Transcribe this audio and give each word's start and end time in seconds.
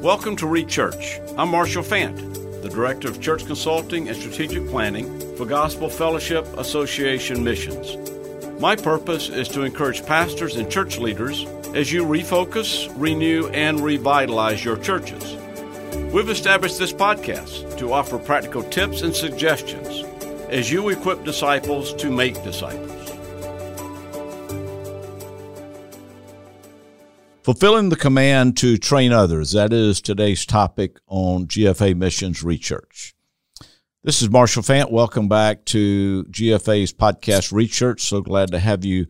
Welcome 0.00 0.34
to 0.36 0.46
Rechurch. 0.46 1.20
I'm 1.36 1.50
Marshall 1.50 1.82
Fant, 1.82 2.16
the 2.62 2.70
Director 2.70 3.08
of 3.08 3.20
Church 3.20 3.44
Consulting 3.44 4.08
and 4.08 4.16
Strategic 4.16 4.66
Planning 4.68 5.36
for 5.36 5.44
Gospel 5.44 5.90
Fellowship 5.90 6.46
Association 6.56 7.44
Missions. 7.44 7.98
My 8.58 8.76
purpose 8.76 9.28
is 9.28 9.46
to 9.48 9.60
encourage 9.60 10.06
pastors 10.06 10.56
and 10.56 10.70
church 10.72 10.96
leaders 10.96 11.44
as 11.74 11.92
you 11.92 12.06
refocus, 12.06 12.90
renew, 12.96 13.48
and 13.48 13.78
revitalize 13.78 14.64
your 14.64 14.78
churches. 14.78 15.36
We've 16.14 16.30
established 16.30 16.78
this 16.78 16.94
podcast 16.94 17.76
to 17.76 17.92
offer 17.92 18.16
practical 18.16 18.62
tips 18.62 19.02
and 19.02 19.14
suggestions 19.14 20.02
as 20.48 20.72
you 20.72 20.88
equip 20.88 21.24
disciples 21.24 21.92
to 21.96 22.10
make 22.10 22.42
disciples. 22.42 22.89
Fulfilling 27.50 27.88
the 27.88 27.96
command 27.96 28.56
to 28.58 28.78
train 28.78 29.10
others. 29.10 29.50
That 29.50 29.72
is 29.72 30.00
today's 30.00 30.46
topic 30.46 30.98
on 31.08 31.48
GFA 31.48 31.96
Missions 31.96 32.44
Rechurch. 32.44 33.12
This 34.04 34.22
is 34.22 34.30
Marshall 34.30 34.62
Fant. 34.62 34.92
Welcome 34.92 35.26
back 35.26 35.64
to 35.64 36.22
GFA's 36.30 36.92
podcast 36.92 37.52
Rechurch. 37.52 38.02
So 38.02 38.20
glad 38.20 38.52
to 38.52 38.60
have 38.60 38.84
you 38.84 39.06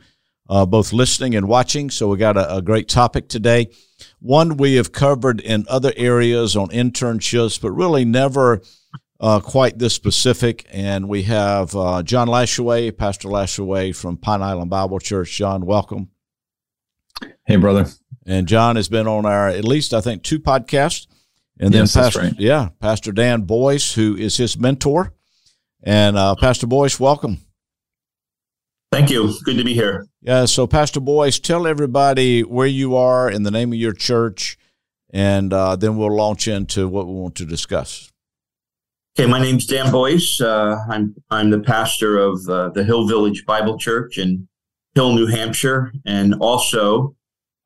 uh, 0.48 0.64
both 0.64 0.94
listening 0.94 1.34
and 1.34 1.48
watching. 1.48 1.90
So 1.90 2.08
we 2.08 2.16
got 2.16 2.38
a, 2.38 2.56
a, 2.56 2.62
great 2.62 2.88
topic 2.88 3.28
today. 3.28 3.68
One 4.20 4.56
we 4.56 4.76
have 4.76 4.90
covered 4.90 5.42
in 5.42 5.66
other 5.68 5.92
areas 5.94 6.56
on 6.56 6.70
internships, 6.70 7.60
but 7.60 7.72
really 7.72 8.06
never 8.06 8.62
uh, 9.20 9.40
quite 9.40 9.78
this 9.78 9.92
specific. 9.92 10.64
And 10.70 11.10
we 11.10 11.24
have 11.24 11.76
uh, 11.76 12.02
John 12.02 12.26
Lashaway, 12.26 12.96
Pastor 12.96 13.28
Lashaway 13.28 13.94
from 13.94 14.16
Pine 14.16 14.40
Island 14.40 14.70
Bible 14.70 14.98
Church. 14.98 15.30
John, 15.30 15.66
welcome. 15.66 16.08
Hey, 17.44 17.56
brother. 17.56 17.84
And 18.30 18.46
John 18.46 18.76
has 18.76 18.88
been 18.88 19.08
on 19.08 19.26
our 19.26 19.48
at 19.48 19.64
least 19.64 19.92
I 19.92 20.00
think 20.00 20.22
two 20.22 20.38
podcasts. 20.38 21.08
And 21.58 21.74
then 21.74 21.82
yes, 21.82 21.94
Pastor, 21.96 22.20
right. 22.20 22.34
yeah, 22.38 22.68
Pastor 22.78 23.10
Dan 23.10 23.42
Boyce, 23.42 23.94
who 23.94 24.16
is 24.16 24.36
his 24.36 24.56
mentor. 24.56 25.12
And 25.82 26.16
uh, 26.16 26.36
Pastor 26.36 26.68
Boyce, 26.68 27.00
welcome. 27.00 27.38
Thank 28.92 29.10
you. 29.10 29.34
Good 29.44 29.56
to 29.56 29.64
be 29.64 29.74
here. 29.74 30.06
Yeah. 30.22 30.44
So, 30.44 30.68
Pastor 30.68 31.00
Boyce, 31.00 31.40
tell 31.40 31.66
everybody 31.66 32.42
where 32.42 32.68
you 32.68 32.96
are 32.96 33.28
in 33.28 33.42
the 33.42 33.50
name 33.50 33.72
of 33.72 33.78
your 33.78 33.92
church, 33.92 34.56
and 35.12 35.52
uh, 35.52 35.74
then 35.74 35.96
we'll 35.96 36.14
launch 36.14 36.46
into 36.46 36.86
what 36.86 37.08
we 37.08 37.14
want 37.14 37.34
to 37.36 37.44
discuss. 37.44 38.12
Okay, 39.18 39.28
my 39.28 39.40
name's 39.40 39.66
Dan 39.66 39.90
Boyce. 39.90 40.40
Uh, 40.40 40.76
I'm 40.88 41.16
I'm 41.30 41.50
the 41.50 41.60
pastor 41.60 42.16
of 42.16 42.48
uh, 42.48 42.68
the 42.70 42.84
Hill 42.84 43.08
Village 43.08 43.44
Bible 43.44 43.76
Church 43.76 44.18
in 44.18 44.46
Hill, 44.94 45.14
New 45.14 45.26
Hampshire, 45.26 45.92
and 46.06 46.34
also 46.40 47.16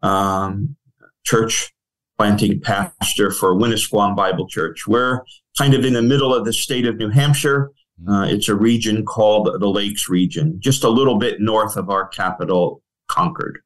um, 0.05 0.77
church 1.25 1.73
planting 2.17 2.61
pastor 2.61 3.31
for 3.31 3.55
Winnisquam 3.57 4.15
Bible 4.15 4.47
Church. 4.47 4.87
We're 4.87 5.23
kind 5.59 5.75
of 5.75 5.85
in 5.85 5.95
the 5.95 6.03
middle 6.03 6.35
of 6.35 6.45
the 6.45 6.53
state 6.53 6.87
of 6.87 6.97
New 6.97 7.11
Hampshire. 7.11 7.73
Mm-hmm. 8.01 8.13
Uh, 8.13 8.27
it's 8.27 8.49
a 8.49 8.55
region 8.55 9.05
called 9.05 9.51
the 9.59 9.69
Lakes 9.69 10.09
region, 10.09 10.61
just 10.61 10.85
a 10.85 10.89
little 10.89 11.19
bit 11.19 11.41
north 11.41 11.77
of 11.77 11.91
our 11.91 12.07
capital, 12.09 12.83
Concord. 13.09 13.61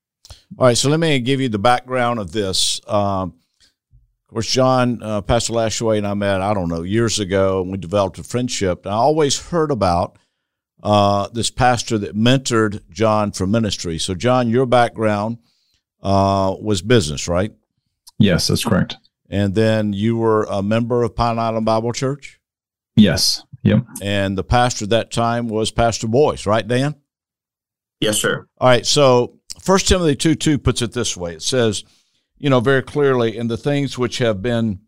All 0.59 0.67
right, 0.67 0.77
so 0.77 0.89
let 0.89 1.01
me 1.01 1.19
give 1.21 1.41
you 1.41 1.49
the 1.49 1.59
background 1.59 2.19
of 2.19 2.33
this. 2.33 2.81
Um, 2.87 3.35
of 4.29 4.35
course, 4.35 4.51
John, 4.51 5.03
uh, 5.03 5.23
Pastor 5.23 5.55
Lashaway 5.55 5.99
and 5.99 6.07
I 6.07 6.15
met, 6.15 6.41
I 6.41 6.53
don't 6.53 6.69
know, 6.69 6.83
years 6.83 7.19
ago, 7.19 7.63
and 7.63 7.71
we 7.71 7.79
developed 7.79 8.19
a 8.19 8.23
friendship. 8.23 8.85
And 8.85 8.95
I 8.95 8.99
always 8.99 9.39
heard 9.49 9.71
about 9.71 10.19
uh, 10.83 11.29
this 11.33 11.51
pastor 11.51 11.97
that 11.99 12.15
mentored 12.15 12.83
John 12.91 13.33
for 13.33 13.47
ministry. 13.47 13.99
So, 13.99 14.15
John, 14.15 14.51
your 14.51 14.67
background 14.67 15.39
uh, 16.03 16.55
was 16.61 16.83
business, 16.83 17.29
right? 17.29 17.53
Yes, 18.19 18.49
that's 18.49 18.65
correct. 18.65 18.97
And 19.31 19.55
then 19.55 19.93
you 19.93 20.17
were 20.17 20.45
a 20.45 20.63
member 20.63 21.03
of 21.03 21.15
Pine 21.15 21.39
Island 21.39 21.67
Bible 21.67 21.93
Church? 21.93 22.41
Yes. 22.97 23.45
Yep. 23.63 23.85
And 24.03 24.37
the 24.37 24.45
pastor 24.45 24.85
at 24.85 24.91
that 24.91 25.11
time 25.11 25.49
was 25.49 25.71
Pastor 25.71 26.09
Boyce, 26.09 26.47
right, 26.47 26.67
Dan? 26.67 26.95
Yes, 28.01 28.19
sir. 28.19 28.47
All 28.59 28.69
right. 28.69 28.87
So 28.87 29.39
First 29.61 29.89
Timothy 29.89 30.17
2 30.17 30.35
2 30.35 30.59
puts 30.59 30.83
it 30.83 30.93
this 30.93 31.17
way. 31.17 31.35
It 31.35 31.43
says, 31.43 31.85
you 32.39 32.49
know, 32.49 32.61
very 32.61 32.83
clearly, 32.83 33.37
in 33.37 33.49
the 33.49 33.57
things 33.57 33.99
which 33.99 34.19
have 34.19 34.41
been, 34.41 34.81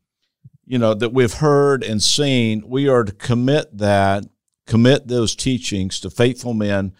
you 0.64 0.78
know, 0.78 0.94
that 0.94 1.12
we've 1.12 1.34
heard 1.34 1.82
and 1.82 2.02
seen, 2.02 2.62
we 2.66 2.88
are 2.88 3.04
to 3.04 3.12
commit 3.12 3.76
that, 3.76 4.24
commit 4.66 5.08
those 5.08 5.34
teachings 5.34 5.98
to 6.00 6.10
faithful 6.10 6.54
men 6.54 6.92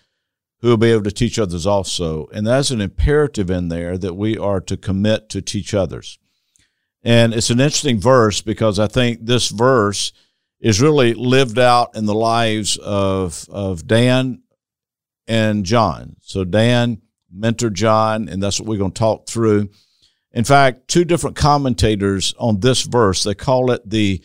who 0.60 0.68
will 0.68 0.76
be 0.76 0.92
able 0.92 1.04
to 1.04 1.10
teach 1.10 1.38
others 1.38 1.66
also. 1.66 2.26
And 2.32 2.46
that's 2.46 2.70
an 2.70 2.80
imperative 2.80 3.50
in 3.50 3.68
there 3.68 3.96
that 3.96 4.14
we 4.14 4.36
are 4.36 4.60
to 4.62 4.76
commit 4.76 5.28
to 5.30 5.40
teach 5.40 5.74
others. 5.74 6.18
And 7.02 7.32
it's 7.32 7.50
an 7.50 7.60
interesting 7.60 7.98
verse 7.98 8.42
because 8.42 8.78
I 8.78 8.86
think 8.86 9.20
this 9.22 9.48
verse 9.48 10.12
is 10.60 10.82
really 10.82 11.14
lived 11.14 11.58
out 11.58 11.96
in 11.96 12.04
the 12.04 12.14
lives 12.14 12.76
of, 12.76 13.46
of 13.50 13.86
Dan 13.86 14.42
and 15.26 15.64
John. 15.64 16.16
So 16.20 16.44
Dan 16.44 17.00
mentored 17.34 17.72
John, 17.72 18.28
and 18.28 18.42
that's 18.42 18.60
what 18.60 18.68
we're 18.68 18.78
going 18.78 18.92
to 18.92 18.98
talk 18.98 19.26
through. 19.26 19.70
In 20.32 20.44
fact, 20.44 20.88
two 20.88 21.04
different 21.04 21.36
commentators 21.36 22.34
on 22.38 22.60
this 22.60 22.82
verse, 22.82 23.24
they 23.24 23.34
call 23.34 23.70
it 23.70 23.88
the, 23.88 24.22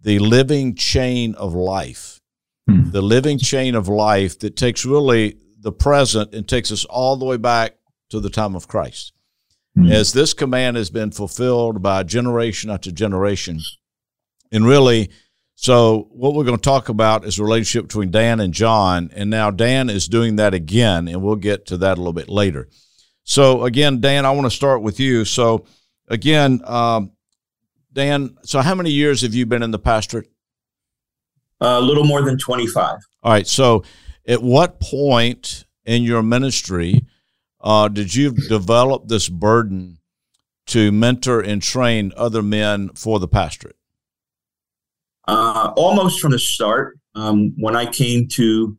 the 0.00 0.20
living 0.20 0.76
chain 0.76 1.34
of 1.34 1.54
life. 1.54 2.20
Hmm. 2.68 2.90
The 2.90 3.02
living 3.02 3.38
chain 3.38 3.74
of 3.74 3.88
life 3.88 4.38
that 4.38 4.56
takes 4.56 4.84
really 4.84 5.36
the 5.62 5.72
present 5.72 6.34
and 6.34 6.46
takes 6.46 6.70
us 6.70 6.84
all 6.84 7.16
the 7.16 7.24
way 7.24 7.36
back 7.36 7.76
to 8.10 8.20
the 8.20 8.30
time 8.30 8.54
of 8.54 8.68
Christ. 8.68 9.12
Mm-hmm. 9.78 9.90
As 9.90 10.12
this 10.12 10.34
command 10.34 10.76
has 10.76 10.90
been 10.90 11.10
fulfilled 11.10 11.80
by 11.80 12.02
generation 12.02 12.68
after 12.68 12.90
generation. 12.90 13.60
And 14.50 14.66
really, 14.66 15.10
so 15.54 16.08
what 16.10 16.34
we're 16.34 16.44
going 16.44 16.58
to 16.58 16.62
talk 16.62 16.88
about 16.88 17.24
is 17.24 17.36
the 17.36 17.44
relationship 17.44 17.86
between 17.86 18.10
Dan 18.10 18.40
and 18.40 18.52
John. 18.52 19.10
And 19.14 19.30
now 19.30 19.50
Dan 19.50 19.88
is 19.88 20.08
doing 20.08 20.36
that 20.36 20.52
again, 20.52 21.08
and 21.08 21.22
we'll 21.22 21.36
get 21.36 21.66
to 21.66 21.78
that 21.78 21.96
a 21.96 22.00
little 22.00 22.12
bit 22.12 22.28
later. 22.28 22.68
So 23.24 23.64
again, 23.64 24.00
Dan, 24.00 24.26
I 24.26 24.32
want 24.32 24.46
to 24.46 24.50
start 24.50 24.82
with 24.82 24.98
you. 25.00 25.24
So 25.24 25.64
again, 26.08 26.60
um, 26.64 27.12
Dan, 27.92 28.36
so 28.42 28.60
how 28.60 28.74
many 28.74 28.90
years 28.90 29.22
have 29.22 29.34
you 29.34 29.46
been 29.46 29.62
in 29.62 29.70
the 29.70 29.78
pastorate? 29.78 30.28
Uh, 31.60 31.78
a 31.78 31.80
little 31.80 32.04
more 32.04 32.22
than 32.22 32.36
25. 32.36 32.98
All 33.22 33.32
right. 33.32 33.46
So 33.46 33.84
at 34.26 34.42
what 34.42 34.80
point 34.80 35.64
in 35.84 36.02
your 36.02 36.22
ministry 36.22 37.04
uh, 37.60 37.88
did 37.88 38.14
you 38.14 38.32
develop 38.32 39.08
this 39.08 39.28
burden 39.28 39.98
to 40.66 40.92
mentor 40.92 41.40
and 41.40 41.62
train 41.62 42.12
other 42.16 42.42
men 42.42 42.88
for 42.90 43.18
the 43.18 43.28
pastorate? 43.28 43.76
Uh, 45.26 45.72
almost 45.76 46.20
from 46.20 46.32
the 46.32 46.38
start. 46.38 46.98
Um, 47.14 47.54
when 47.58 47.76
I 47.76 47.86
came 47.86 48.26
to 48.32 48.76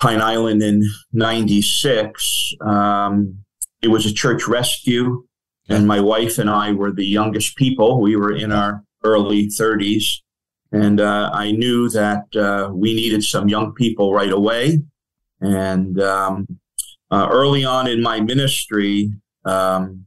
Pine 0.00 0.20
Island 0.20 0.62
in 0.62 0.82
96, 1.12 2.54
um, 2.60 3.44
it 3.82 3.88
was 3.88 4.04
a 4.04 4.12
church 4.12 4.46
rescue, 4.46 5.24
and 5.68 5.86
my 5.86 6.00
wife 6.00 6.38
and 6.38 6.50
I 6.50 6.72
were 6.72 6.92
the 6.92 7.06
youngest 7.06 7.56
people. 7.56 8.00
We 8.00 8.16
were 8.16 8.34
in 8.34 8.52
our 8.52 8.82
early 9.04 9.46
30s. 9.46 10.20
And 10.72 11.00
uh, 11.00 11.30
I 11.32 11.52
knew 11.52 11.88
that 11.90 12.24
uh, 12.36 12.70
we 12.72 12.94
needed 12.94 13.24
some 13.24 13.48
young 13.48 13.72
people 13.72 14.14
right 14.14 14.32
away. 14.32 14.82
And 15.40 16.00
um, 16.00 16.46
uh, 17.10 17.28
early 17.30 17.64
on 17.64 17.88
in 17.88 18.02
my 18.02 18.20
ministry, 18.20 19.12
um, 19.44 20.06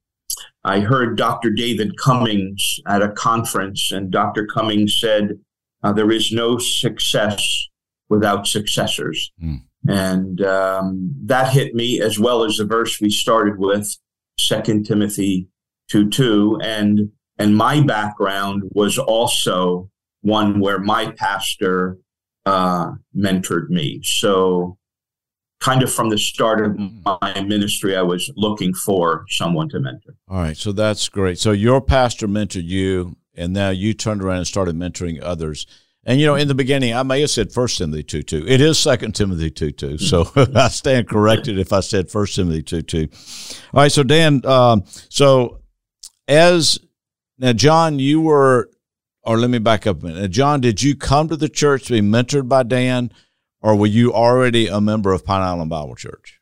I 0.63 0.79
heard 0.79 1.17
Dr. 1.17 1.49
David 1.49 1.97
Cummings 1.97 2.79
at 2.87 3.01
a 3.01 3.11
conference, 3.11 3.91
and 3.91 4.09
Dr. 4.09 4.45
Cummings 4.45 4.97
said, 4.99 5.39
uh, 5.83 5.91
There 5.91 6.11
is 6.11 6.31
no 6.31 6.57
success 6.57 7.67
without 8.07 8.47
successors. 8.47 9.31
Mm. 9.43 9.63
And 9.87 10.41
um, 10.41 11.13
that 11.25 11.51
hit 11.51 11.75
me 11.75 11.99
as 11.99 12.17
well 12.17 12.45
as 12.45 12.57
the 12.57 12.65
verse 12.65 13.01
we 13.01 13.09
started 13.09 13.57
with, 13.57 13.97
Second 14.39 14.85
Timothy 14.85 15.49
2 15.89 16.09
2. 16.09 16.59
And, 16.61 17.11
and 17.37 17.57
my 17.57 17.81
background 17.81 18.63
was 18.71 18.97
also 18.97 19.89
one 20.23 20.59
where 20.59 20.79
my 20.79 21.11
pastor 21.11 21.97
uh, 22.45 22.91
mentored 23.15 23.69
me. 23.69 24.01
So, 24.03 24.77
kind 25.59 25.83
of 25.83 25.93
from 25.93 26.09
the 26.09 26.17
start 26.17 26.65
of 26.65 26.77
my 26.77 27.41
ministry, 27.45 27.95
I 27.95 28.01
was 28.01 28.31
looking 28.35 28.73
for 28.73 29.25
someone 29.29 29.69
to 29.69 29.79
mentor. 29.79 30.15
All 30.27 30.39
right, 30.39 30.57
so 30.57 30.71
that's 30.71 31.07
great. 31.07 31.39
So 31.39 31.51
your 31.51 31.79
pastor 31.79 32.27
mentored 32.27 32.65
you, 32.65 33.15
and 33.35 33.53
now 33.53 33.69
you 33.69 33.93
turned 33.93 34.23
around 34.23 34.39
and 34.39 34.47
started 34.47 34.75
mentoring 34.75 35.21
others. 35.21 35.67
And 36.05 36.19
you 36.19 36.25
know, 36.25 36.35
in 36.35 36.49
the 36.49 36.55
beginning, 36.55 36.93
I 36.93 37.03
may 37.03 37.21
have 37.21 37.29
said 37.29 37.53
First 37.53 37.77
Timothy 37.77 38.03
two 38.03 38.23
two. 38.23 38.45
It 38.45 38.59
is 38.59 38.77
Second 38.77 39.15
Timothy 39.15 39.49
two 39.49 39.71
two. 39.71 39.97
So 39.97 40.29
I 40.55 40.67
stand 40.67 41.07
corrected 41.07 41.57
if 41.57 41.71
I 41.71 41.79
said 41.79 42.09
First 42.09 42.35
Timothy 42.35 42.61
two 42.61 42.81
two. 42.81 43.07
All 43.73 43.81
right, 43.83 43.91
so 43.91 44.03
Dan, 44.03 44.45
um, 44.45 44.83
so 44.85 45.61
as 46.27 46.77
now, 47.37 47.53
John, 47.53 47.99
you 47.99 48.21
were 48.21 48.69
or 49.23 49.37
let 49.37 49.49
me 49.49 49.59
back 49.59 49.87
up 49.87 50.03
a 50.03 50.05
minute. 50.07 50.31
John, 50.31 50.61
did 50.61 50.81
you 50.81 50.95
come 50.95 51.29
to 51.29 51.35
the 51.35 51.49
church 51.49 51.85
to 51.85 51.93
be 51.93 52.01
mentored 52.01 52.47
by 52.47 52.63
Dan, 52.63 53.11
or 53.61 53.75
were 53.75 53.87
you 53.87 54.13
already 54.13 54.67
a 54.67 54.81
member 54.81 55.13
of 55.13 55.25
Pine 55.25 55.41
Island 55.41 55.69
Bible 55.69 55.95
Church? 55.95 56.39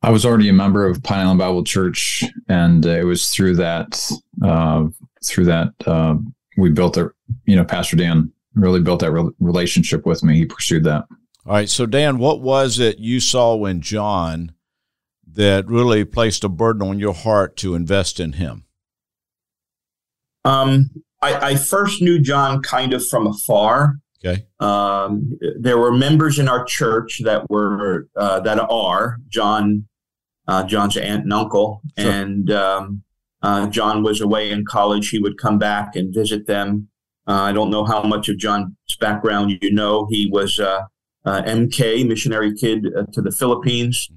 I 0.00 0.10
was 0.10 0.24
already 0.24 0.48
a 0.48 0.52
member 0.52 0.86
of 0.86 1.02
Pine 1.02 1.20
Island 1.20 1.38
Bible 1.38 1.64
Church, 1.64 2.22
and 2.48 2.86
uh, 2.86 2.90
it 2.90 3.04
was 3.04 3.30
through 3.30 3.56
that 3.56 4.10
uh, 4.44 4.86
through 5.24 5.46
that, 5.46 5.72
uh, 5.86 6.16
we 6.56 6.70
built 6.70 6.96
a, 6.96 7.10
you 7.44 7.56
know, 7.56 7.64
Pastor 7.64 7.96
Dan 7.96 8.32
really 8.54 8.80
built 8.80 9.00
that 9.00 9.12
re- 9.12 9.30
relationship 9.38 10.06
with 10.06 10.22
me. 10.24 10.36
He 10.36 10.44
pursued 10.44 10.84
that. 10.84 11.04
All 11.46 11.52
right. 11.52 11.68
So, 11.68 11.86
Dan, 11.86 12.18
what 12.18 12.40
was 12.40 12.78
it 12.78 12.98
you 12.98 13.20
saw 13.20 13.64
in 13.64 13.80
John 13.80 14.52
that 15.26 15.66
really 15.66 16.04
placed 16.04 16.44
a 16.44 16.48
burden 16.48 16.86
on 16.86 16.98
your 16.98 17.14
heart 17.14 17.56
to 17.58 17.74
invest 17.74 18.20
in 18.20 18.34
him? 18.34 18.64
Um, 20.48 20.90
I, 21.20 21.50
I 21.50 21.54
first 21.56 22.00
knew 22.00 22.18
John 22.18 22.62
kind 22.62 22.94
of 22.94 23.06
from 23.06 23.26
afar. 23.26 23.96
Okay. 24.24 24.46
Um, 24.60 25.38
there 25.58 25.78
were 25.78 25.92
members 25.92 26.38
in 26.38 26.48
our 26.48 26.64
church 26.64 27.20
that 27.24 27.48
were 27.50 28.08
uh, 28.16 28.40
that 28.40 28.58
are 28.58 29.18
John, 29.28 29.86
uh, 30.48 30.64
John's 30.64 30.96
aunt 30.96 31.24
and 31.24 31.32
uncle, 31.32 31.82
sure. 31.98 32.10
and 32.10 32.50
um, 32.50 33.02
uh, 33.42 33.68
John 33.68 34.02
was 34.02 34.20
away 34.20 34.50
in 34.50 34.64
college. 34.64 35.10
He 35.10 35.18
would 35.18 35.38
come 35.38 35.58
back 35.58 35.94
and 35.94 36.12
visit 36.12 36.46
them. 36.46 36.88
Uh, 37.28 37.42
I 37.42 37.52
don't 37.52 37.70
know 37.70 37.84
how 37.84 38.02
much 38.02 38.28
of 38.28 38.38
John's 38.38 38.72
background 38.98 39.58
you 39.60 39.72
know. 39.72 40.08
He 40.10 40.28
was 40.32 40.58
uh, 40.58 40.82
uh, 41.24 41.42
MK, 41.42 42.08
missionary 42.08 42.54
kid 42.54 42.86
to 43.12 43.22
the 43.22 43.30
Philippines. 43.30 44.08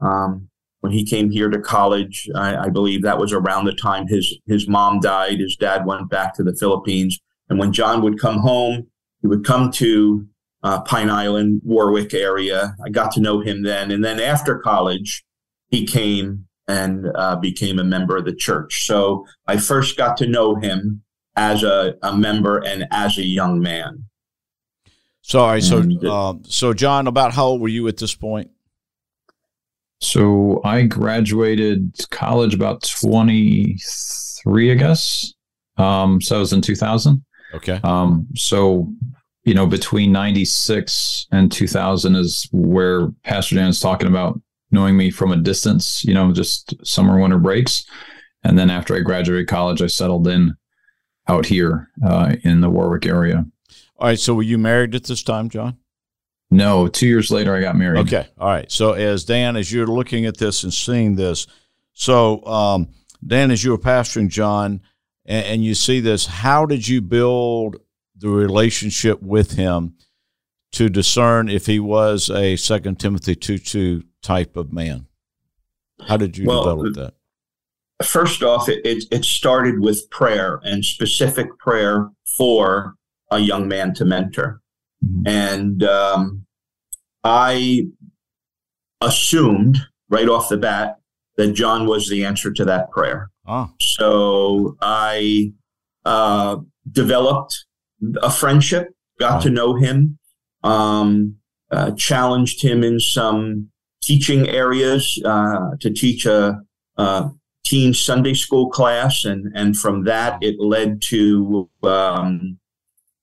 Mm-hmm. 0.00 0.06
Um, 0.06 0.49
when 0.80 0.92
he 0.92 1.04
came 1.04 1.30
here 1.30 1.50
to 1.50 1.60
college, 1.60 2.28
I, 2.34 2.56
I, 2.56 2.68
believe 2.68 3.02
that 3.02 3.18
was 3.18 3.32
around 3.32 3.66
the 3.66 3.74
time 3.74 4.06
his 4.06 4.38
his 4.46 4.66
mom 4.66 5.00
died. 5.00 5.40
His 5.40 5.56
dad 5.56 5.86
went 5.86 6.08
back 6.08 6.34
to 6.34 6.42
the 6.42 6.56
Philippines, 6.56 7.18
and 7.48 7.58
when 7.58 7.72
John 7.72 8.02
would 8.02 8.18
come 8.18 8.38
home, 8.38 8.86
he 9.20 9.26
would 9.26 9.44
come 9.44 9.70
to 9.72 10.26
uh, 10.62 10.80
Pine 10.82 11.10
Island, 11.10 11.60
Warwick 11.64 12.14
area. 12.14 12.74
I 12.84 12.88
got 12.88 13.12
to 13.12 13.20
know 13.20 13.40
him 13.40 13.62
then, 13.62 13.90
and 13.90 14.04
then 14.04 14.20
after 14.20 14.58
college, 14.58 15.22
he 15.68 15.86
came 15.86 16.46
and 16.66 17.06
uh, 17.14 17.36
became 17.36 17.78
a 17.78 17.84
member 17.84 18.16
of 18.16 18.24
the 18.24 18.34
church. 18.34 18.86
So 18.86 19.26
I 19.46 19.56
first 19.56 19.96
got 19.96 20.16
to 20.18 20.26
know 20.26 20.54
him 20.54 21.02
as 21.36 21.62
a, 21.62 21.94
a 22.02 22.16
member 22.16 22.58
and 22.58 22.86
as 22.90 23.18
a 23.18 23.24
young 23.24 23.60
man. 23.60 24.04
Sorry, 25.22 25.60
so 25.60 25.84
uh, 26.08 26.34
so 26.44 26.72
John, 26.72 27.06
about 27.06 27.32
how 27.32 27.46
old 27.46 27.60
were 27.60 27.68
you 27.68 27.86
at 27.88 27.98
this 27.98 28.14
point? 28.14 28.50
So 30.00 30.60
I 30.64 30.82
graduated 30.82 31.94
college 32.10 32.54
about 32.54 32.82
23, 33.00 34.72
I 34.72 34.74
guess. 34.74 35.34
Um, 35.76 36.20
so 36.20 36.36
I 36.36 36.38
was 36.38 36.52
in 36.52 36.62
2000. 36.62 37.22
Okay. 37.54 37.80
Um, 37.84 38.26
so, 38.34 38.92
you 39.44 39.54
know, 39.54 39.66
between 39.66 40.12
96 40.12 41.26
and 41.32 41.50
2000 41.50 42.16
is 42.16 42.48
where 42.52 43.08
Pastor 43.24 43.56
Dan 43.56 43.68
is 43.68 43.80
talking 43.80 44.08
about 44.08 44.40
knowing 44.70 44.96
me 44.96 45.10
from 45.10 45.32
a 45.32 45.36
distance, 45.36 46.04
you 46.04 46.14
know, 46.14 46.32
just 46.32 46.74
summer, 46.86 47.18
winter 47.18 47.38
breaks. 47.38 47.84
And 48.42 48.58
then 48.58 48.70
after 48.70 48.94
I 48.94 49.00
graduated 49.00 49.48
college, 49.48 49.82
I 49.82 49.86
settled 49.86 50.28
in 50.28 50.54
out 51.28 51.46
here 51.46 51.90
uh, 52.06 52.36
in 52.42 52.60
the 52.60 52.70
Warwick 52.70 53.04
area. 53.04 53.44
All 53.98 54.08
right. 54.08 54.18
So 54.18 54.34
were 54.34 54.42
you 54.42 54.58
married 54.58 54.94
at 54.94 55.04
this 55.04 55.22
time, 55.22 55.50
John? 55.50 55.76
No, 56.50 56.88
two 56.88 57.06
years 57.06 57.30
later, 57.30 57.54
I 57.54 57.60
got 57.60 57.76
married. 57.76 58.00
Okay. 58.00 58.26
All 58.38 58.48
right. 58.48 58.70
So, 58.70 58.92
as 58.92 59.24
Dan, 59.24 59.56
as 59.56 59.72
you're 59.72 59.86
looking 59.86 60.26
at 60.26 60.36
this 60.36 60.64
and 60.64 60.74
seeing 60.74 61.14
this, 61.14 61.46
so 61.92 62.44
um, 62.44 62.88
Dan, 63.24 63.50
as 63.50 63.62
you 63.62 63.70
were 63.70 63.78
pastoring 63.78 64.28
John, 64.28 64.80
and, 65.24 65.46
and, 65.46 65.64
you 65.64 65.74
see 65.74 66.00
this, 66.00 66.26
how 66.26 66.66
did 66.66 66.88
you 66.88 67.00
build 67.00 67.76
the 68.16 68.28
relationship 68.28 69.22
with 69.22 69.52
him 69.52 69.94
to 70.72 70.88
discern 70.88 71.48
if 71.48 71.66
he 71.66 71.78
was 71.78 72.28
a 72.30 72.56
Second 72.56 72.98
Timothy 72.98 73.36
two 73.36 73.58
two 73.58 74.04
type 74.22 74.56
of 74.56 74.72
man? 74.72 75.06
How 76.08 76.16
did 76.16 76.36
you 76.36 76.46
well, 76.46 76.64
develop 76.64 76.94
that? 76.94 77.14
First 78.04 78.42
off, 78.42 78.68
it, 78.68 78.84
it, 78.84 79.04
it 79.10 79.24
started 79.24 79.80
with 79.80 80.08
prayer 80.10 80.60
and 80.64 80.84
specific 80.84 81.58
prayer 81.58 82.10
for 82.24 82.94
a 83.30 83.38
young 83.38 83.68
man 83.68 83.94
to 83.94 84.04
mentor. 84.04 84.62
Mm-hmm. 85.04 85.26
And 85.26 85.82
um, 85.82 86.46
I 87.24 87.86
assumed 89.00 89.78
right 90.08 90.28
off 90.28 90.48
the 90.48 90.56
bat 90.56 90.96
that 91.36 91.52
John 91.52 91.86
was 91.86 92.08
the 92.08 92.24
answer 92.24 92.52
to 92.52 92.64
that 92.66 92.90
prayer. 92.90 93.30
Oh. 93.46 93.70
So 93.80 94.76
I 94.80 95.52
uh, 96.04 96.56
developed 96.90 97.64
a 98.22 98.30
friendship, 98.30 98.88
got 99.18 99.38
oh. 99.38 99.42
to 99.42 99.50
know 99.50 99.74
him, 99.74 100.18
um, 100.62 101.36
uh, 101.70 101.92
challenged 101.92 102.62
him 102.62 102.82
in 102.82 103.00
some 103.00 103.70
teaching 104.02 104.48
areas 104.48 105.20
uh, 105.24 105.70
to 105.80 105.90
teach 105.90 106.26
a, 106.26 106.60
a, 106.96 107.30
teen 107.64 107.94
Sunday 107.94 108.34
school 108.34 108.68
class, 108.68 109.24
and 109.24 109.52
and 109.54 109.76
from 109.76 110.04
that 110.04 110.42
it 110.42 110.56
led 110.58 111.00
to 111.02 111.68
um, 111.84 112.58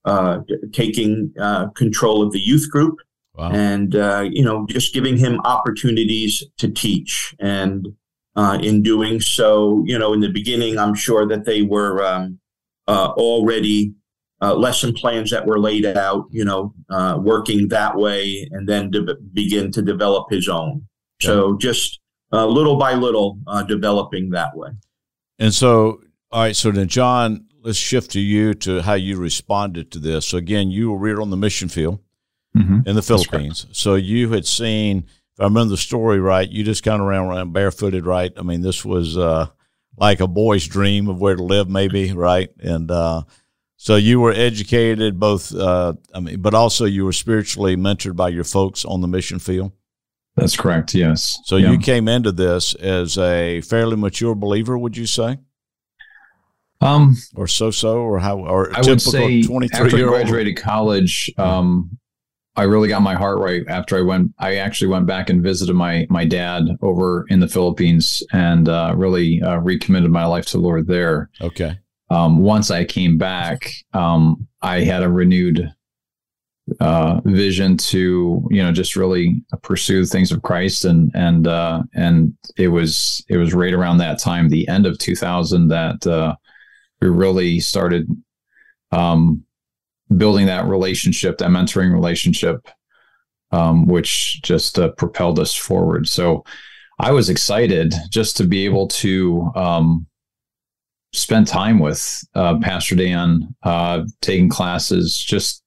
uh, 0.08 0.40
taking 0.72 1.34
uh, 1.38 1.68
control 1.72 2.22
of 2.22 2.32
the 2.32 2.40
youth 2.40 2.70
group, 2.72 2.96
wow. 3.36 3.52
and 3.52 3.94
uh, 3.94 4.26
you 4.32 4.42
know 4.42 4.66
just 4.70 4.94
giving 4.94 5.18
him 5.18 5.42
opportunities 5.44 6.46
to 6.58 6.70
teach. 6.70 7.36
And 7.42 7.90
uh, 8.38 8.58
in 8.62 8.84
doing 8.84 9.20
so, 9.20 9.84
you 9.86 10.00
know, 10.00 10.14
in 10.14 10.22
the 10.22 10.30
beginning, 10.30 10.78
I'm 10.78 10.96
sure 10.96 11.28
that 11.28 11.44
they 11.44 11.62
were 11.62 12.06
um, 12.06 12.40
uh, 12.88 13.10
already 13.18 13.96
lesson 14.40 14.94
plans 14.94 15.30
that 15.32 15.46
were 15.46 15.60
laid 15.60 15.86
out, 15.86 16.26
you 16.32 16.46
know, 16.46 16.74
working 17.20 17.68
that 17.68 17.98
way, 17.98 18.48
and 18.52 18.70
then 18.70 18.94
to 18.94 19.14
begin 19.34 19.74
to 19.74 19.82
develop 19.82 20.30
his 20.30 20.48
own. 20.48 20.86
Yeah. 21.22 21.28
So 21.28 21.58
just 21.58 22.00
little 22.32 22.78
by 22.78 22.94
little, 22.94 23.40
developing 23.68 24.30
that 24.30 24.56
way. 24.56 24.70
And 25.38 25.54
so, 25.54 26.00
all 26.32 26.44
right. 26.44 26.56
So 26.56 26.72
then, 26.72 26.88
John, 26.88 27.47
let's 27.68 27.78
shift 27.78 28.12
to 28.12 28.20
you 28.22 28.54
to 28.54 28.82
how 28.82 28.94
you 28.94 29.18
responded 29.18 29.92
to 29.92 30.00
this. 30.00 30.26
So 30.26 30.38
again, 30.38 30.72
you 30.72 30.90
were 30.90 30.98
reared 30.98 31.20
on 31.20 31.32
the 31.32 31.38
mission 31.38 31.68
field 31.68 32.00
mm-hmm. 32.56 32.88
in 32.88 32.96
the 32.96 33.02
Philippines. 33.02 33.68
So 33.74 33.96
you 33.96 34.32
had 34.32 34.46
seen, 34.46 35.00
if 35.00 35.42
I 35.42 35.44
remember 35.44 35.72
the 35.72 35.78
story 35.78 36.22
right, 36.22 36.50
you 36.50 36.64
just 36.64 36.82
kind 36.82 37.02
of 37.02 37.10
ran 37.10 37.26
around 37.26 37.52
barefooted, 37.52 38.06
right? 38.06 38.32
I 38.38 38.42
mean, 38.42 38.62
this 38.62 38.86
was 38.86 39.18
uh, 39.18 39.48
like 39.98 40.22
a 40.22 40.28
boy's 40.28 40.66
dream 40.66 41.10
of 41.10 41.20
where 41.20 41.36
to 41.36 41.44
live, 41.44 41.70
maybe, 41.70 42.14
right? 42.14 42.50
And 42.60 42.90
uh, 42.90 43.24
so 43.76 43.98
you 43.98 44.22
were 44.22 44.32
educated 44.32 45.20
both, 45.20 45.54
uh, 45.54 45.96
I 46.14 46.22
mean, 46.22 46.42
but 46.42 46.54
also 46.54 46.86
you 46.86 47.04
were 47.04 47.12
spiritually 47.12 47.76
mentored 47.76 48.16
by 48.16 48.30
your 48.30 48.46
folks 48.46 48.86
on 48.86 49.02
the 49.02 49.10
mission 49.10 49.40
field. 49.40 49.74
That's 50.38 50.56
correct. 50.56 50.96
Yes. 50.96 51.40
So 51.44 51.58
yeah. 51.58 51.72
you 51.72 51.80
came 51.80 52.08
into 52.08 52.32
this 52.32 52.76
as 52.76 53.18
a 53.18 53.60
fairly 53.60 53.98
mature 53.98 54.36
believer, 54.36 54.78
would 54.78 54.96
you 54.96 55.06
say? 55.06 55.40
Um, 56.80 57.18
or 57.36 57.48
so-so, 57.48 57.98
or 57.98 58.20
how? 58.20 58.40
Or 58.40 58.76
I 58.76 58.82
would 58.82 59.02
say 59.02 59.44
after 59.74 59.98
I 59.98 60.02
graduated 60.04 60.58
college, 60.58 61.32
um, 61.38 61.98
I 62.58 62.64
really 62.64 62.88
got 62.88 63.04
my 63.04 63.14
heart 63.14 63.38
right 63.38 63.64
after 63.68 63.98
I 63.98 64.02
went. 64.02 64.34
I 64.40 64.56
actually 64.56 64.88
went 64.88 65.06
back 65.06 65.30
and 65.30 65.44
visited 65.44 65.76
my 65.76 66.08
my 66.10 66.26
dad 66.26 66.64
over 66.82 67.26
in 67.30 67.40
the 67.40 67.48
Philippines 67.48 68.24
and 68.34 68.68
uh, 68.68 68.94
really 68.96 69.42
uh, 69.42 69.58
recommitted 69.58 70.12
my 70.12 70.26
life 70.26 70.46
to 70.48 70.58
the 70.58 70.64
Lord 70.64 70.88
there. 70.88 71.30
Okay. 71.42 71.78
Um, 72.10 72.40
once 72.40 72.72
I 72.72 72.84
came 72.84 73.18
back, 73.18 73.72
um, 73.94 74.48
I 74.62 74.80
had 74.82 75.04
a 75.04 75.10
renewed 75.10 75.72
uh, 76.80 77.22
vision 77.26 77.78
to 77.78 78.46
you 78.50 78.64
know 78.64 78.72
just 78.72 78.96
really 78.96 79.42
pursue 79.62 80.06
things 80.06 80.32
of 80.32 80.42
Christ 80.42 80.84
and 80.84 81.12
and 81.14 81.48
uh, 81.48 81.84
and 81.94 82.34
it 82.58 82.70
was 82.70 83.24
it 83.30 83.38
was 83.38 83.54
right 83.54 83.74
around 83.74 84.00
that 84.00 84.20
time, 84.20 84.50
the 84.50 84.68
end 84.68 84.86
of 84.86 84.98
2000, 84.98 85.68
that 85.68 86.08
uh, 86.08 86.36
we 87.02 87.08
really 87.08 87.60
started 87.60 88.08
um, 88.92 89.44
building 90.16 90.46
that 90.48 90.66
relationship, 90.66 91.38
that 91.38 91.50
mentoring 91.50 91.94
relationship, 91.94 92.68
um, 93.52 93.88
which 93.88 94.42
just 94.42 94.80
uh, 94.80 94.90
propelled 94.90 95.40
us 95.40 95.54
forward. 95.54 96.08
So 96.08 96.44
I 97.00 97.12
was 97.12 97.30
excited 97.30 97.94
just 98.12 98.38
to 98.38 98.44
be 98.44 98.66
able 98.66 98.88
to 98.88 99.52
um, 99.56 100.08
spend 101.14 101.48
time 101.48 101.80
with 101.80 102.24
uh, 102.36 102.60
Pastor 102.60 102.96
Dan, 102.96 103.56
uh, 103.64 104.04
taking 104.22 104.50
classes. 104.50 105.18
Just 105.18 105.64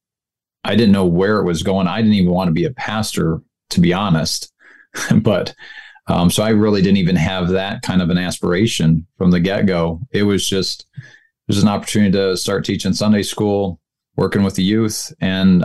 I 0.65 0.77
didn't 0.77 0.93
know 0.93 1.07
where 1.07 1.39
it 1.39 1.45
was 1.45 1.63
going. 1.63 1.87
I 1.87 1.99
didn't 2.01 2.15
even 2.15 2.33
want 2.33 2.49
to 2.49 2.53
be 2.53 2.65
a 2.65 2.73
pastor, 2.73 3.41
to 3.71 3.81
be 3.81 3.93
honest. 3.93 4.53
but 5.17 5.55
um, 6.07 6.31
so 6.31 6.43
I 6.43 6.51
really 6.51 6.83
didn't 6.83 6.99
even 6.99 7.17
have 7.17 7.49
that 7.51 7.83
kind 7.83 8.03
of 8.03 8.11
an 8.11 8.19
aspiration 8.19 9.07
from 9.17 9.31
the 9.31 9.41
get 9.41 9.67
go. 9.67 10.01
It 10.11 10.25
was 10.25 10.49
just 10.49 10.87
there's 11.51 11.63
an 11.63 11.69
opportunity 11.69 12.13
to 12.13 12.37
start 12.37 12.65
teaching 12.65 12.93
Sunday 12.93 13.23
school, 13.23 13.81
working 14.17 14.43
with 14.43 14.55
the 14.55 14.63
youth, 14.63 15.13
and 15.21 15.65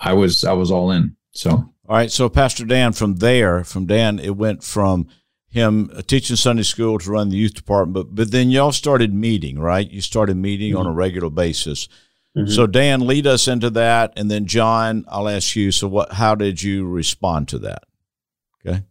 I 0.00 0.14
was 0.14 0.44
I 0.44 0.52
was 0.52 0.70
all 0.70 0.90
in. 0.90 1.16
So 1.32 1.50
all 1.50 1.96
right, 1.96 2.10
so 2.10 2.28
Pastor 2.28 2.64
Dan, 2.64 2.92
from 2.92 3.16
there, 3.16 3.64
from 3.64 3.86
Dan, 3.86 4.18
it 4.18 4.36
went 4.36 4.64
from 4.64 5.08
him 5.48 5.90
teaching 6.06 6.36
Sunday 6.36 6.62
school 6.62 6.98
to 6.98 7.10
run 7.10 7.28
the 7.28 7.36
youth 7.36 7.54
department, 7.54 7.94
but 7.94 8.14
but 8.14 8.30
then 8.30 8.50
y'all 8.50 8.72
started 8.72 9.12
meeting, 9.12 9.58
right? 9.58 9.90
You 9.90 10.00
started 10.00 10.36
meeting 10.36 10.70
mm-hmm. 10.70 10.80
on 10.80 10.86
a 10.86 10.92
regular 10.92 11.30
basis. 11.30 11.88
Mm-hmm. 12.36 12.50
So 12.50 12.66
Dan, 12.66 13.06
lead 13.06 13.26
us 13.26 13.48
into 13.48 13.70
that, 13.70 14.12
and 14.16 14.30
then 14.30 14.46
John, 14.46 15.04
I'll 15.08 15.28
ask 15.28 15.56
you. 15.56 15.72
So 15.72 15.88
what? 15.88 16.12
How 16.12 16.34
did 16.34 16.62
you 16.62 16.86
respond 16.86 17.48
to 17.48 17.58
that? 17.60 17.82
Okay. 18.64 18.84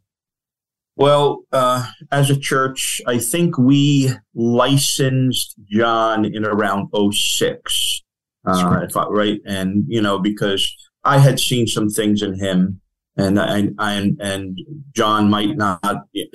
Well, 1.00 1.46
uh, 1.54 1.86
as 2.12 2.30
a 2.30 2.38
church, 2.38 3.00
I 3.08 3.20
think 3.20 3.58
we 3.58 4.12
licensed 4.36 5.56
John 5.72 6.26
in 6.26 6.46
around 6.46 6.90
06, 6.94 8.04
uh, 8.46 8.86
I, 8.96 9.06
right? 9.08 9.40
And, 9.46 9.86
you 9.88 10.02
know, 10.02 10.20
because 10.20 10.70
I 11.06 11.20
had 11.20 11.40
seen 11.40 11.68
some 11.68 11.90
things 11.90 12.22
in 12.22 12.38
him 12.38 12.82
and 13.20 13.38
and 13.40 13.76
and, 13.80 14.18
and 14.22 14.60
John 14.96 15.30
might 15.30 15.58
not. 15.58 15.84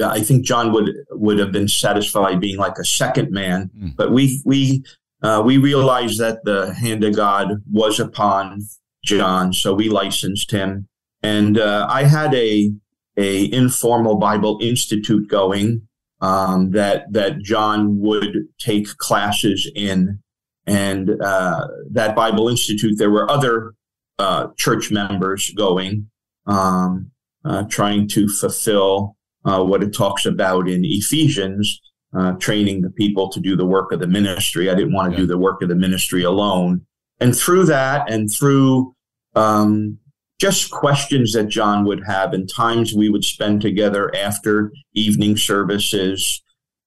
I 0.05 0.21
think 0.21 0.45
John 0.45 0.73
would 0.73 0.91
would 1.11 1.39
have 1.39 1.53
been 1.53 1.69
satisfied 1.69 2.41
being 2.41 2.59
like 2.59 2.79
a 2.79 2.85
second 2.85 3.31
man, 3.31 3.71
mm. 3.77 3.97
but 3.97 4.13
we 4.13 4.43
we 4.45 4.85
uh, 5.23 5.43
we 5.45 5.57
realized 5.57 6.21
that 6.21 6.45
the 6.45 6.75
hand 6.75 7.03
of 7.05 7.17
God 7.17 7.63
was 7.71 7.99
upon 7.99 8.61
John, 9.05 9.53
so 9.53 9.73
we 9.73 9.89
licensed 9.89 10.51
him, 10.51 10.87
and 11.23 11.59
uh, 11.59 11.87
I 11.89 12.05
had 12.05 12.35
a 12.35 12.71
a 13.17 13.53
informal 13.53 14.17
Bible 14.17 14.59
institute 14.61 15.29
going 15.29 15.87
um, 16.21 16.71
that 16.71 17.13
that 17.13 17.41
John 17.41 18.01
would 18.01 18.49
take 18.59 18.97
classes 18.97 19.71
in, 19.75 20.21
and 20.67 21.11
uh, 21.23 21.67
that 21.91 22.17
Bible 22.17 22.49
institute 22.49 22.99
there 22.99 23.11
were 23.11 23.31
other 23.31 23.75
uh, 24.19 24.49
church 24.57 24.91
members 24.91 25.51
going, 25.51 26.09
um, 26.47 27.11
uh, 27.45 27.65
trying 27.65 28.09
to 28.09 28.29
fulfill 28.29 29.17
uh, 29.45 29.63
what 29.63 29.83
it 29.83 29.95
talks 29.95 30.25
about 30.27 30.69
in 30.69 30.85
Ephesians. 30.85 31.81
Uh, 32.17 32.31
training 32.35 32.81
the 32.81 32.91
people 32.91 33.29
to 33.29 33.41
do 33.41 33.57
the 33.57 33.67
work 33.67 33.91
of 33.91 33.99
the 33.99 34.07
ministry. 34.07 34.71
I 34.71 34.77
didn't 34.77 34.93
want 34.93 35.11
to 35.11 35.17
yeah. 35.17 35.23
do 35.23 35.27
the 35.27 35.37
work 35.37 35.63
of 35.63 35.69
the 35.69 35.75
ministry 35.75 36.23
alone. 36.23 36.87
And 37.19 37.37
through 37.37 37.65
that, 37.65 38.09
and 38.09 38.31
through 38.33 38.95
um, 39.35 39.99
just 40.45 40.71
questions 40.71 41.33
that 41.33 41.49
John 41.49 41.87
would 41.87 42.05
have 42.05 42.35
and 42.35 42.47
times 42.55 42.93
we 42.93 43.09
would 43.09 43.25
spend 43.25 43.63
together 43.63 44.15
after 44.15 44.71
evening 44.93 45.39
services. 45.39 46.43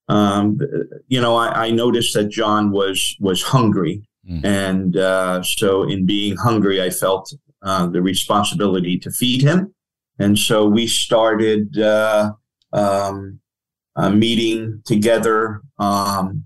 Um, 0.07 0.59
you 1.07 1.19
know, 1.19 1.35
I, 1.35 1.65
I, 1.65 1.71
noticed 1.71 2.13
that 2.13 2.29
John 2.29 2.69
was 2.69 3.15
was 3.19 3.41
hungry, 3.41 4.07
mm. 4.29 4.45
and 4.45 4.95
uh, 4.95 5.41
so 5.41 5.89
in 5.89 6.05
being 6.05 6.37
hungry, 6.37 6.83
I 6.83 6.91
felt 6.91 7.33
uh, 7.63 7.87
the 7.87 8.03
responsibility 8.03 8.99
to 8.99 9.09
feed 9.09 9.41
him, 9.41 9.73
and 10.19 10.37
so 10.37 10.67
we 10.67 10.85
started 10.85 11.79
uh, 11.79 12.33
um, 12.73 13.39
meeting 13.97 14.83
together 14.85 15.61
um, 15.79 16.45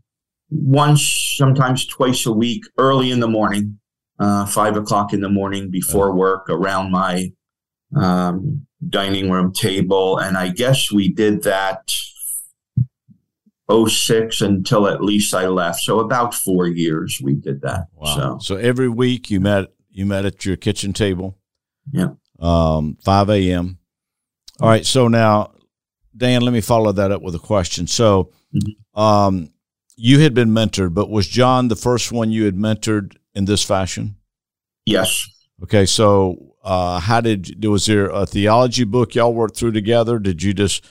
once, 0.49 1.35
sometimes 1.37 1.85
twice 1.85 2.25
a 2.25 2.31
week, 2.31 2.63
early 2.77 3.11
in 3.11 3.19
the 3.19 3.27
morning 3.27 3.80
uh, 4.21 4.45
five 4.45 4.77
o'clock 4.77 5.13
in 5.13 5.21
the 5.21 5.29
morning 5.29 5.71
before 5.71 6.13
work 6.13 6.47
around 6.47 6.91
my 6.91 7.31
um, 7.95 8.67
dining 8.87 9.31
room 9.31 9.51
table. 9.51 10.19
And 10.19 10.37
I 10.37 10.49
guess 10.49 10.91
we 10.91 11.11
did 11.11 11.41
that 11.43 11.91
06 13.71 14.41
until 14.41 14.87
at 14.87 15.03
least 15.03 15.33
I 15.33 15.47
left. 15.47 15.79
So 15.79 15.99
about 15.99 16.35
four 16.35 16.67
years 16.67 17.19
we 17.21 17.33
did 17.33 17.61
that. 17.61 17.87
Wow. 17.93 18.15
So, 18.15 18.37
so 18.39 18.55
every 18.57 18.89
week 18.89 19.31
you 19.31 19.39
met 19.39 19.69
you 19.89 20.05
met 20.05 20.25
at 20.25 20.45
your 20.45 20.55
kitchen 20.55 20.93
table. 20.93 21.37
Yeah. 21.91 22.09
Um, 22.39 22.97
5 23.03 23.29
a.m. 23.31 23.79
All 24.59 24.69
right. 24.69 24.85
So 24.85 25.07
now, 25.07 25.53
Dan, 26.15 26.43
let 26.43 26.53
me 26.53 26.61
follow 26.61 26.91
that 26.91 27.11
up 27.11 27.21
with 27.21 27.35
a 27.35 27.39
question. 27.39 27.87
So, 27.87 28.31
mm-hmm. 28.55 28.99
um, 28.99 29.49
you 29.97 30.19
had 30.19 30.33
been 30.33 30.49
mentored, 30.49 30.93
but 30.93 31.09
was 31.09 31.27
John 31.27 31.67
the 31.67 31.75
first 31.75 32.11
one 32.11 32.31
you 32.31 32.45
had 32.45 32.55
mentored 32.55 33.15
in 33.33 33.45
this 33.45 33.63
fashion? 33.63 34.15
Yes. 34.85 35.27
Okay, 35.63 35.85
so 35.85 36.55
uh, 36.63 36.99
how 36.99 37.21
did 37.21 37.63
was 37.65 37.85
there 37.85 38.07
a 38.07 38.25
theology 38.25 38.83
book 38.83 39.15
y'all 39.15 39.33
worked 39.33 39.57
through 39.57 39.71
together? 39.71 40.19
Did 40.19 40.41
you 40.43 40.53
just 40.53 40.85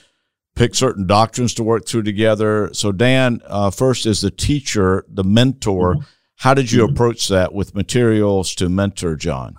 pick 0.55 0.75
certain 0.75 1.07
doctrines 1.07 1.53
to 1.55 1.63
work 1.63 1.85
through 1.85 2.03
together? 2.03 2.69
So 2.73 2.91
Dan, 2.91 3.41
uh, 3.45 3.71
first 3.71 4.05
as 4.05 4.21
the 4.21 4.31
teacher, 4.31 5.05
the 5.09 5.23
mentor, 5.23 5.95
mm-hmm. 5.95 6.05
how 6.37 6.53
did 6.53 6.71
you 6.71 6.83
mm-hmm. 6.83 6.93
approach 6.93 7.27
that 7.27 7.53
with 7.53 7.75
materials 7.75 8.55
to 8.55 8.69
mentor 8.69 9.15
John? 9.15 9.57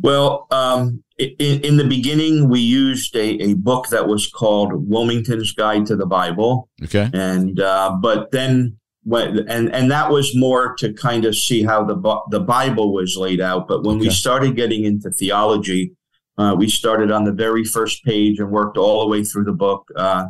Well, 0.00 0.46
um, 0.50 1.02
in, 1.18 1.60
in, 1.60 1.76
the 1.76 1.84
beginning, 1.84 2.48
we 2.48 2.60
used 2.60 3.16
a, 3.16 3.42
a, 3.42 3.54
book 3.54 3.88
that 3.88 4.06
was 4.06 4.26
called 4.28 4.88
Willmington's 4.88 5.52
Guide 5.52 5.86
to 5.86 5.96
the 5.96 6.06
Bible. 6.06 6.68
Okay, 6.84 7.10
and 7.12 7.58
uh, 7.58 7.96
but 8.00 8.30
then 8.30 8.77
when, 9.08 9.48
and 9.48 9.74
and 9.74 9.90
that 9.90 10.10
was 10.10 10.36
more 10.36 10.74
to 10.76 10.92
kind 10.92 11.24
of 11.24 11.34
see 11.34 11.62
how 11.62 11.82
the 11.82 11.96
the 12.30 12.40
Bible 12.40 12.92
was 12.92 13.16
laid 13.16 13.40
out. 13.40 13.66
But 13.66 13.82
when 13.82 13.96
okay. 13.96 14.08
we 14.08 14.10
started 14.10 14.54
getting 14.54 14.84
into 14.84 15.10
theology, 15.10 15.92
uh, 16.36 16.54
we 16.58 16.68
started 16.68 17.10
on 17.10 17.24
the 17.24 17.32
very 17.32 17.64
first 17.64 18.04
page 18.04 18.38
and 18.38 18.50
worked 18.50 18.76
all 18.76 19.00
the 19.00 19.08
way 19.08 19.24
through 19.24 19.44
the 19.44 19.52
book. 19.52 19.88
Uh, 19.96 20.26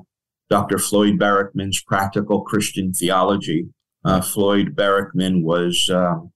Dr. 0.49 0.78
Floyd 0.78 1.18
Barackman's 1.18 1.82
Practical 1.82 2.42
Christian 2.42 2.92
Theology. 2.92 3.66
Uh, 4.04 4.20
Floyd 4.20 4.76
Barackman 4.76 5.42
was 5.42 5.90
um, 5.92 6.32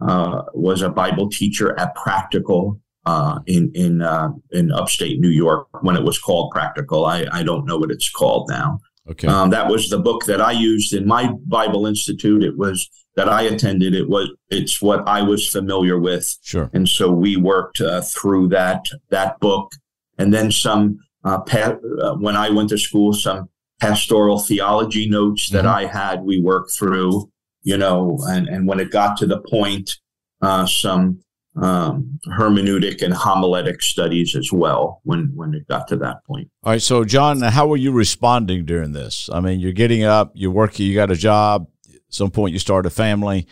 uh, 0.00 0.42
was 0.54 0.82
a 0.82 0.88
Bible 0.88 1.28
teacher 1.28 1.76
at 1.80 1.96
Practical 1.96 2.80
uh, 3.06 3.40
in 3.46 3.72
in 3.74 4.02
uh, 4.02 4.28
in 4.52 4.70
upstate 4.70 5.18
New 5.18 5.30
York 5.30 5.66
when 5.82 5.96
it 5.96 6.04
was 6.04 6.20
called 6.20 6.52
Practical. 6.52 7.06
I, 7.06 7.26
I 7.32 7.42
don't 7.42 7.66
know 7.66 7.76
what 7.76 7.90
it's 7.90 8.08
called 8.08 8.48
now. 8.48 8.78
Okay. 9.10 9.26
Um, 9.26 9.50
that 9.50 9.68
was 9.68 9.88
the 9.88 9.98
book 9.98 10.26
that 10.26 10.40
I 10.40 10.52
used 10.52 10.92
in 10.92 11.06
my 11.06 11.32
Bible 11.46 11.86
Institute. 11.86 12.42
It 12.42 12.56
was 12.56 12.88
that 13.16 13.28
I 13.28 13.42
attended. 13.42 13.94
It 13.94 14.08
was 14.08 14.30
it's 14.48 14.80
what 14.80 15.06
I 15.08 15.22
was 15.22 15.48
familiar 15.48 15.98
with. 15.98 16.36
Sure. 16.42 16.70
And 16.72 16.88
so 16.88 17.10
we 17.10 17.36
worked 17.36 17.80
uh, 17.80 18.02
through 18.02 18.48
that 18.48 18.86
that 19.10 19.38
book, 19.40 19.72
and 20.18 20.32
then 20.32 20.50
some. 20.50 20.98
Uh, 21.24 21.40
pa- 21.40 21.76
uh, 22.02 22.16
when 22.16 22.34
I 22.34 22.50
went 22.50 22.70
to 22.70 22.78
school, 22.78 23.12
some 23.12 23.48
pastoral 23.80 24.40
theology 24.40 25.08
notes 25.08 25.50
that 25.50 25.64
mm-hmm. 25.64 25.76
I 25.76 25.84
had, 25.86 26.22
we 26.24 26.40
worked 26.40 26.72
through. 26.72 27.30
You 27.62 27.76
know, 27.76 28.18
and 28.26 28.48
and 28.48 28.66
when 28.66 28.80
it 28.80 28.90
got 28.90 29.16
to 29.18 29.26
the 29.26 29.40
point, 29.40 29.98
uh, 30.40 30.66
some 30.66 31.22
um, 31.56 32.18
hermeneutic 32.28 33.02
and 33.02 33.12
homiletic 33.12 33.82
studies 33.82 34.34
as 34.34 34.50
well 34.52 35.00
when 35.04 35.30
when 35.34 35.54
it 35.54 35.68
got 35.68 35.86
to 35.88 35.96
that 35.96 36.24
point. 36.24 36.50
All 36.62 36.72
right, 36.72 36.82
so 36.82 37.04
John, 37.04 37.40
how 37.40 37.66
were 37.66 37.76
you 37.76 37.92
responding 37.92 38.64
during 38.64 38.92
this? 38.92 39.28
I 39.32 39.40
mean, 39.40 39.60
you're 39.60 39.72
getting 39.72 40.04
up, 40.04 40.32
you're 40.34 40.50
working, 40.50 40.86
you 40.86 40.94
got 40.94 41.10
a 41.10 41.16
job. 41.16 41.68
At 41.88 42.00
some 42.08 42.30
point, 42.30 42.52
you 42.52 42.58
start 42.58 42.86
a 42.86 42.90
family, 42.90 43.46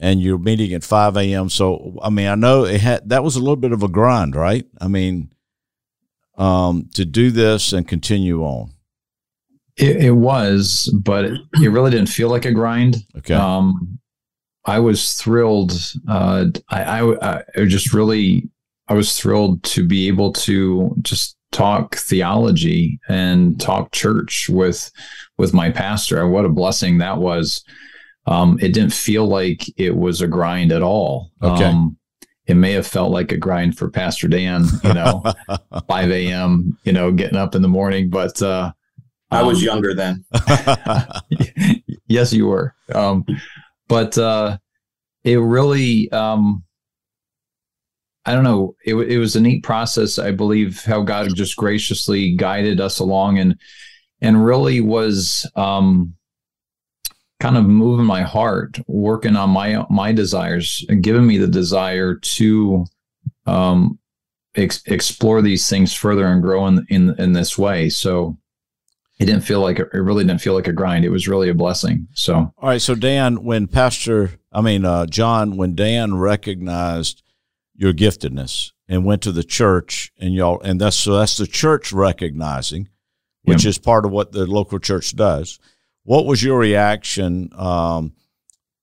and 0.00 0.20
you're 0.20 0.38
meeting 0.38 0.72
at 0.72 0.84
five 0.84 1.16
a.m. 1.16 1.48
So, 1.48 1.98
I 2.02 2.10
mean, 2.10 2.26
I 2.26 2.34
know 2.34 2.64
it 2.64 2.80
had 2.80 3.08
that 3.08 3.22
was 3.22 3.36
a 3.36 3.40
little 3.40 3.56
bit 3.56 3.72
of 3.72 3.82
a 3.82 3.88
grind, 3.88 4.34
right? 4.34 4.66
I 4.80 4.88
mean, 4.88 5.32
um, 6.36 6.88
to 6.94 7.04
do 7.04 7.30
this 7.30 7.72
and 7.72 7.86
continue 7.86 8.42
on. 8.42 8.72
It, 9.76 10.04
it 10.04 10.12
was, 10.12 10.92
but 11.02 11.26
it, 11.26 11.40
it 11.62 11.68
really 11.68 11.90
didn't 11.90 12.08
feel 12.08 12.30
like 12.30 12.46
a 12.46 12.52
grind. 12.52 12.96
Okay. 13.18 13.34
Um, 13.34 13.98
I 14.66 14.80
was 14.80 15.14
thrilled. 15.14 15.72
Uh, 16.08 16.46
I, 16.68 17.00
I, 17.00 17.42
I 17.56 17.64
just 17.64 17.94
really, 17.94 18.48
I 18.88 18.94
was 18.94 19.16
thrilled 19.16 19.62
to 19.64 19.86
be 19.86 20.08
able 20.08 20.32
to 20.32 20.94
just 21.02 21.36
talk 21.52 21.96
theology 21.96 23.00
and 23.08 23.58
talk 23.60 23.92
church 23.92 24.48
with 24.48 24.90
with 25.38 25.54
my 25.54 25.70
pastor. 25.70 26.28
What 26.28 26.44
a 26.44 26.50
blessing 26.50 26.98
that 26.98 27.18
was. 27.18 27.64
Um, 28.26 28.58
it 28.60 28.74
didn't 28.74 28.92
feel 28.92 29.26
like 29.26 29.64
it 29.78 29.96
was 29.96 30.20
a 30.20 30.26
grind 30.26 30.72
at 30.72 30.82
all. 30.82 31.30
Okay. 31.42 31.64
Um, 31.64 31.96
it 32.46 32.54
may 32.54 32.72
have 32.72 32.86
felt 32.86 33.10
like 33.10 33.32
a 33.32 33.36
grind 33.36 33.76
for 33.76 33.90
Pastor 33.90 34.28
Dan, 34.28 34.66
you 34.84 34.94
know, 34.94 35.22
5 35.88 36.10
a.m., 36.10 36.78
you 36.84 36.92
know, 36.92 37.10
getting 37.12 37.38
up 37.38 37.54
in 37.54 37.62
the 37.62 37.68
morning. 37.68 38.08
But 38.08 38.40
uh, 38.40 38.72
I 39.30 39.42
was 39.42 39.58
um, 39.58 39.64
younger 39.64 39.94
then. 39.94 40.24
yes, 42.06 42.32
you 42.32 42.46
were. 42.46 42.74
Um, 42.94 43.24
but 43.88 44.16
uh, 44.18 44.58
it 45.24 45.36
really, 45.36 46.10
um, 46.12 46.64
I 48.24 48.32
don't 48.32 48.44
know, 48.44 48.74
it, 48.84 48.94
it 48.94 49.18
was 49.18 49.36
a 49.36 49.40
neat 49.40 49.62
process. 49.62 50.18
I 50.18 50.32
believe 50.32 50.82
how 50.84 51.02
God 51.02 51.34
just 51.34 51.56
graciously 51.56 52.34
guided 52.34 52.80
us 52.80 52.98
along 52.98 53.38
and 53.38 53.58
and 54.22 54.44
really 54.44 54.80
was 54.80 55.48
um, 55.56 56.14
kind 57.40 57.56
of 57.56 57.66
moving 57.66 58.06
my 58.06 58.22
heart, 58.22 58.78
working 58.86 59.36
on 59.36 59.50
my 59.50 59.84
my 59.90 60.12
desires, 60.12 60.84
and 60.88 61.02
giving 61.02 61.26
me 61.26 61.38
the 61.38 61.46
desire 61.46 62.14
to 62.14 62.86
um, 63.46 63.98
ex- 64.54 64.82
explore 64.86 65.42
these 65.42 65.68
things 65.68 65.92
further 65.92 66.26
and 66.26 66.42
grow 66.42 66.66
in 66.66 66.86
in 66.88 67.14
in 67.20 67.32
this 67.32 67.58
way. 67.58 67.88
So 67.88 68.38
it 69.18 69.24
didn't 69.24 69.42
feel 69.42 69.60
like 69.60 69.78
it 69.78 69.88
really 69.92 70.24
didn't 70.24 70.40
feel 70.40 70.54
like 70.54 70.68
a 70.68 70.72
grind. 70.72 71.04
It 71.04 71.10
was 71.10 71.26
really 71.26 71.48
a 71.48 71.54
blessing. 71.54 72.06
So, 72.12 72.34
all 72.34 72.68
right. 72.68 72.82
So, 72.82 72.94
Dan, 72.94 73.44
when 73.44 73.66
Pastor, 73.66 74.32
I 74.52 74.60
mean, 74.60 74.84
uh, 74.84 75.06
John, 75.06 75.56
when 75.56 75.74
Dan 75.74 76.16
recognized 76.16 77.22
your 77.74 77.92
giftedness 77.92 78.72
and 78.88 79.04
went 79.04 79.22
to 79.22 79.32
the 79.32 79.44
church, 79.44 80.12
and 80.18 80.34
y'all, 80.34 80.60
and 80.60 80.80
that's 80.80 80.96
so 80.96 81.16
that's 81.16 81.38
the 81.38 81.46
church 81.46 81.92
recognizing, 81.92 82.88
which 83.42 83.64
is 83.64 83.78
part 83.78 84.04
of 84.04 84.10
what 84.10 84.32
the 84.32 84.46
local 84.46 84.78
church 84.78 85.16
does. 85.16 85.58
What 86.02 86.26
was 86.26 86.42
your 86.42 86.58
reaction 86.58 87.50
um, 87.54 88.12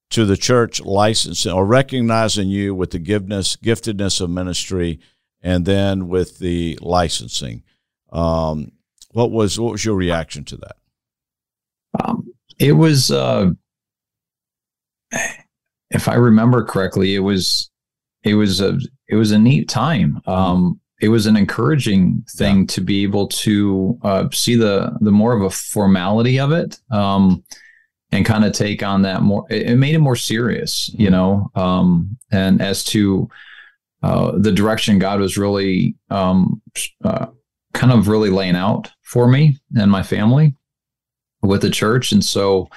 to 0.09 0.25
the 0.25 0.35
church 0.35 0.81
licensing 0.81 1.51
or 1.51 1.65
recognizing 1.65 2.49
you 2.49 2.73
with 2.73 2.91
the 2.91 2.99
giftedness, 2.99 3.57
giftedness 3.59 4.19
of 4.19 4.31
ministry, 4.31 4.99
and 5.41 5.65
then 5.65 6.07
with 6.07 6.39
the 6.39 6.77
licensing? 6.81 7.63
Um, 8.11 8.71
What 9.13 9.32
was 9.32 9.60
what 9.60 9.72
was 9.72 9.86
your 9.86 9.96
reaction 9.96 10.43
to 10.46 10.58
that? 10.58 10.75
Um, 12.03 12.34
it 12.60 12.74
was, 12.74 13.12
uh, 13.12 13.51
if 15.91 16.08
I 16.08 16.15
remember 16.15 16.63
correctly, 16.63 17.15
it 17.15 17.20
was 17.20 17.70
it 18.24 18.36
was 18.36 18.62
a 18.62 18.79
it 19.08 19.15
was 19.15 19.32
a 19.32 19.39
neat 19.39 19.70
time. 19.70 20.22
Um, 20.25 20.79
it 21.01 21.10
was 21.10 21.25
an 21.25 21.36
encouraging 21.36 22.24
thing 22.29 22.62
yeah. 22.62 22.65
to 22.67 22.82
be 22.82 23.03
able 23.03 23.27
to 23.27 24.00
uh, 24.03 24.29
see 24.32 24.55
the 24.55 24.98
the 25.01 25.12
more 25.12 25.34
of 25.34 25.41
a 25.43 25.50
formality 25.50 26.39
of 26.39 26.51
it 26.51 26.79
um, 26.91 27.43
and 28.12 28.25
kind 28.25 28.46
of 28.46 28.53
take 28.53 28.82
on 28.82 29.01
that 29.03 29.22
more. 29.22 29.46
It, 29.50 29.72
it, 29.72 29.75
made 29.75 29.96
it 29.96 30.00
more 30.00 30.15
serious, 30.15 30.89
you 30.93 31.10
know. 31.10 31.51
Um, 31.55 32.17
and 32.32 32.62
as 32.62 32.84
to 32.86 33.29
uh, 34.01 34.34
the 34.38 34.51
direction 34.51 35.00
God 35.00 35.20
was 35.20 35.38
really 35.38 35.96
um, 36.10 36.62
uh, 37.03 37.27
kind 37.74 37.91
of 37.91 38.08
really 38.08 38.29
laying 38.29 38.55
out 38.55 38.89
for 39.03 39.27
me 39.27 39.57
and 39.75 39.91
my 39.91 40.03
family 40.03 40.55
with 41.41 41.62
the 41.62 41.69
church, 41.69 42.12
and 42.12 42.24
so 42.24 42.69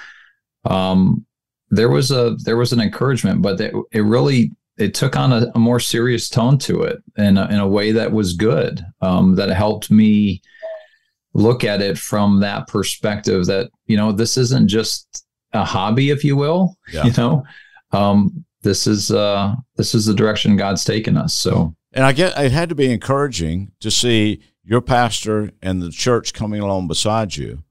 um, 0.65 1.25
there 1.69 1.89
was 1.89 2.11
a 2.11 2.35
there 2.43 2.57
was 2.57 2.73
an 2.73 2.81
encouragement, 2.81 3.41
but 3.41 3.59
it, 3.59 3.73
it 3.91 4.01
really 4.01 4.51
it 4.77 4.93
took 4.93 5.15
on 5.15 5.33
a, 5.33 5.51
a, 5.55 5.59
more 5.59 5.79
serious 5.79 6.29
tone 6.29 6.57
to 6.59 6.83
it 6.83 7.01
in 7.17 7.37
a, 7.37 7.47
in 7.47 7.59
a 7.59 7.67
way 7.67 7.91
that 7.91 8.11
was 8.11 8.33
good 8.33 8.85
um, 9.01 9.35
that 9.35 9.49
helped 9.49 9.89
me 9.89 10.41
look 11.33 11.63
at 11.63 11.81
it 11.81 11.97
from 11.97 12.39
that 12.39 12.67
perspective 12.67 13.45
that 13.45 13.69
you 13.85 13.97
know 13.97 14.11
this 14.11 14.37
isn't 14.37 14.67
just 14.67 15.25
a 15.53 15.63
hobby 15.63 16.09
if 16.09 16.23
you 16.23 16.35
will 16.35 16.75
yeah. 16.91 17.05
you 17.05 17.11
know? 17.17 17.43
Um, 17.91 18.45
this 18.61 18.87
is 18.87 19.11
uh, 19.11 19.55
this 19.75 19.95
is 19.95 20.05
the 20.05 20.13
direction 20.13 20.57
god's 20.57 20.83
taken 20.83 21.17
us 21.17 21.33
so. 21.33 21.75
And 21.93 22.05
i 22.05 22.11
get 22.11 22.37
it 22.37 22.51
had 22.51 22.69
to 22.69 22.75
be 22.75 22.91
encouraging 22.91 23.71
to 23.79 23.89
see 23.91 24.41
your 24.67 24.81
pastor 24.81 25.51
and 25.61 25.81
the 25.81 25.91
church 25.91 26.33
coming 26.33 26.61
along 26.61 26.87
beside 26.87 27.35
you 27.35 27.63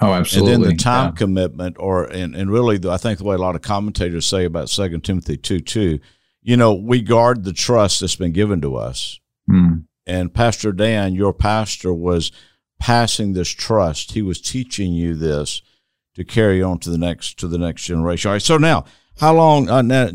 Oh, 0.00 0.12
absolutely. 0.12 0.52
And 0.52 0.64
then 0.64 0.70
the 0.70 0.76
time 0.76 1.10
yeah. 1.10 1.16
commitment, 1.16 1.76
or 1.78 2.04
and, 2.04 2.34
and 2.34 2.50
really, 2.50 2.76
the, 2.76 2.90
I 2.90 2.96
think 2.96 3.18
the 3.18 3.24
way 3.24 3.36
a 3.36 3.38
lot 3.38 3.54
of 3.54 3.62
commentators 3.62 4.26
say 4.26 4.44
about 4.44 4.68
Second 4.68 5.04
Timothy 5.04 5.36
two 5.36 5.60
two 5.60 6.00
you 6.46 6.56
know, 6.56 6.72
we 6.72 7.02
guard 7.02 7.42
the 7.42 7.52
trust 7.52 8.00
that's 8.00 8.14
been 8.14 8.30
given 8.30 8.60
to 8.60 8.76
us. 8.76 9.18
Mm. 9.50 9.86
And 10.06 10.32
Pastor 10.32 10.70
Dan, 10.70 11.12
your 11.12 11.32
pastor, 11.32 11.92
was 11.92 12.30
passing 12.78 13.32
this 13.32 13.48
trust. 13.48 14.12
He 14.12 14.22
was 14.22 14.40
teaching 14.40 14.92
you 14.92 15.16
this 15.16 15.60
to 16.14 16.24
carry 16.24 16.62
on 16.62 16.78
to 16.78 16.90
the 16.90 16.98
next 16.98 17.40
to 17.40 17.48
the 17.48 17.58
next 17.58 17.82
generation. 17.82 18.28
All 18.28 18.34
right. 18.34 18.42
So 18.42 18.58
now, 18.58 18.84
how 19.18 19.34
long, 19.34 19.68
uh, 19.68 19.82
now, 19.82 20.10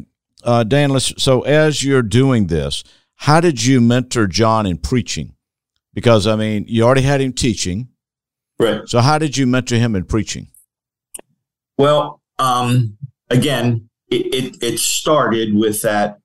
uh, 0.45 0.63
Dan? 0.63 0.91
Let's. 0.91 1.13
So 1.21 1.41
as 1.41 1.83
you're 1.83 2.01
doing 2.01 2.47
this, 2.47 2.85
how 3.15 3.41
did 3.41 3.65
you 3.65 3.81
mentor 3.81 4.25
John 4.27 4.65
in 4.65 4.77
preaching? 4.77 5.35
Because 5.93 6.27
I 6.27 6.36
mean, 6.36 6.65
you 6.67 6.83
already 6.83 7.01
had 7.01 7.21
him 7.21 7.33
teaching, 7.33 7.89
right? 8.60 8.88
So 8.88 9.00
how 9.00 9.17
did 9.17 9.38
you 9.38 9.45
mentor 9.45 9.75
him 9.75 9.95
in 9.95 10.05
preaching? 10.05 10.48
Well, 11.77 12.21
um, 12.39 12.98
again, 13.29 13.89
it, 14.10 14.33
it, 14.33 14.63
it 14.63 14.79
started 14.79 15.55
with 15.55 15.81
that 15.81 16.19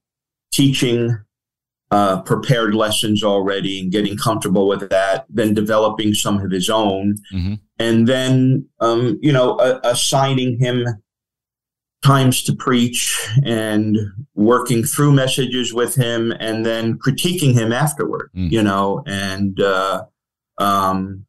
teaching 0.53 1.17
uh, 1.91 2.21
prepared 2.23 2.75
lessons 2.75 3.23
already 3.23 3.81
and 3.81 3.93
getting 3.93 4.17
comfortable 4.17 4.67
with 4.67 4.89
that, 4.91 5.25
then 5.29 5.55
developing 5.55 6.15
some 6.15 6.41
of 6.41 6.51
his 6.51 6.69
own, 6.69 7.17
mm-hmm. 7.33 7.55
and 7.79 8.07
then 8.09 8.69
um, 8.81 9.19
you 9.23 9.33
know 9.33 9.57
uh, 9.57 9.81
assigning 9.85 10.59
him 10.59 10.85
times 12.07 12.43
to 12.45 12.55
preach 12.55 13.29
and 13.45 13.99
working 14.35 14.85
through 14.85 15.13
messages 15.13 15.75
with 15.75 15.95
him, 15.97 16.33
and 16.39 16.65
then 16.65 16.99
critiquing 16.99 17.53
him 17.53 17.73
afterward. 17.73 18.31
Mm-hmm. 18.37 18.53
You 18.53 18.63
know, 18.63 19.03
and 19.07 19.61
uh, 19.61 20.05
um, 20.59 21.27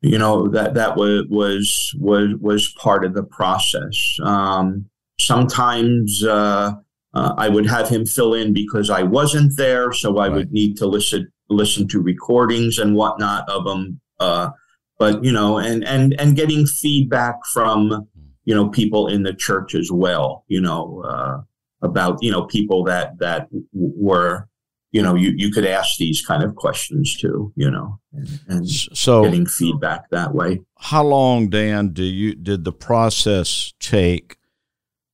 you 0.00 0.18
know 0.18 0.48
that 0.48 0.74
that 0.74 0.96
was 0.96 1.26
was 1.28 1.94
was 1.98 2.28
was 2.40 2.72
part 2.74 3.04
of 3.04 3.14
the 3.14 3.24
process. 3.24 4.16
Um, 4.22 4.88
sometimes 5.18 6.24
uh, 6.24 6.72
uh, 7.14 7.34
I 7.36 7.48
would 7.48 7.66
have 7.66 7.88
him 7.88 8.06
fill 8.06 8.34
in 8.34 8.52
because 8.52 8.90
I 8.90 9.02
wasn't 9.02 9.56
there, 9.56 9.92
so 9.92 10.18
I 10.18 10.28
right. 10.28 10.36
would 10.36 10.52
need 10.52 10.76
to 10.78 10.86
listen 10.86 11.30
listen 11.48 11.88
to 11.88 12.00
recordings 12.00 12.78
and 12.78 12.94
whatnot 12.94 13.48
of 13.48 13.64
them. 13.64 14.00
Uh, 14.20 14.50
but 14.98 15.24
you 15.24 15.32
know, 15.32 15.58
and 15.58 15.84
and 15.84 16.18
and 16.20 16.36
getting 16.36 16.66
feedback 16.66 17.44
from 17.52 18.06
you 18.44 18.54
know 18.54 18.68
people 18.68 19.08
in 19.08 19.22
the 19.22 19.34
church 19.34 19.74
as 19.74 19.90
well. 19.90 20.44
You 20.48 20.60
know 20.60 21.02
uh, 21.06 21.40
about 21.82 22.22
you 22.22 22.30
know 22.30 22.44
people 22.44 22.84
that 22.84 23.18
that 23.18 23.48
were 23.72 24.48
you 24.92 25.02
know 25.02 25.14
you 25.14 25.32
you 25.36 25.50
could 25.52 25.66
ask 25.66 25.96
these 25.98 26.24
kind 26.24 26.42
of 26.42 26.54
questions 26.54 27.16
too. 27.16 27.52
You 27.56 27.70
know, 27.70 28.00
and, 28.12 28.40
and 28.48 28.68
so 28.68 29.24
getting 29.24 29.46
feedback 29.46 30.10
that 30.10 30.34
way. 30.34 30.60
How 30.78 31.04
long, 31.04 31.48
Dan, 31.48 31.90
do 31.90 32.04
you 32.04 32.34
did 32.34 32.64
the 32.64 32.72
process 32.72 33.72
take? 33.78 34.36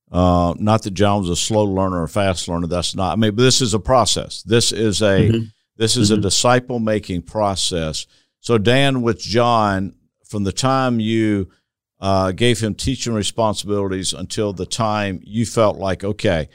Uh, 0.09 0.53
not 0.57 0.83
that 0.83 0.91
John 0.91 1.19
was 1.19 1.29
a 1.29 1.35
slow 1.35 1.65
learner 1.65 2.01
or 2.01 2.07
fast 2.07 2.47
learner. 2.47 2.67
That's 2.67 2.95
not. 2.95 3.11
I 3.11 3.15
mean, 3.17 3.35
but 3.35 3.43
this 3.43 3.61
is 3.61 3.73
a 3.73 3.79
process. 3.79 4.41
This 4.43 4.71
is 4.71 5.01
a 5.01 5.29
mm-hmm. 5.29 5.43
this 5.75 5.97
is 5.97 6.09
mm-hmm. 6.11 6.19
a 6.19 6.21
disciple 6.21 6.79
making 6.79 7.23
process. 7.23 8.07
So 8.39 8.57
Dan, 8.57 9.01
with 9.01 9.19
John, 9.19 9.95
from 10.25 10.43
the 10.43 10.53
time 10.53 10.99
you 10.99 11.49
uh, 11.99 12.31
gave 12.31 12.59
him 12.59 12.75
teaching 12.75 13.13
responsibilities 13.13 14.13
until 14.13 14.53
the 14.53 14.65
time 14.65 15.19
you 15.23 15.45
felt 15.45 15.77
like, 15.77 16.03
okay, 16.03 16.49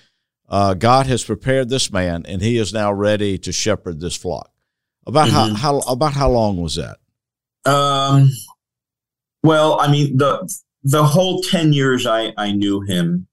uh, 0.49 0.75
God 0.75 1.07
has 1.07 1.25
prepared 1.25 1.69
this 1.69 1.91
man, 1.93 2.25
and 2.29 2.43
he 2.43 2.59
is 2.59 2.73
now 2.73 2.93
ready 2.93 3.39
to 3.39 3.53
shepherd 3.53 4.01
this 4.01 4.17
flock. 4.17 4.51
About 5.07 5.29
mm-hmm. 5.29 5.55
how, 5.55 5.81
how 5.81 5.93
about 5.93 6.13
how 6.13 6.31
long 6.31 6.61
was 6.61 6.77
that? 6.77 6.99
Um, 7.65 8.31
well, 9.43 9.81
I 9.81 9.91
mean 9.91 10.17
the 10.17 10.49
the 10.85 11.05
whole 11.05 11.43
ten 11.43 11.73
years 11.73 12.07
I 12.07 12.33
I 12.37 12.53
knew 12.53 12.83
him 12.83 13.27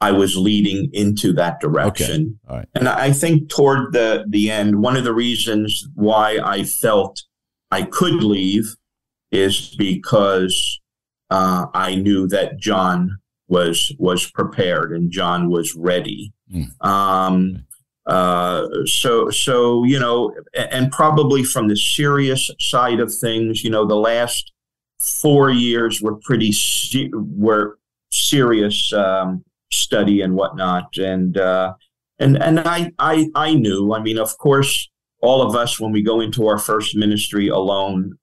I 0.00 0.12
was 0.12 0.36
leading 0.36 0.90
into 0.92 1.32
that 1.34 1.60
direction. 1.60 2.38
Okay. 2.48 2.64
And 2.74 2.88
I 2.88 3.12
think 3.12 3.48
toward 3.48 3.92
the, 3.92 4.24
the 4.28 4.50
end, 4.50 4.80
one 4.80 4.96
of 4.96 5.04
the 5.04 5.12
reasons 5.12 5.88
why 5.94 6.38
I 6.42 6.62
felt 6.62 7.24
I 7.72 7.82
could 7.82 8.22
leave 8.22 8.76
is 9.32 9.74
because 9.76 10.80
uh, 11.30 11.66
I 11.74 11.96
knew 11.96 12.26
that 12.28 12.58
John 12.58 13.18
was 13.48 13.94
was 13.98 14.30
prepared 14.30 14.92
and 14.92 15.10
John 15.10 15.50
was 15.50 15.74
ready. 15.74 16.32
Mm. 16.52 16.86
Um, 16.86 17.64
uh, 18.06 18.66
so 18.86 19.30
so 19.30 19.84
you 19.84 19.98
know, 19.98 20.34
and 20.54 20.90
probably 20.90 21.44
from 21.44 21.68
the 21.68 21.76
serious 21.76 22.50
side 22.58 23.00
of 23.00 23.14
things, 23.14 23.62
you 23.62 23.70
know, 23.70 23.86
the 23.86 23.96
last 23.96 24.52
four 24.98 25.50
years 25.50 26.00
were 26.00 26.16
pretty 26.16 26.52
se- 26.52 27.10
were 27.12 27.78
serious 28.10 28.92
um, 28.92 29.44
study 29.70 30.20
and 30.20 30.34
whatnot. 30.34 30.96
And 30.96 31.36
uh, 31.36 31.74
and 32.18 32.42
and 32.42 32.60
I, 32.60 32.92
I 32.98 33.28
I 33.34 33.54
knew. 33.54 33.92
I 33.94 34.00
mean, 34.00 34.18
of 34.18 34.36
course, 34.38 34.88
all 35.22 35.42
of 35.42 35.54
us 35.54 35.78
when 35.78 35.92
we 35.92 36.02
go 36.02 36.20
into 36.20 36.46
our 36.46 36.58
first 36.58 36.96
ministry 36.96 37.48
alone, 37.48 38.18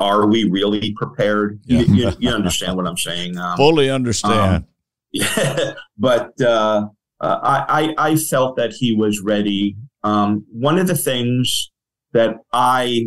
are 0.00 0.26
we 0.26 0.44
really 0.44 0.92
prepared? 0.94 1.60
Yeah. 1.66 1.80
You, 1.80 1.94
you, 1.94 2.12
you, 2.18 2.30
understand 2.30 2.76
what 2.76 2.86
I'm 2.86 2.96
saying? 2.96 3.36
Um, 3.38 3.56
Fully 3.56 3.90
understand. 3.90 4.56
Um, 4.56 4.66
yeah, 5.12 5.74
but 5.98 6.40
uh, 6.40 6.88
uh, 7.20 7.40
I, 7.42 7.94
I 7.96 8.16
felt 8.16 8.56
that 8.56 8.72
he 8.72 8.94
was 8.94 9.20
ready. 9.20 9.76
Um, 10.02 10.44
one 10.50 10.78
of 10.78 10.86
the 10.86 10.96
things 10.96 11.70
that 12.12 12.36
I 12.52 13.06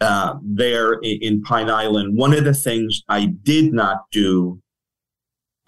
uh, 0.00 0.34
there 0.42 0.94
in, 0.94 1.18
in 1.22 1.42
Pine 1.42 1.70
Island, 1.70 2.16
one 2.16 2.34
of 2.34 2.44
the 2.44 2.54
things 2.54 3.02
I 3.08 3.26
did 3.26 3.72
not 3.72 4.02
do 4.12 4.60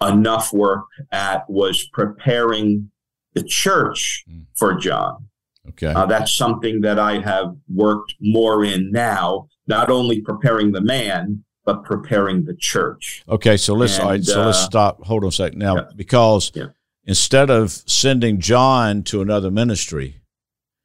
enough 0.01 0.53
work 0.53 0.85
at 1.11 1.49
was 1.49 1.87
preparing 1.91 2.91
the 3.33 3.43
church 3.43 4.23
mm. 4.29 4.45
for 4.55 4.75
John. 4.75 5.27
Okay. 5.69 5.87
Uh, 5.87 6.05
that's 6.05 6.33
something 6.33 6.81
that 6.81 6.99
I 6.99 7.19
have 7.19 7.55
worked 7.67 8.15
more 8.19 8.63
in 8.63 8.91
now, 8.91 9.47
not 9.69 9.89
only 9.89 10.19
preparing 10.19 10.71
the 10.71 10.81
man, 10.81 11.43
but 11.63 11.83
preparing 11.83 12.43
the 12.43 12.55
church. 12.55 13.23
Okay, 13.29 13.55
so 13.55 13.75
let's 13.75 13.97
and, 13.99 14.25
so 14.25 14.41
uh, 14.41 14.45
let's 14.47 14.59
stop. 14.59 15.05
Hold 15.05 15.23
on 15.23 15.29
a 15.29 15.31
second 15.31 15.59
now, 15.59 15.75
yeah. 15.75 15.83
because 15.95 16.51
yeah. 16.55 16.65
instead 17.05 17.49
of 17.49 17.71
sending 17.71 18.39
John 18.39 19.03
to 19.03 19.21
another 19.21 19.51
ministry, 19.51 20.21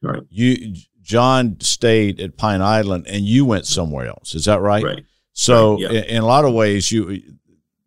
right? 0.03 0.23
You 0.29 0.77
John 1.01 1.59
stayed 1.61 2.21
at 2.21 2.37
Pine 2.37 2.61
Island, 2.61 3.07
and 3.09 3.25
you 3.25 3.45
went 3.45 3.67
somewhere 3.67 4.07
else. 4.07 4.35
Is 4.35 4.45
that 4.45 4.61
right? 4.61 4.85
Right. 4.85 5.05
So, 5.33 5.73
right, 5.73 5.81
yeah. 5.81 5.89
in, 5.89 6.05
in, 6.05 6.23
a 6.23 6.27
lot 6.27 6.45
of 6.45 6.55
ways, 6.55 6.93
you 6.93 7.21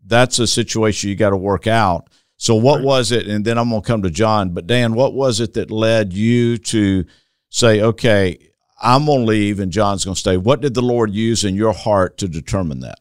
that's 0.05 0.39
a 0.39 0.47
situation 0.47 1.09
you 1.09 1.15
got 1.15 1.29
to 1.29 1.37
work 1.37 1.67
out. 1.67 2.09
So 2.37 2.55
what 2.55 2.77
right. 2.77 2.85
was 2.85 3.11
it? 3.11 3.27
And 3.27 3.43
then 3.43 3.57
I'm 3.57 3.69
going 3.69 3.81
to 3.81 3.87
come 3.87 4.03
to 4.03 4.09
John. 4.09 4.51
But 4.51 4.67
Dan, 4.67 4.93
what 4.93 5.13
was 5.13 5.39
it 5.39 5.53
that 5.53 5.71
led 5.71 6.13
you 6.13 6.57
to 6.59 7.05
say, 7.49 7.81
okay, 7.81 8.37
I'm 8.79 9.05
going 9.05 9.21
to 9.21 9.25
leave 9.25 9.59
and 9.59 9.71
John's 9.71 10.05
going 10.05 10.15
to 10.15 10.19
stay? 10.19 10.37
What 10.37 10.61
did 10.61 10.73
the 10.73 10.81
Lord 10.81 11.13
use 11.13 11.43
in 11.43 11.55
your 11.55 11.73
heart 11.73 12.17
to 12.19 12.27
determine 12.27 12.81
that? 12.81 12.99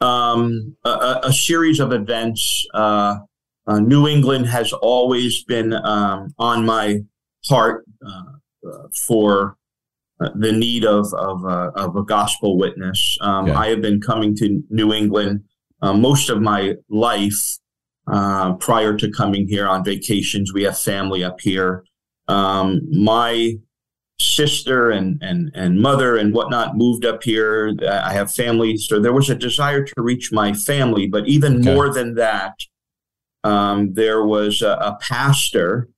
Um, 0.00 0.76
a, 0.84 1.20
a, 1.24 1.32
series 1.32 1.80
of 1.80 1.92
events. 1.92 2.66
Uh, 2.74 3.18
uh, 3.66 3.80
New 3.80 4.06
England 4.06 4.46
has 4.46 4.72
always 4.72 5.42
been 5.44 5.72
um, 5.72 6.34
on 6.38 6.66
my 6.66 7.00
heart 7.48 7.84
uh, 8.06 8.22
for 9.06 9.56
uh, 10.20 10.30
the 10.34 10.52
need 10.52 10.84
of 10.84 11.12
of, 11.14 11.44
uh, 11.44 11.70
of 11.74 11.96
a 11.96 12.02
gospel 12.02 12.58
witness. 12.58 13.18
Um, 13.20 13.50
I 13.50 13.68
have 13.68 13.80
been 13.80 14.00
coming 14.00 14.36
to 14.36 14.62
New 14.70 14.92
England 14.92 15.44
uh, 15.82 15.92
most 15.92 16.30
of 16.30 16.40
my 16.40 16.74
life 16.88 17.58
uh, 18.06 18.54
prior 18.54 18.96
to 18.96 19.10
coming 19.10 19.46
here 19.48 19.68
on 19.68 19.84
vacations. 19.84 20.52
We 20.52 20.62
have 20.64 20.78
family 20.78 21.22
up 21.24 21.40
here. 21.40 21.84
Um, 22.28 22.80
my 22.90 23.54
sister 24.18 24.90
and 24.90 25.22
and 25.22 25.50
and 25.54 25.80
mother 25.80 26.16
and 26.16 26.32
whatnot 26.32 26.76
moved 26.76 27.04
up 27.04 27.22
here. 27.22 27.74
I 27.88 28.12
have 28.12 28.32
family, 28.32 28.76
so 28.76 29.00
there 29.00 29.12
was 29.12 29.30
a 29.30 29.34
desire 29.34 29.84
to 29.84 30.02
reach 30.02 30.32
my 30.32 30.52
family. 30.52 31.06
But 31.06 31.26
even 31.26 31.60
okay. 31.60 31.74
more 31.74 31.92
than 31.92 32.14
that, 32.14 32.54
um, 33.44 33.94
there 33.94 34.24
was 34.24 34.62
a, 34.62 34.72
a 34.72 34.98
pastor 35.00 35.88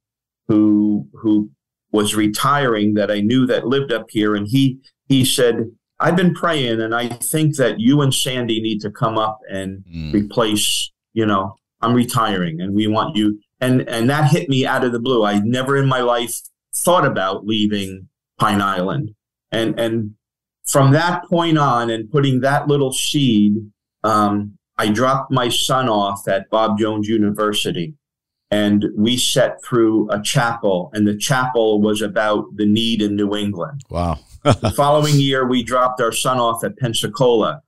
who 0.48 1.06
who 1.12 1.50
was 1.92 2.14
retiring 2.14 2.94
that 2.94 3.10
I 3.10 3.20
knew 3.20 3.46
that 3.46 3.66
lived 3.66 3.92
up 3.92 4.06
here, 4.10 4.34
and 4.34 4.46
he 4.48 4.78
he 5.08 5.24
said, 5.24 5.70
"I've 6.00 6.16
been 6.16 6.34
praying, 6.34 6.80
and 6.80 6.94
I 6.94 7.08
think 7.08 7.56
that 7.56 7.78
you 7.78 8.02
and 8.02 8.12
Sandy 8.12 8.60
need 8.60 8.80
to 8.80 8.90
come 8.90 9.16
up 9.16 9.38
and 9.50 9.84
mm. 9.84 10.12
replace. 10.12 10.90
You 11.12 11.26
know, 11.26 11.56
I'm 11.80 11.94
retiring, 11.94 12.60
and 12.60 12.74
we 12.74 12.88
want 12.88 13.16
you." 13.16 13.40
And 13.60 13.88
and 13.88 14.10
that 14.10 14.30
hit 14.30 14.48
me 14.48 14.66
out 14.66 14.84
of 14.84 14.92
the 14.92 15.00
blue. 15.00 15.24
I 15.24 15.38
never 15.38 15.76
in 15.76 15.86
my 15.86 16.00
life 16.00 16.40
thought 16.84 17.06
about 17.06 17.46
leaving 17.46 18.08
Pine 18.38 18.60
Island, 18.60 19.14
and 19.52 19.78
and 19.78 20.14
from 20.66 20.92
that 20.92 21.24
point 21.24 21.58
on, 21.58 21.90
and 21.90 22.10
putting 22.10 22.40
that 22.40 22.68
little 22.68 22.92
seed, 22.92 23.54
um, 24.04 24.58
I 24.78 24.88
dropped 24.88 25.32
my 25.32 25.48
son 25.48 25.88
off 25.88 26.28
at 26.28 26.48
Bob 26.50 26.78
Jones 26.78 27.08
University. 27.08 27.94
And 28.50 28.86
we 28.96 29.18
set 29.18 29.62
through 29.62 30.10
a 30.10 30.22
chapel 30.22 30.90
and 30.94 31.06
the 31.06 31.16
chapel 31.16 31.82
was 31.82 32.00
about 32.00 32.46
the 32.56 32.64
need 32.64 33.02
in 33.02 33.14
new 33.14 33.34
england. 33.34 33.82
Wow. 33.90 34.20
The 34.44 34.70
following 34.70 35.16
year 35.16 35.46
we 35.46 35.62
dropped 35.62 36.00
our 36.00 36.12
son 36.12 36.38
off 36.38 36.64
at 36.64 36.78
pensacola 36.78 37.60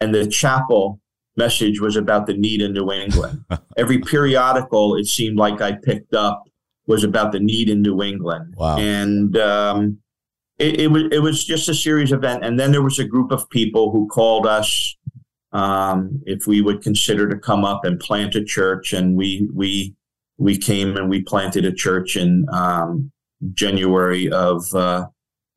and 0.00 0.14
the 0.14 0.26
chapel 0.26 1.00
message 1.38 1.80
was 1.80 1.96
about 1.96 2.26
the 2.26 2.36
need 2.36 2.60
in 2.60 2.74
new 2.74 2.92
england. 2.92 3.44
Every 3.78 3.98
periodical 4.00 4.96
it 4.96 5.06
seemed 5.06 5.38
like 5.38 5.62
i 5.62 5.72
picked 5.72 6.12
up 6.14 6.44
was 6.86 7.04
about 7.04 7.32
the 7.32 7.40
need 7.40 7.68
in 7.68 7.82
new 7.82 8.02
england 8.02 8.54
wow. 8.56 8.76
and 8.76 9.36
um, 9.36 9.98
it, 10.58 10.80
it, 10.80 10.86
was 10.88 11.02
it 11.12 11.18
was 11.18 11.44
just 11.44 11.68
a 11.68 11.74
series 11.74 12.12
of 12.12 12.20
events 12.20 12.46
and 12.46 12.58
then 12.58 12.72
there 12.72 12.82
was 12.82 12.98
a 12.98 13.04
group 13.04 13.30
of 13.30 13.48
people 13.50 13.90
who 13.90 14.06
called 14.08 14.46
us 14.46 14.96
um, 15.52 16.22
if 16.26 16.46
we 16.46 16.60
would 16.60 16.82
consider 16.82 17.28
to 17.28 17.38
come 17.38 17.64
up 17.64 17.84
and 17.84 18.00
plant 18.00 18.34
a 18.34 18.44
church 18.44 18.92
and 18.92 19.16
we 19.16 19.48
we 19.54 19.94
we 20.38 20.56
came 20.58 20.96
and 20.96 21.08
we 21.08 21.22
planted 21.22 21.64
a 21.64 21.72
church 21.72 22.16
in 22.16 22.46
um, 22.52 23.10
January 23.54 24.30
of 24.30 24.62
uh, 24.74 25.06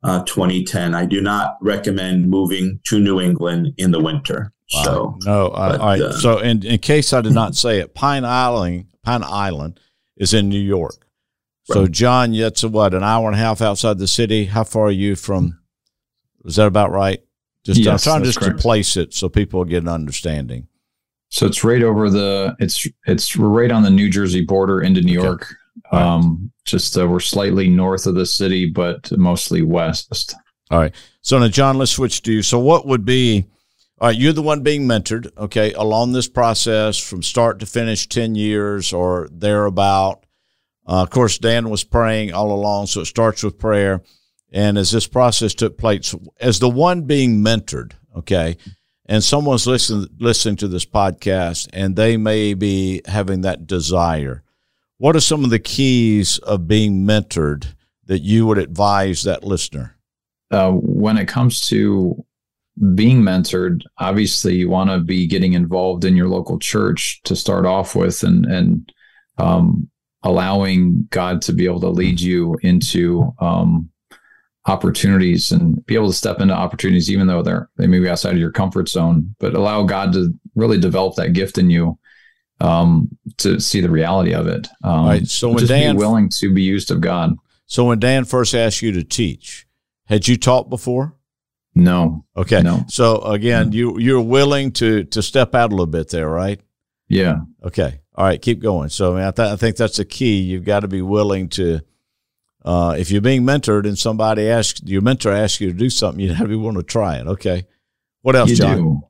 uh, 0.03 0.23
2010. 0.23 0.95
I 0.95 1.05
do 1.05 1.21
not 1.21 1.57
recommend 1.61 2.29
moving 2.29 2.79
to 2.85 2.99
New 2.99 3.19
England 3.19 3.73
in 3.77 3.91
the 3.91 3.99
winter. 3.99 4.53
Wow. 4.73 4.83
So 4.83 5.17
no, 5.25 5.49
but, 5.49 5.79
all 5.79 5.87
right. 5.87 6.01
Uh, 6.01 6.13
so 6.13 6.37
in, 6.37 6.65
in 6.65 6.79
case 6.79 7.11
I 7.13 7.21
did 7.21 7.33
not 7.33 7.55
say 7.55 7.79
it, 7.79 7.93
Pine 7.93 8.23
Island, 8.23 8.85
Pine 9.03 9.23
Island 9.23 9.79
is 10.17 10.33
in 10.33 10.49
New 10.49 10.59
York. 10.59 10.95
So. 11.73 11.87
John, 11.87 12.33
that's 12.33 12.63
a, 12.63 12.69
what 12.69 12.93
an 12.93 13.03
hour 13.03 13.27
and 13.27 13.35
a 13.35 13.39
half 13.39 13.61
outside 13.61 13.97
the 13.97 14.07
city. 14.07 14.45
How 14.45 14.63
far 14.63 14.85
are 14.85 14.91
you 14.91 15.15
from? 15.15 15.59
Is 16.45 16.55
that 16.55 16.67
about 16.67 16.91
right? 16.91 17.19
Just 17.65 17.81
yes, 17.81 18.07
I'm 18.07 18.13
trying 18.13 18.23
just 18.23 18.39
correct. 18.39 18.57
to 18.57 18.61
place 18.61 18.97
it 18.97 19.13
so 19.13 19.29
people 19.29 19.63
get 19.65 19.83
an 19.83 19.89
understanding. 19.89 20.67
So 21.29 21.45
it's 21.45 21.63
right 21.63 21.83
over 21.83 22.09
the 22.09 22.55
it's 22.59 22.87
it's 23.05 23.35
right 23.35 23.71
on 23.71 23.83
the 23.83 23.89
New 23.89 24.09
Jersey 24.09 24.43
border 24.43 24.81
into 24.81 25.01
New 25.01 25.13
York. 25.13 25.55
Okay. 25.93 26.01
Um, 26.01 26.51
just 26.65 26.97
uh, 26.97 27.07
we're 27.07 27.19
slightly 27.19 27.67
north 27.67 28.05
of 28.07 28.15
the 28.15 28.25
city, 28.25 28.65
but 28.65 29.11
mostly 29.17 29.61
west. 29.61 30.35
All 30.71 30.79
right. 30.79 30.93
So 31.21 31.39
now, 31.39 31.47
John, 31.47 31.77
let's 31.77 31.91
switch 31.91 32.21
to 32.23 32.33
you. 32.33 32.41
So, 32.41 32.59
what 32.59 32.85
would 32.85 33.05
be? 33.05 33.45
All 34.01 34.07
right, 34.07 34.17
you're 34.17 34.33
the 34.33 34.41
one 34.41 34.63
being 34.63 34.87
mentored, 34.87 35.29
okay, 35.37 35.73
along 35.73 36.13
this 36.13 36.29
process 36.29 36.97
from 36.97 37.21
start 37.21 37.59
to 37.59 37.65
finish, 37.65 38.07
ten 38.07 38.33
years 38.33 38.93
or 38.93 39.27
thereabout. 39.31 40.25
Uh, 40.89 41.03
of 41.03 41.11
course, 41.11 41.37
Dan 41.37 41.69
was 41.69 41.83
praying 41.83 42.33
all 42.33 42.51
along, 42.51 42.87
so 42.87 43.01
it 43.01 43.05
starts 43.05 43.43
with 43.43 43.59
prayer. 43.59 44.01
And 44.51 44.75
as 44.75 44.89
this 44.89 45.05
process 45.05 45.53
took 45.53 45.77
place, 45.77 46.15
as 46.41 46.57
the 46.57 46.69
one 46.69 47.03
being 47.03 47.43
mentored, 47.43 47.91
okay, 48.15 48.57
and 49.09 49.23
someone's 49.23 49.67
listening 49.67 50.07
listening 50.19 50.55
to 50.55 50.67
this 50.69 50.85
podcast 50.85 51.67
and 51.73 51.95
they 51.95 52.15
may 52.15 52.53
be 52.53 53.01
having 53.05 53.41
that 53.41 53.67
desire 53.67 54.43
what 54.99 55.15
are 55.15 55.21
some 55.21 55.43
of 55.43 55.49
the 55.49 55.59
keys 55.59 56.37
of 56.39 56.67
being 56.67 57.05
mentored 57.05 57.73
that 58.05 58.21
you 58.21 58.45
would 58.45 58.57
advise 58.59 59.23
that 59.23 59.43
listener 59.43 59.97
uh, 60.51 60.71
when 60.71 61.17
it 61.17 61.27
comes 61.27 61.67
to 61.67 62.23
being 62.95 63.21
mentored 63.21 63.81
obviously 63.97 64.55
you 64.55 64.69
want 64.69 64.89
to 64.89 64.99
be 64.99 65.27
getting 65.27 65.53
involved 65.53 66.05
in 66.05 66.15
your 66.15 66.29
local 66.29 66.59
church 66.59 67.19
to 67.23 67.35
start 67.35 67.65
off 67.65 67.95
with 67.95 68.23
and 68.23 68.45
and 68.45 68.93
um, 69.37 69.89
allowing 70.23 71.07
god 71.11 71.41
to 71.41 71.53
be 71.53 71.65
able 71.65 71.79
to 71.79 71.89
lead 71.89 72.19
you 72.19 72.57
into 72.61 73.33
um, 73.39 73.89
opportunities 74.65 75.51
and 75.51 75.85
be 75.85 75.95
able 75.95 76.07
to 76.07 76.13
step 76.13 76.41
into 76.41 76.53
opportunities 76.53 77.09
even 77.09 77.27
though 77.27 77.41
they're 77.41 77.69
they 77.77 77.87
may 77.87 77.99
be 77.99 78.09
outside 78.09 78.33
of 78.33 78.39
your 78.39 78.51
comfort 78.51 78.89
zone 78.89 79.33
but 79.39 79.55
allow 79.55 79.83
god 79.83 80.11
to 80.11 80.33
really 80.55 80.79
develop 80.79 81.15
that 81.15 81.33
gift 81.33 81.57
in 81.57 81.69
you 81.69 81.97
um, 82.61 83.09
to 83.37 83.59
see 83.59 83.81
the 83.81 83.89
reality 83.89 84.33
of 84.33 84.47
it. 84.47 84.67
Um, 84.83 85.05
right, 85.05 85.27
so 85.27 85.49
when 85.49 85.65
dan 85.65 85.95
be 85.95 85.99
willing 85.99 86.29
to 86.39 86.53
be 86.53 86.61
used 86.61 86.91
of 86.91 87.01
god. 87.01 87.35
So 87.65 87.85
when 87.85 87.99
dan 87.99 88.25
first 88.25 88.53
asked 88.53 88.81
you 88.81 88.91
to 88.93 89.03
teach 89.03 89.67
had 90.05 90.27
you 90.27 90.37
taught 90.37 90.69
before? 90.69 91.15
No. 91.75 92.25
Okay. 92.35 92.61
No. 92.61 92.83
So 92.87 93.21
again 93.21 93.71
you 93.71 93.99
you're 93.99 94.21
willing 94.21 94.71
to 94.73 95.03
to 95.05 95.21
step 95.21 95.55
out 95.55 95.69
a 95.69 95.73
little 95.75 95.85
bit 95.85 96.09
there 96.09 96.27
right? 96.27 96.59
Yeah. 97.07 97.37
Okay 97.63 98.01
all 98.19 98.25
right 98.27 98.43
keep 98.43 98.59
going 98.59 98.89
so 98.89 99.13
I, 99.13 99.15
mean, 99.15 99.25
I, 99.25 99.31
th- 99.31 99.51
I 99.53 99.55
think 99.55 99.77
that's 99.77 99.97
the 99.97 100.05
key 100.05 100.41
you've 100.41 100.65
got 100.65 100.81
to 100.81 100.87
be 100.87 101.01
willing 101.01 101.49
to 101.49 101.81
uh, 102.65 102.95
if 102.97 103.09
you're 103.09 103.21
being 103.21 103.43
mentored 103.43 103.87
and 103.87 103.97
somebody 103.97 104.49
asks 104.49 104.81
your 104.83 105.01
mentor 105.01 105.31
asks 105.31 105.61
you 105.61 105.71
to 105.71 105.77
do 105.77 105.89
something, 105.89 106.19
you 106.19 106.33
have 106.33 106.45
to 106.45 106.49
be 106.49 106.55
willing 106.55 106.75
to 106.75 106.83
try 106.83 107.17
it. 107.17 107.27
Okay. 107.27 107.65
What 108.21 108.35
else, 108.35 108.49
you 108.49 108.55
John? 108.57 108.77
Do. 108.77 109.01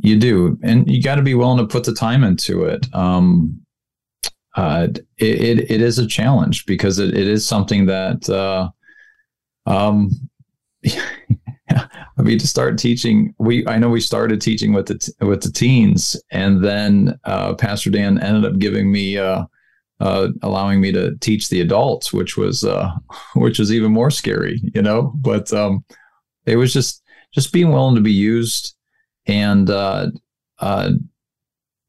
You 0.00 0.18
do, 0.18 0.58
and 0.62 0.88
you 0.88 1.02
got 1.02 1.16
to 1.16 1.22
be 1.22 1.34
willing 1.34 1.58
to 1.58 1.66
put 1.66 1.84
the 1.84 1.94
time 1.94 2.22
into 2.22 2.64
it. 2.64 2.86
Um, 2.94 3.60
uh, 4.54 4.88
it, 4.92 5.00
it, 5.18 5.70
it 5.70 5.80
is 5.80 5.98
a 5.98 6.06
challenge 6.06 6.66
because 6.66 6.98
it, 6.98 7.16
it 7.16 7.26
is 7.26 7.46
something 7.46 7.86
that, 7.86 8.28
uh, 8.28 8.68
um, 9.66 10.10
I 12.18 12.22
mean, 12.22 12.38
to 12.38 12.46
start 12.46 12.78
teaching, 12.78 13.34
we 13.38 13.66
I 13.66 13.78
know 13.78 13.88
we 13.88 14.00
started 14.00 14.40
teaching 14.40 14.72
with 14.72 14.86
the 14.86 15.26
with 15.26 15.42
the 15.42 15.52
teens, 15.52 16.20
and 16.30 16.64
then 16.64 17.18
uh, 17.24 17.54
Pastor 17.54 17.90
Dan 17.90 18.18
ended 18.18 18.44
up 18.44 18.58
giving 18.58 18.90
me 18.90 19.18
uh, 19.18 19.44
uh, 20.00 20.28
allowing 20.42 20.80
me 20.80 20.92
to 20.92 21.16
teach 21.18 21.48
the 21.48 21.60
adults, 21.60 22.12
which 22.12 22.36
was 22.36 22.64
uh, 22.64 22.90
which 23.34 23.58
was 23.58 23.72
even 23.72 23.92
more 23.92 24.10
scary, 24.10 24.60
you 24.74 24.82
know. 24.82 25.12
But 25.16 25.52
um, 25.52 25.84
it 26.46 26.56
was 26.56 26.72
just 26.72 27.02
just 27.32 27.52
being 27.52 27.70
willing 27.70 27.94
to 27.94 28.00
be 28.00 28.12
used, 28.12 28.74
and 29.26 29.68
uh, 29.70 30.08
uh, 30.58 30.90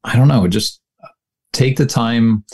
I 0.04 0.16
don't 0.16 0.28
know, 0.28 0.46
just 0.46 0.80
take 1.52 1.76
the 1.76 1.86
time 1.86 2.44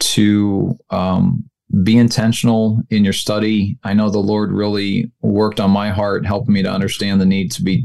to 0.00 0.76
um, 0.90 1.48
be 1.82 1.96
intentional 1.96 2.82
in 2.90 3.04
your 3.04 3.12
study. 3.12 3.78
I 3.84 3.94
know 3.94 4.10
the 4.10 4.18
Lord 4.18 4.52
really 4.52 5.10
worked 5.22 5.60
on 5.60 5.70
my 5.70 5.90
heart, 5.90 6.26
helping 6.26 6.54
me 6.54 6.62
to 6.62 6.70
understand 6.70 7.20
the 7.20 7.26
need 7.26 7.50
to 7.52 7.62
be 7.62 7.84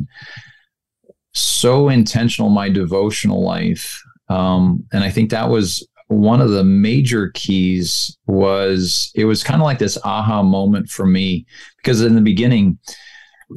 so 1.34 1.90
intentional 1.90 2.50
in 2.50 2.56
my 2.56 2.70
devotional 2.70 3.44
life. 3.44 4.02
Um, 4.28 4.86
and 4.92 5.04
I 5.04 5.10
think 5.10 5.32
that 5.32 5.50
was 5.50 5.88
one 6.10 6.42
of 6.42 6.50
the 6.50 6.64
major 6.64 7.30
keys 7.36 8.18
was 8.26 9.12
it 9.14 9.26
was 9.26 9.44
kind 9.44 9.62
of 9.62 9.66
like 9.66 9.78
this 9.78 9.98
aha 10.04 10.42
moment 10.42 10.90
for 10.90 11.06
me 11.06 11.46
because 11.78 12.02
in 12.02 12.16
the 12.16 12.22
beginning 12.22 12.80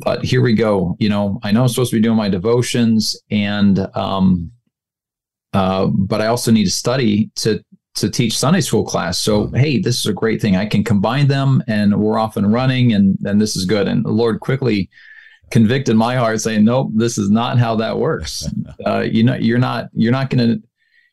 but 0.05 0.23
here 0.23 0.43
we 0.43 0.53
go 0.53 0.95
you 0.99 1.09
know 1.09 1.41
i 1.43 1.51
know 1.51 1.63
i'm 1.63 1.69
supposed 1.69 1.91
to 1.91 1.97
be 1.97 2.03
doing 2.03 2.17
my 2.17 2.29
devotions 2.29 3.17
and 3.31 3.79
um 3.95 4.51
uh 5.55 5.87
but 5.87 6.21
i 6.21 6.27
also 6.27 6.51
need 6.51 6.65
to 6.65 6.71
study 6.71 7.31
to 7.37 7.59
to 7.95 8.09
teach 8.11 8.37
sunday 8.37 8.61
school 8.61 8.85
class. 8.85 9.19
So 9.19 9.49
hey 9.49 9.79
this 9.79 9.99
is 9.99 10.07
a 10.07 10.13
great 10.13 10.41
thing. 10.41 10.57
I 10.57 10.67
can 10.67 10.85
combine 10.85 11.29
them 11.29 11.63
and 11.67 11.99
we're 11.99 12.19
off 12.19 12.37
and 12.37 12.53
running 12.53 12.93
and 12.93 13.19
and 13.25 13.41
this 13.41 13.57
is 13.57 13.65
good. 13.65 13.89
And 13.89 14.05
the 14.05 14.11
lord 14.11 14.41
quickly 14.41 14.91
convicted 15.51 15.97
my 15.97 16.17
heart 16.17 16.41
saying 16.41 16.65
nope 16.65 16.91
this 16.95 17.19
is 17.19 17.31
not 17.31 17.59
how 17.59 17.77
that 17.77 17.99
works. 17.99 18.49
Uh 18.87 19.01
you 19.01 19.23
know 19.23 19.35
you're 19.35 19.59
not 19.59 19.91
you're 19.93 20.13
not 20.13 20.29
going 20.31 20.49
to 20.49 20.69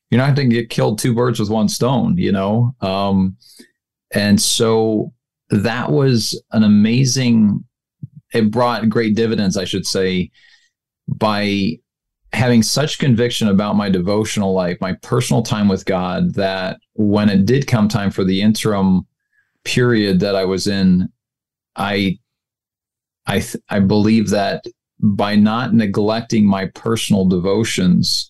you're 0.10 0.20
not 0.20 0.36
going 0.36 0.50
to 0.50 0.56
get 0.56 0.70
killed 0.70 1.00
two 1.00 1.14
birds 1.14 1.40
with 1.40 1.50
one 1.50 1.70
stone, 1.70 2.18
you 2.18 2.32
know? 2.32 2.76
Um, 2.82 3.38
and 4.12 4.42
so 4.42 5.14
that 5.52 5.92
was 5.92 6.42
an 6.52 6.64
amazing, 6.64 7.64
it 8.34 8.50
brought 8.50 8.90
great 8.90 9.16
dividends, 9.16 9.56
I 9.56 9.66
should 9.66 9.86
say, 9.86 10.32
by 11.08 11.78
having 12.34 12.62
such 12.62 13.00
conviction 13.00 13.48
about 13.48 13.76
my 13.76 13.90
devotional 13.90 14.54
life, 14.54 14.78
my 14.82 14.94
personal 15.02 15.42
time 15.42 15.68
with 15.68 15.86
God, 15.86 16.36
that 16.36 16.80
when 16.94 17.30
it 17.30 17.46
did 17.46 17.68
come 17.68 17.88
time 17.88 18.12
for 18.12 18.24
the 18.24 18.42
interim 18.42 19.08
period 19.64 20.20
that 20.20 20.36
I 20.36 20.46
was 20.46 20.68
in, 20.68 21.10
I 21.76 22.20
I 23.26 23.40
th- 23.40 23.64
I 23.70 23.80
believe 23.80 24.30
that 24.30 24.64
by 25.00 25.36
not 25.36 25.74
neglecting 25.74 26.46
my 26.46 26.68
personal 26.68 27.26
devotions, 27.26 28.30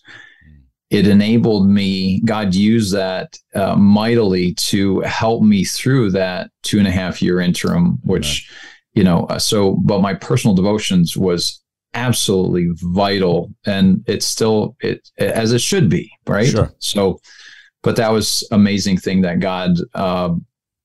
it 0.90 1.06
enabled 1.06 1.68
me. 1.68 2.20
God 2.20 2.54
used 2.54 2.94
that 2.94 3.38
uh, 3.54 3.76
mightily 3.76 4.54
to 4.54 5.00
help 5.00 5.42
me 5.42 5.64
through 5.64 6.10
that 6.12 6.50
two 6.62 6.78
and 6.78 6.88
a 6.88 6.92
half 6.92 7.22
year 7.22 7.40
interim, 7.40 7.98
which 8.02 8.50
you 8.94 9.04
know. 9.04 9.24
Uh, 9.26 9.38
so, 9.38 9.76
but 9.84 10.00
my 10.00 10.14
personal 10.14 10.54
devotions 10.54 11.16
was 11.16 11.59
absolutely 11.94 12.68
vital, 12.74 13.52
and 13.66 14.04
it's 14.06 14.26
still 14.26 14.76
it 14.80 15.10
as 15.18 15.52
it 15.52 15.60
should 15.60 15.88
be, 15.88 16.10
right? 16.26 16.48
Sure. 16.48 16.72
So, 16.78 17.20
but 17.82 17.96
that 17.96 18.12
was 18.12 18.46
amazing 18.50 18.98
thing 18.98 19.22
that 19.22 19.40
God 19.40 19.78
uh, 19.94 20.34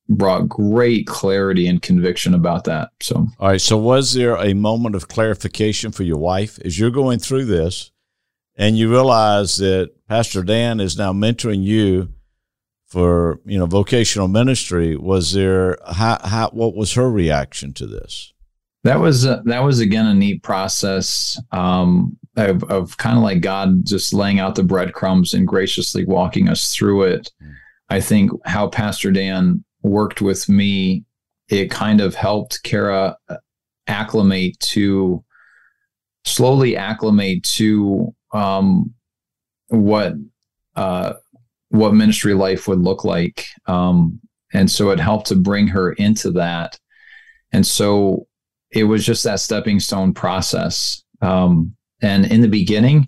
brought 0.09 0.47
great 0.47 1.07
clarity 1.07 1.67
and 1.67 1.81
conviction 1.81 2.33
about 2.33 2.63
that. 2.65 2.89
So, 3.01 3.27
all 3.39 3.49
right. 3.49 3.61
So, 3.61 3.77
was 3.77 4.13
there 4.13 4.35
a 4.35 4.53
moment 4.53 4.95
of 4.95 5.07
clarification 5.07 5.91
for 5.91 6.03
your 6.03 6.17
wife 6.17 6.59
as 6.63 6.79
you're 6.79 6.91
going 6.91 7.19
through 7.19 7.45
this, 7.45 7.91
and 8.55 8.77
you 8.77 8.89
realize 8.89 9.57
that 9.57 9.91
Pastor 10.07 10.43
Dan 10.43 10.79
is 10.79 10.97
now 10.97 11.13
mentoring 11.13 11.63
you 11.63 12.09
for 12.85 13.39
you 13.45 13.57
know 13.57 13.65
vocational 13.65 14.27
ministry? 14.27 14.95
Was 14.95 15.33
there 15.33 15.77
how, 15.85 16.19
how 16.23 16.49
what 16.49 16.75
was 16.75 16.93
her 16.93 17.09
reaction 17.09 17.73
to 17.73 17.87
this? 17.87 18.33
That 18.85 18.99
was 18.99 19.25
uh, 19.25 19.41
that 19.45 19.63
was 19.63 19.79
again 19.79 20.05
a 20.05 20.13
neat 20.13 20.43
process 20.43 21.41
um, 21.51 22.15
of, 22.37 22.63
of 22.65 22.95
kind 22.97 23.17
of 23.17 23.23
like 23.23 23.41
God 23.41 23.83
just 23.83 24.13
laying 24.13 24.39
out 24.39 24.53
the 24.53 24.61
breadcrumbs 24.61 25.33
and 25.33 25.47
graciously 25.47 26.05
walking 26.05 26.49
us 26.49 26.71
through 26.71 27.01
it. 27.01 27.31
I 27.89 27.99
think 27.99 28.29
how 28.45 28.67
Pastor 28.67 29.11
Dan 29.11 29.65
worked 29.81 30.21
with 30.21 30.47
me, 30.47 31.03
it 31.49 31.71
kind 31.71 31.99
of 31.99 32.13
helped 32.13 32.61
Kara 32.61 33.17
uh, 33.27 33.37
acclimate 33.87 34.59
to 34.59 35.23
slowly 36.23 36.77
acclimate 36.77 37.41
to 37.55 38.13
um, 38.33 38.93
what 39.69 40.13
uh, 40.75 41.13
what 41.69 41.95
ministry 41.95 42.35
life 42.35 42.67
would 42.67 42.81
look 42.81 43.03
like, 43.03 43.47
um, 43.65 44.19
and 44.53 44.69
so 44.69 44.91
it 44.91 44.99
helped 44.99 45.25
to 45.29 45.35
bring 45.35 45.65
her 45.69 45.93
into 45.93 46.29
that. 46.33 46.79
And 47.51 47.65
so 47.65 48.27
it 48.75 48.83
was 48.83 49.05
just 49.05 49.23
that 49.23 49.39
stepping 49.39 49.79
stone 49.79 50.13
process. 50.13 51.03
Um, 51.21 51.75
and 52.01 52.25
in 52.25 52.41
the 52.41 52.47
beginning, 52.47 53.07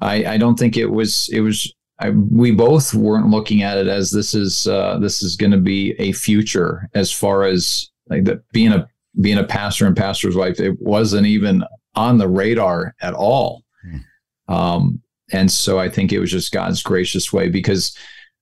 I, 0.00 0.24
I 0.24 0.38
don't 0.38 0.58
think 0.58 0.76
it 0.76 0.86
was 0.86 1.28
it 1.32 1.40
was 1.40 1.74
I, 1.98 2.10
we 2.10 2.52
both 2.52 2.94
weren't 2.94 3.28
looking 3.28 3.62
at 3.62 3.76
it 3.76 3.88
as 3.88 4.10
this 4.10 4.32
is 4.32 4.68
uh, 4.68 4.98
this 5.00 5.22
is 5.22 5.36
going 5.36 5.50
to 5.50 5.58
be 5.58 5.94
a 5.98 6.12
future 6.12 6.88
as 6.94 7.12
far 7.12 7.44
as 7.44 7.90
like 8.08 8.24
the, 8.24 8.40
being 8.52 8.72
a 8.72 8.88
being 9.20 9.38
a 9.38 9.44
pastor 9.44 9.86
and 9.86 9.96
pastor's 9.96 10.36
wife. 10.36 10.60
It 10.60 10.80
wasn't 10.80 11.26
even 11.26 11.64
on 11.96 12.18
the 12.18 12.28
radar 12.28 12.94
at 13.02 13.14
all. 13.14 13.64
Hmm. 13.82 14.54
Um, 14.54 15.02
and 15.32 15.50
so 15.50 15.78
I 15.78 15.88
think 15.88 16.12
it 16.12 16.20
was 16.20 16.30
just 16.30 16.52
God's 16.52 16.82
gracious 16.82 17.32
way 17.32 17.48
because 17.48 17.96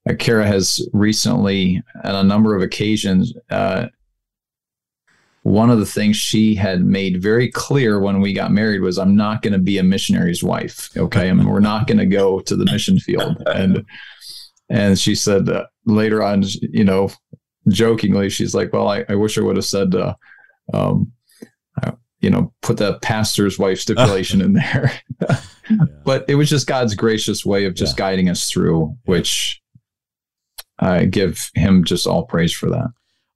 uh, 0.08 0.14
Kara 0.18 0.46
has 0.46 0.86
recently, 0.92 1.82
on 2.04 2.14
a 2.14 2.22
number 2.22 2.54
of 2.54 2.62
occasions, 2.62 3.32
uh, 3.50 3.86
one 5.46 5.70
of 5.70 5.78
the 5.78 5.86
things 5.86 6.16
she 6.16 6.56
had 6.56 6.84
made 6.84 7.22
very 7.22 7.48
clear 7.48 8.00
when 8.00 8.20
we 8.20 8.32
got 8.32 8.50
married 8.50 8.80
was 8.80 8.98
I'm 8.98 9.14
not 9.14 9.42
going 9.42 9.52
to 9.52 9.60
be 9.60 9.78
a 9.78 9.82
missionary's 9.84 10.42
wife. 10.42 10.90
Okay. 10.96 11.30
I 11.30 11.32
mean, 11.32 11.46
we're 11.46 11.60
not 11.60 11.86
going 11.86 11.98
to 11.98 12.06
go 12.06 12.40
to 12.40 12.56
the 12.56 12.64
mission 12.64 12.98
field. 12.98 13.40
And, 13.46 13.84
and 14.68 14.98
she 14.98 15.14
said 15.14 15.48
uh, 15.48 15.66
later 15.84 16.20
on, 16.20 16.42
you 16.60 16.82
know, 16.82 17.12
jokingly, 17.68 18.28
she's 18.28 18.56
like, 18.56 18.72
well, 18.72 18.88
I, 18.88 19.04
I 19.08 19.14
wish 19.14 19.38
I 19.38 19.42
would 19.42 19.54
have 19.54 19.64
said, 19.64 19.94
uh, 19.94 20.14
um, 20.74 21.12
uh, 21.80 21.92
you 22.18 22.28
know, 22.28 22.52
put 22.62 22.78
the 22.78 22.98
pastor's 22.98 23.56
wife 23.56 23.78
stipulation 23.78 24.40
in 24.40 24.54
there. 24.54 24.92
But 26.04 26.24
it 26.28 26.36
was 26.36 26.48
just 26.48 26.68
God's 26.68 26.94
gracious 26.94 27.44
way 27.44 27.64
of 27.64 27.74
just 27.74 27.94
yeah. 27.94 28.04
guiding 28.04 28.28
us 28.28 28.48
through, 28.48 28.96
which 29.04 29.60
I 30.78 31.06
give 31.06 31.50
him 31.54 31.82
just 31.82 32.06
all 32.06 32.24
praise 32.24 32.52
for 32.52 32.70
that. 32.70 32.86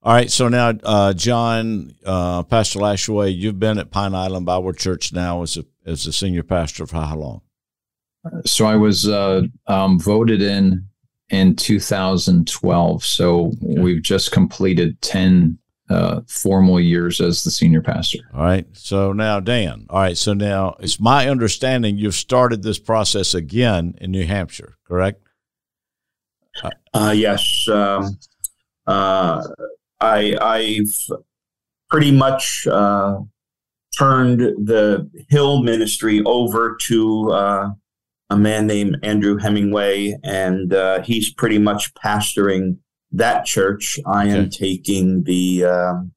All 0.03 0.15
right, 0.15 0.31
so 0.31 0.49
now, 0.49 0.73
uh, 0.83 1.13
John, 1.13 1.95
uh, 2.07 2.43
Pastor 2.45 2.79
Lashaway, 2.79 3.37
you've 3.37 3.61
been 3.61 3.79
at 3.79 3.91
Pine 3.91 4.15
Island 4.15 4.47
Bible 4.47 4.73
Church 4.73 5.13
now 5.13 5.43
as 5.43 5.59
a 5.59 5.65
as 5.85 6.07
a 6.07 6.13
senior 6.13 6.43
pastor 6.43 6.87
for 6.87 6.97
how 6.97 7.17
long? 7.17 7.41
So 8.47 8.67
I 8.67 8.77
was 8.77 9.07
uh, 9.07 9.43
um, 9.67 9.99
voted 9.99 10.41
in 10.41 10.87
in 11.29 11.57
2012. 11.57 13.05
So 13.05 13.47
okay. 13.47 13.81
we've 13.81 14.03
just 14.03 14.33
completed 14.33 15.01
10 15.03 15.59
uh, 15.89 16.21
formal 16.27 16.81
years 16.81 17.21
as 17.21 17.45
the 17.45 17.51
senior 17.51 17.83
pastor. 17.83 18.19
All 18.35 18.43
right. 18.43 18.67
So 18.73 19.13
now, 19.13 19.41
Dan. 19.41 19.87
All 19.91 20.01
right. 20.01 20.17
So 20.17 20.33
now, 20.33 20.77
it's 20.81 21.01
my 21.01 21.29
understanding 21.29 21.99
you've 21.99 22.15
started 22.15 22.63
this 22.63 22.79
process 22.79 23.35
again 23.35 23.95
in 24.01 24.11
New 24.11 24.27
Hampshire, 24.27 24.77
correct? 24.87 25.23
Uh, 26.95 27.15
yes. 27.17 27.67
Um, 27.69 28.19
uh, 28.87 29.43
I, 30.01 30.37
I've 30.41 31.19
pretty 31.89 32.13
much 32.13 32.67
uh, 32.67 33.19
turned 33.99 34.41
the 34.41 35.11
Hill 35.29 35.63
ministry 35.63 36.23
over 36.25 36.77
to 36.87 37.33
uh, 37.33 37.69
a 38.31 38.37
man 38.37 38.67
named 38.67 38.97
Andrew 39.03 39.37
Hemingway, 39.37 40.17
and 40.23 40.73
uh, 40.73 41.03
he's 41.03 41.33
pretty 41.33 41.59
much 41.59 41.93
pastoring 41.95 42.79
that 43.13 43.45
church. 43.45 43.99
I 44.07 44.29
okay. 44.29 44.39
am 44.39 44.51
taking 44.51 45.25
the 45.25 45.65
um, 45.65 46.13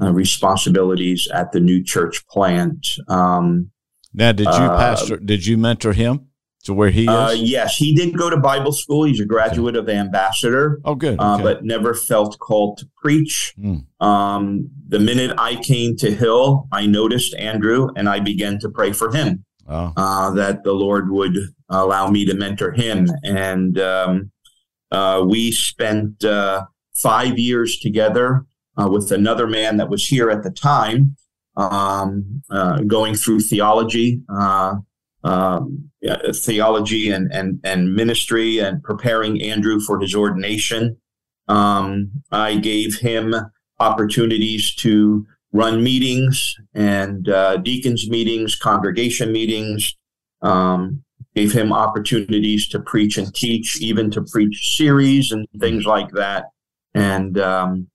uh, 0.00 0.12
responsibilities 0.12 1.26
at 1.32 1.52
the 1.52 1.60
new 1.60 1.82
church 1.82 2.26
plant. 2.28 2.86
Um, 3.08 3.70
now, 4.12 4.32
did 4.32 4.46
you 4.46 4.52
uh, 4.52 4.78
pastor? 4.78 5.16
Did 5.16 5.46
you 5.46 5.58
mentor 5.58 5.92
him? 5.92 6.27
To 6.64 6.74
where 6.74 6.90
he 6.90 7.08
uh, 7.08 7.30
is? 7.30 7.40
Uh, 7.40 7.42
yes, 7.42 7.76
he 7.76 7.94
did 7.94 8.16
go 8.16 8.30
to 8.30 8.36
Bible 8.36 8.72
school. 8.72 9.04
He's 9.04 9.20
a 9.20 9.24
graduate 9.24 9.76
okay. 9.76 9.92
of 9.92 9.98
Ambassador. 9.98 10.80
Oh, 10.84 10.94
good. 10.94 11.18
Uh, 11.18 11.34
okay. 11.34 11.42
Uh, 11.42 11.44
but 11.44 11.64
never 11.64 11.94
felt 11.94 12.38
called 12.38 12.78
to 12.78 12.88
preach. 12.96 13.54
Mm. 13.58 13.84
Um, 14.00 14.68
the 14.88 14.98
minute 14.98 15.34
I 15.38 15.56
came 15.56 15.96
to 15.96 16.14
Hill, 16.14 16.68
I 16.72 16.86
noticed 16.86 17.34
Andrew 17.36 17.88
and 17.96 18.08
I 18.08 18.20
began 18.20 18.58
to 18.60 18.68
pray 18.68 18.92
for 18.92 19.14
him 19.14 19.44
oh. 19.68 19.92
uh, 19.96 20.30
that 20.32 20.64
the 20.64 20.72
Lord 20.72 21.10
would 21.10 21.36
allow 21.68 22.08
me 22.10 22.24
to 22.26 22.34
mentor 22.34 22.72
him. 22.72 23.08
And 23.22 23.78
um, 23.78 24.30
uh, 24.90 25.24
we 25.26 25.52
spent 25.52 26.24
uh, 26.24 26.64
five 26.94 27.38
years 27.38 27.78
together 27.78 28.44
with 28.76 29.10
another 29.10 29.48
man 29.48 29.76
that 29.76 29.88
was 29.88 30.06
here 30.06 30.30
at 30.30 30.44
the 30.44 30.52
time, 30.52 31.16
um, 31.56 32.44
going 32.86 33.16
through 33.16 33.40
theology 33.40 34.22
um, 35.28 35.90
theology 36.32 37.10
and, 37.10 37.30
and, 37.32 37.60
and 37.64 37.94
ministry 37.94 38.58
and 38.58 38.82
preparing 38.82 39.42
Andrew 39.42 39.78
for 39.80 40.00
his 40.00 40.14
ordination. 40.14 40.96
Um, 41.48 42.10
I 42.30 42.56
gave 42.56 42.98
him 42.98 43.34
opportunities 43.78 44.74
to 44.76 45.26
run 45.52 45.82
meetings 45.82 46.54
and 46.74 47.28
uh, 47.28 47.58
deacons 47.58 48.08
meetings, 48.08 48.54
congregation 48.56 49.32
meetings. 49.32 49.96
Um, 50.40 51.04
gave 51.34 51.52
him 51.52 51.72
opportunities 51.72 52.68
to 52.68 52.80
preach 52.80 53.18
and 53.18 53.32
teach, 53.34 53.80
even 53.80 54.10
to 54.10 54.22
preach 54.32 54.76
series 54.76 55.30
and 55.30 55.46
things 55.60 55.84
like 55.84 56.10
that. 56.12 56.46
And 56.94 57.38
um, 57.38 57.88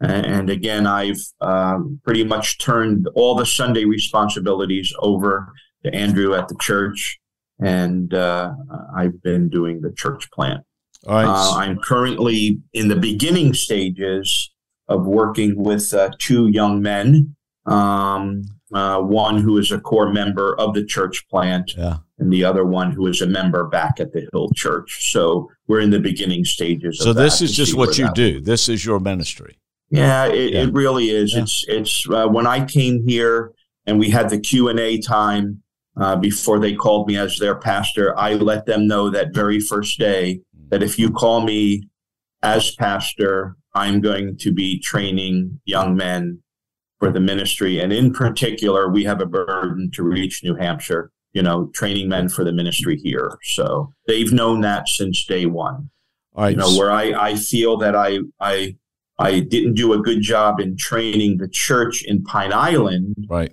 and 0.00 0.50
again, 0.50 0.86
I've 0.86 1.22
uh, 1.40 1.78
pretty 2.04 2.24
much 2.24 2.58
turned 2.58 3.08
all 3.14 3.34
the 3.36 3.46
Sunday 3.46 3.84
responsibilities 3.84 4.92
over 4.98 5.52
to 5.84 5.94
Andrew 5.94 6.34
at 6.34 6.48
the 6.48 6.56
church, 6.60 7.18
and 7.60 8.12
uh, 8.14 8.52
I've 8.96 9.22
been 9.22 9.48
doing 9.48 9.80
the 9.80 9.92
church 9.92 10.30
plant. 10.30 10.64
Uh, 11.06 11.54
I'm 11.56 11.78
currently 11.78 12.60
in 12.72 12.88
the 12.88 12.96
beginning 12.96 13.54
stages 13.54 14.52
of 14.88 15.06
working 15.06 15.56
with 15.56 15.92
uh, 15.92 16.10
two 16.18 16.48
young 16.48 16.80
men. 16.80 17.34
Um, 17.66 18.42
uh, 18.72 19.00
one 19.00 19.38
who 19.38 19.58
is 19.58 19.70
a 19.70 19.78
core 19.78 20.10
member 20.10 20.58
of 20.58 20.74
the 20.74 20.84
church 20.84 21.28
plant, 21.28 21.74
yeah. 21.76 21.98
and 22.18 22.32
the 22.32 22.42
other 22.42 22.64
one 22.64 22.90
who 22.90 23.06
is 23.06 23.20
a 23.20 23.26
member 23.26 23.64
back 23.64 24.00
at 24.00 24.12
the 24.12 24.26
Hill 24.32 24.50
Church. 24.54 25.12
So 25.12 25.50
we're 25.66 25.80
in 25.80 25.90
the 25.90 26.00
beginning 26.00 26.44
stages. 26.44 26.98
So 26.98 27.12
this 27.12 27.42
is 27.42 27.54
just 27.54 27.76
what 27.76 27.98
you 27.98 28.10
do. 28.14 28.40
This 28.40 28.68
is 28.68 28.84
your 28.84 28.98
ministry. 28.98 29.58
Yeah, 29.90 30.26
it, 30.26 30.54
yeah. 30.54 30.62
it 30.62 30.72
really 30.72 31.10
is. 31.10 31.34
Yeah. 31.34 31.42
It's 31.42 31.64
it's 31.68 32.08
uh, 32.08 32.26
when 32.28 32.46
I 32.46 32.64
came 32.64 33.06
here 33.06 33.52
and 33.86 33.98
we 33.98 34.08
had 34.08 34.30
the 34.30 34.40
Q 34.40 34.68
and 34.68 34.80
A 34.80 34.98
time 34.98 35.61
uh, 35.96 36.16
before 36.16 36.58
they 36.58 36.74
called 36.74 37.08
me 37.08 37.16
as 37.16 37.38
their 37.38 37.54
pastor, 37.54 38.18
I 38.18 38.34
let 38.34 38.66
them 38.66 38.86
know 38.86 39.10
that 39.10 39.34
very 39.34 39.60
first 39.60 39.98
day 39.98 40.40
that 40.70 40.82
if 40.82 40.98
you 40.98 41.10
call 41.10 41.42
me 41.42 41.88
as 42.42 42.74
pastor, 42.74 43.56
I'm 43.74 44.00
going 44.00 44.36
to 44.38 44.52
be 44.52 44.80
training 44.80 45.60
young 45.64 45.94
men 45.94 46.42
for 46.98 47.10
the 47.10 47.20
ministry. 47.20 47.80
And 47.80 47.92
in 47.92 48.12
particular, 48.12 48.88
we 48.88 49.04
have 49.04 49.20
a 49.20 49.26
burden 49.26 49.90
to 49.94 50.02
reach 50.02 50.42
New 50.42 50.54
Hampshire, 50.54 51.10
you 51.32 51.42
know, 51.42 51.66
training 51.74 52.08
men 52.08 52.28
for 52.28 52.44
the 52.44 52.52
ministry 52.52 52.96
here. 52.96 53.38
So 53.42 53.92
they've 54.06 54.32
known 54.32 54.60
that 54.62 54.88
since 54.88 55.24
day 55.24 55.46
one. 55.46 55.90
All 56.34 56.44
right. 56.44 56.50
You 56.50 56.56
know, 56.56 56.76
where 56.76 56.90
I, 56.90 57.12
I 57.30 57.34
feel 57.34 57.76
that 57.78 57.94
I, 57.94 58.20
I, 58.40 58.76
I 59.18 59.40
didn't 59.40 59.74
do 59.74 59.92
a 59.92 59.98
good 59.98 60.22
job 60.22 60.58
in 60.58 60.76
training 60.76 61.36
the 61.36 61.48
church 61.48 62.02
in 62.02 62.24
Pine 62.24 62.52
Island, 62.52 63.26
right? 63.28 63.52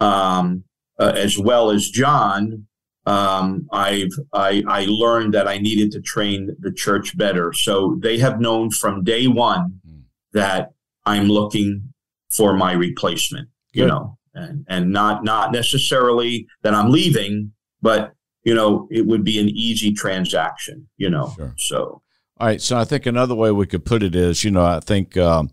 Um, 0.00 0.64
uh, 0.98 1.12
as 1.14 1.38
well 1.38 1.70
as 1.70 1.88
John, 1.88 2.66
um, 3.06 3.66
I've 3.72 4.12
I, 4.32 4.62
I 4.66 4.86
learned 4.88 5.34
that 5.34 5.48
I 5.48 5.58
needed 5.58 5.92
to 5.92 6.00
train 6.00 6.54
the 6.60 6.72
church 6.72 7.16
better. 7.16 7.52
So 7.52 7.96
they 8.00 8.18
have 8.18 8.40
known 8.40 8.70
from 8.70 9.02
day 9.02 9.26
one 9.26 9.80
mm. 9.88 10.02
that 10.32 10.72
I'm 11.06 11.28
looking 11.28 11.94
for 12.30 12.54
my 12.54 12.72
replacement. 12.72 13.48
Good. 13.72 13.80
You 13.80 13.86
know, 13.86 14.18
and 14.34 14.64
and 14.68 14.92
not 14.92 15.24
not 15.24 15.52
necessarily 15.52 16.46
that 16.62 16.74
I'm 16.74 16.90
leaving, 16.90 17.52
but 17.80 18.12
you 18.44 18.54
know, 18.54 18.88
it 18.90 19.06
would 19.06 19.24
be 19.24 19.38
an 19.38 19.48
easy 19.48 19.92
transaction. 19.92 20.88
You 20.96 21.10
know, 21.10 21.32
sure. 21.36 21.54
so. 21.56 22.02
All 22.40 22.46
right, 22.46 22.62
so 22.62 22.78
I 22.78 22.84
think 22.84 23.06
another 23.06 23.34
way 23.34 23.50
we 23.50 23.66
could 23.66 23.84
put 23.84 24.04
it 24.04 24.14
is, 24.14 24.44
you 24.44 24.52
know, 24.52 24.64
I 24.64 24.78
think 24.78 25.16
um, 25.16 25.50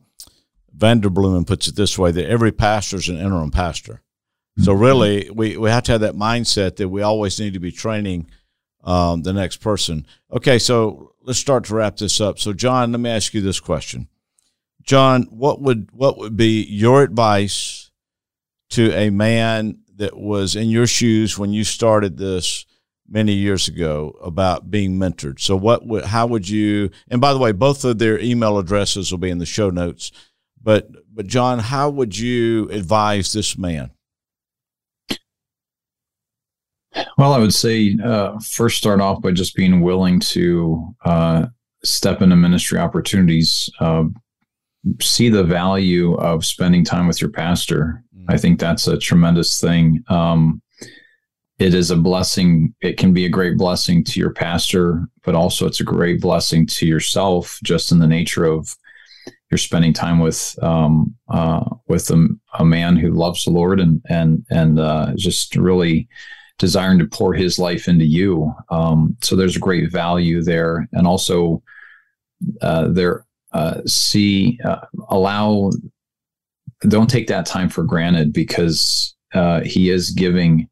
Vanderbloemen 0.77 1.47
puts 1.47 1.67
it 1.67 1.75
this 1.75 1.97
way: 1.97 2.11
that 2.11 2.29
every 2.29 2.51
pastor 2.51 2.97
is 2.97 3.09
an 3.09 3.17
interim 3.17 3.49
pastor. 3.49 4.03
So 4.57 4.73
really, 4.73 5.29
we, 5.33 5.57
we 5.57 5.69
have 5.69 5.83
to 5.83 5.91
have 5.93 6.01
that 6.01 6.15
mindset 6.15 6.77
that 6.77 6.87
we 6.89 7.01
always 7.01 7.39
need 7.39 7.53
to 7.53 7.59
be 7.59 7.71
training 7.71 8.29
um, 8.83 9.23
the 9.23 9.33
next 9.33 9.57
person. 9.57 10.05
Okay, 10.31 10.59
so 10.59 11.13
let's 11.23 11.39
start 11.39 11.65
to 11.65 11.75
wrap 11.75 11.97
this 11.97 12.21
up. 12.21 12.39
So, 12.39 12.53
John, 12.53 12.91
let 12.91 13.01
me 13.01 13.09
ask 13.09 13.33
you 13.33 13.41
this 13.41 13.59
question. 13.59 14.07
John, 14.83 15.23
what 15.23 15.61
would 15.61 15.89
what 15.91 16.17
would 16.17 16.37
be 16.37 16.63
your 16.63 17.01
advice 17.01 17.89
to 18.69 18.93
a 18.93 19.09
man 19.09 19.79
that 19.95 20.15
was 20.15 20.55
in 20.55 20.69
your 20.69 20.87
shoes 20.87 21.39
when 21.39 21.51
you 21.51 21.63
started 21.63 22.17
this 22.17 22.65
many 23.07 23.33
years 23.33 23.67
ago 23.67 24.15
about 24.21 24.69
being 24.69 24.97
mentored? 24.99 25.39
So, 25.39 25.55
what 25.55 25.85
would 25.87 26.05
how 26.05 26.27
would 26.27 26.47
you? 26.47 26.91
And 27.09 27.19
by 27.19 27.33
the 27.33 27.39
way, 27.39 27.51
both 27.51 27.83
of 27.83 27.97
their 27.97 28.19
email 28.19 28.59
addresses 28.59 29.11
will 29.11 29.17
be 29.17 29.31
in 29.31 29.39
the 29.39 29.45
show 29.45 29.71
notes. 29.71 30.11
But 30.61 30.89
but 31.11 31.25
John, 31.25 31.59
how 31.59 31.89
would 31.89 32.17
you 32.17 32.69
advise 32.69 33.33
this 33.33 33.57
man? 33.57 33.89
Well, 37.17 37.33
I 37.33 37.39
would 37.39 37.53
say 37.53 37.95
uh, 38.03 38.39
first 38.39 38.77
start 38.77 39.01
off 39.01 39.21
by 39.21 39.31
just 39.31 39.55
being 39.55 39.81
willing 39.81 40.19
to 40.21 40.95
uh, 41.03 41.45
step 41.83 42.21
into 42.21 42.35
ministry 42.35 42.79
opportunities. 42.79 43.69
Uh, 43.79 44.05
see 45.01 45.29
the 45.29 45.43
value 45.43 46.15
of 46.15 46.45
spending 46.45 46.83
time 46.83 47.07
with 47.07 47.21
your 47.21 47.31
pastor. 47.31 48.03
Mm-hmm. 48.15 48.31
I 48.31 48.37
think 48.37 48.59
that's 48.59 48.87
a 48.87 48.97
tremendous 48.97 49.59
thing. 49.59 50.03
Um, 50.09 50.61
it 51.57 51.73
is 51.73 51.89
a 51.89 51.95
blessing. 51.95 52.73
It 52.81 52.97
can 52.97 53.13
be 53.13 53.25
a 53.25 53.29
great 53.29 53.57
blessing 53.57 54.03
to 54.05 54.19
your 54.19 54.33
pastor, 54.33 55.07
but 55.23 55.35
also 55.35 55.65
it's 55.65 55.79
a 55.79 55.85
great 55.85 56.19
blessing 56.19 56.67
to 56.67 56.85
yourself, 56.85 57.59
just 57.63 57.91
in 57.91 57.99
the 57.99 58.07
nature 58.07 58.45
of 58.45 58.75
you're 59.49 59.57
spending 59.57 59.93
time 59.93 60.19
with 60.19 60.57
um, 60.61 61.15
uh, 61.29 61.63
with 61.87 62.09
a, 62.09 62.27
a, 62.59 62.65
man 62.65 62.97
who 62.97 63.11
loves 63.11 63.45
the 63.45 63.51
Lord 63.51 63.79
and 63.79 64.01
and 64.09 64.45
and 64.49 64.79
uh, 64.79 65.13
just 65.15 65.55
really 65.55 66.09
desiring 66.57 66.99
to 66.99 67.05
pour 67.05 67.33
his 67.33 67.59
life 67.59 67.87
into 67.87 68.05
you. 68.05 68.53
Um, 68.69 69.17
so 69.21 69.35
there's 69.35 69.57
a 69.57 69.59
great 69.59 69.91
value 69.91 70.41
there. 70.43 70.87
And 70.93 71.05
also, 71.05 71.61
uh, 72.61 72.89
there, 72.89 73.25
uh, 73.51 73.81
see, 73.85 74.59
uh, 74.63 74.85
allow, 75.09 75.71
don't 76.81 77.09
take 77.09 77.27
that 77.27 77.45
time 77.45 77.69
for 77.69 77.83
granted 77.83 78.33
because 78.33 79.15
uh, 79.33 79.61
he 79.61 79.89
is 79.89 80.11
giving, 80.11 80.69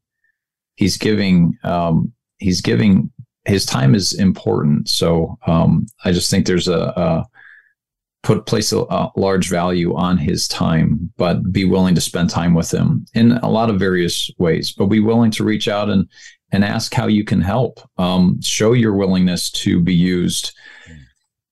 he's 0.76 0.98
giving, 0.98 1.58
um, 1.64 2.14
he's 2.38 2.62
giving, 2.62 3.12
his 3.46 3.66
time 3.66 3.94
is 3.94 4.14
important. 4.14 4.88
So 4.88 5.38
um, 5.48 5.86
I 6.06 6.12
just 6.12 6.32
think 6.32 6.46
there's 6.46 6.68
a, 6.70 6.80
a 6.80 7.26
put 8.24 8.46
place 8.46 8.72
a, 8.72 8.80
a, 8.80 9.12
large 9.18 9.50
value 9.50 9.94
on 9.96 10.18
his 10.18 10.48
time, 10.48 11.12
but 11.18 11.52
be 11.52 11.66
willing 11.66 11.94
to 11.94 12.02
spend 12.02 12.30
time 12.30 12.54
with 12.54 12.74
him 12.74 13.06
in 13.14 13.34
a 13.34 13.50
lot 13.50 13.70
of 13.70 13.80
various 13.80 14.32
ways. 14.40 14.72
But 14.72 14.86
be 14.88 15.02
willing 15.02 15.32
to 15.32 15.44
reach 15.44 15.68
out 15.68 15.90
and 15.90 16.10
and 16.52 16.64
ask 16.64 16.94
how 16.94 17.08
you 17.08 17.24
can 17.24 17.42
help. 17.42 17.80
Um, 17.98 18.40
show 18.42 18.74
your 18.74 18.94
willingness 18.94 19.52
to 19.52 19.80
be 19.80 19.94
used, 19.94 20.54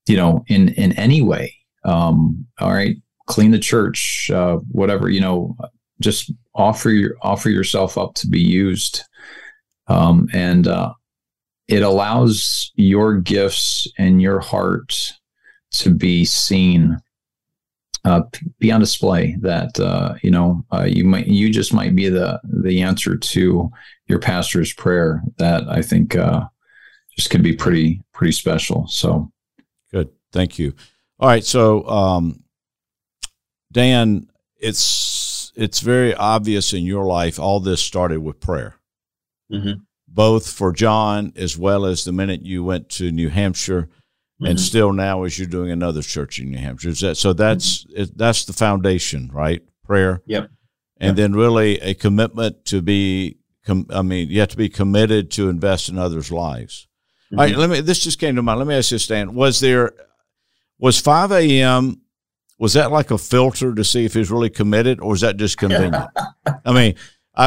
you 0.08 0.16
know, 0.16 0.44
in 0.48 0.70
in 0.70 0.94
any 0.94 1.22
way. 1.22 1.56
Um, 1.84 2.48
all 2.60 2.72
right, 2.72 2.96
clean 3.28 3.52
the 3.52 3.60
church, 3.60 4.32
uh, 4.34 4.58
whatever 4.72 5.10
you 5.10 5.22
know. 5.22 5.56
Just 6.00 6.32
offer 6.56 6.90
your 6.90 7.16
offer 7.22 7.50
yourself 7.50 7.98
up 7.98 8.16
to 8.16 8.28
be 8.28 8.40
used, 8.40 9.04
um, 9.88 10.28
and 10.34 10.68
uh, 10.68 10.94
it 11.68 11.84
allows 11.84 12.72
your 12.76 13.18
gifts 13.18 13.88
and 13.98 14.22
your 14.22 14.40
heart 14.40 15.14
to 15.72 15.90
be 15.94 16.26
seen 16.26 16.98
uh, 18.04 18.22
be 18.60 18.72
on 18.72 18.80
display 18.80 19.36
that 19.42 19.80
uh, 19.80 20.16
you 20.24 20.32
know 20.32 20.66
uh, 20.74 20.84
you 20.84 21.04
might 21.04 21.28
you 21.28 21.52
just 21.52 21.74
might 21.74 21.96
be 21.96 22.10
the 22.10 22.40
the 22.44 22.82
answer 22.82 23.16
to 23.16 23.72
your 24.08 24.20
pastor's 24.20 24.74
prayer 24.74 25.22
that 25.38 25.68
I 25.70 25.82
think 25.82 26.16
uh, 26.16 26.46
just 27.16 27.30
can 27.30 27.44
be 27.44 27.56
pretty 27.56 28.02
pretty 28.12 28.32
special. 28.32 28.88
So 28.88 29.32
good, 29.92 30.10
thank 30.32 30.58
you. 30.58 30.74
All 31.20 31.28
right, 31.28 31.44
so 31.44 31.88
um, 31.88 32.44
Dan, 33.72 34.28
it's 34.60 35.54
it's 35.56 35.80
very 35.80 36.16
obvious 36.16 36.74
in 36.74 36.84
your 36.84 37.06
life. 37.06 37.40
All 37.40 37.60
this 37.60 37.84
started 37.84 38.22
with 38.22 38.40
prayer, 38.40 38.76
mm-hmm. 39.52 39.82
both 40.08 40.50
for 40.50 40.72
John 40.72 41.34
as 41.36 41.56
well 41.56 41.86
as 41.86 42.04
the 42.04 42.12
minute 42.12 42.42
you 42.42 42.64
went 42.64 42.90
to 42.90 43.12
New 43.12 43.30
Hampshire 43.30 43.90
mm-hmm. 44.41 44.51
and 44.51 44.60
still 44.60 44.91
now 44.91 45.23
as 45.23 45.38
you're 45.38 45.47
doing 45.47 45.69
another 45.69 46.01
church 46.01 46.39
in 46.39 46.49
New 46.51 46.58
Hampshire. 46.58 46.89
Is 46.89 47.01
That, 47.01 47.15
so 47.15 47.34
that's 47.34 47.86
mm-hmm. 47.86 48.01
it, 48.01 48.17
that's 48.17 48.45
the 48.45 48.54
foundation, 48.54 49.30
right? 49.32 49.62
Prayer. 49.86 50.21
Yep. 50.25 50.49
And 50.99 51.10
yep. 51.10 51.15
then 51.15 51.34
really 51.34 51.80
a 51.80 51.93
commitment 51.93 52.65
to 52.65 52.82
be. 52.82 53.38
Com- 53.65 53.86
I 53.91 54.01
mean, 54.01 54.30
you 54.30 54.39
have 54.39 54.49
to 54.49 54.58
be 54.58 54.69
committed 54.69 55.30
to 55.32 55.47
invest 55.47 55.88
in 55.88 55.99
others' 55.99 56.32
lives. 56.32 56.88
Mm-hmm. 57.27 57.39
All 57.39 57.45
right. 57.45 57.56
Let 57.56 57.69
me. 57.69 57.82
This 57.82 58.04
just 58.04 58.19
came 58.19 58.36
to 58.36 58.41
mind. 58.41 58.58
Let 58.58 58.67
me 58.67 58.75
ask 58.75 58.91
you, 58.91 58.97
Stan. 58.97 59.36
Was 59.36 59.60
there 59.60 59.93
was 60.80 60.99
five 60.99 61.32
a.m. 61.32 62.01
Was 62.58 62.73
that 62.73 62.91
like 62.91 63.12
a 63.12 63.17
filter 63.17 63.73
to 63.73 63.84
see 63.84 64.06
if 64.06 64.13
he's 64.15 64.32
really 64.32 64.49
committed, 64.49 64.99
or 64.99 65.13
is 65.13 65.21
that 65.21 65.38
just 65.38 65.58
convenient? 65.58 66.10
I 66.65 66.73
mean, 66.73 66.95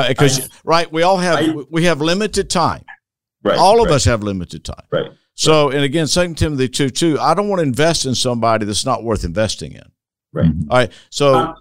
because 0.09 0.48
right, 0.64 0.90
we 0.92 1.02
all 1.02 1.18
have 1.18 1.38
I, 1.38 1.64
we 1.70 1.85
have 1.85 2.00
limited 2.00 2.50
time. 2.50 2.85
Right. 3.42 3.59
All 3.59 3.80
of 3.80 3.87
right. 3.87 3.94
us 3.94 4.04
have 4.07 4.22
limited 4.22 4.64
time. 4.64 4.87
Right. 4.90 5.11
So, 5.35 5.70
and 5.70 5.83
again, 5.83 6.07
Second 6.07 6.37
Timothy 6.38 6.68
two 6.68 6.90
two. 6.90 7.18
I 7.20 7.35
don't 7.35 7.49
want 7.49 7.61
to 7.61 7.66
invest 7.66 8.07
in 8.07 8.14
somebody 8.14 8.64
that's 8.66 8.85
not 8.85 9.05
worth 9.05 9.25
investing 9.25 9.73
in. 9.73 9.90
Right. 10.33 10.53
All 10.70 10.79
right. 10.79 10.92
So, 11.11 11.35
um, 11.35 11.55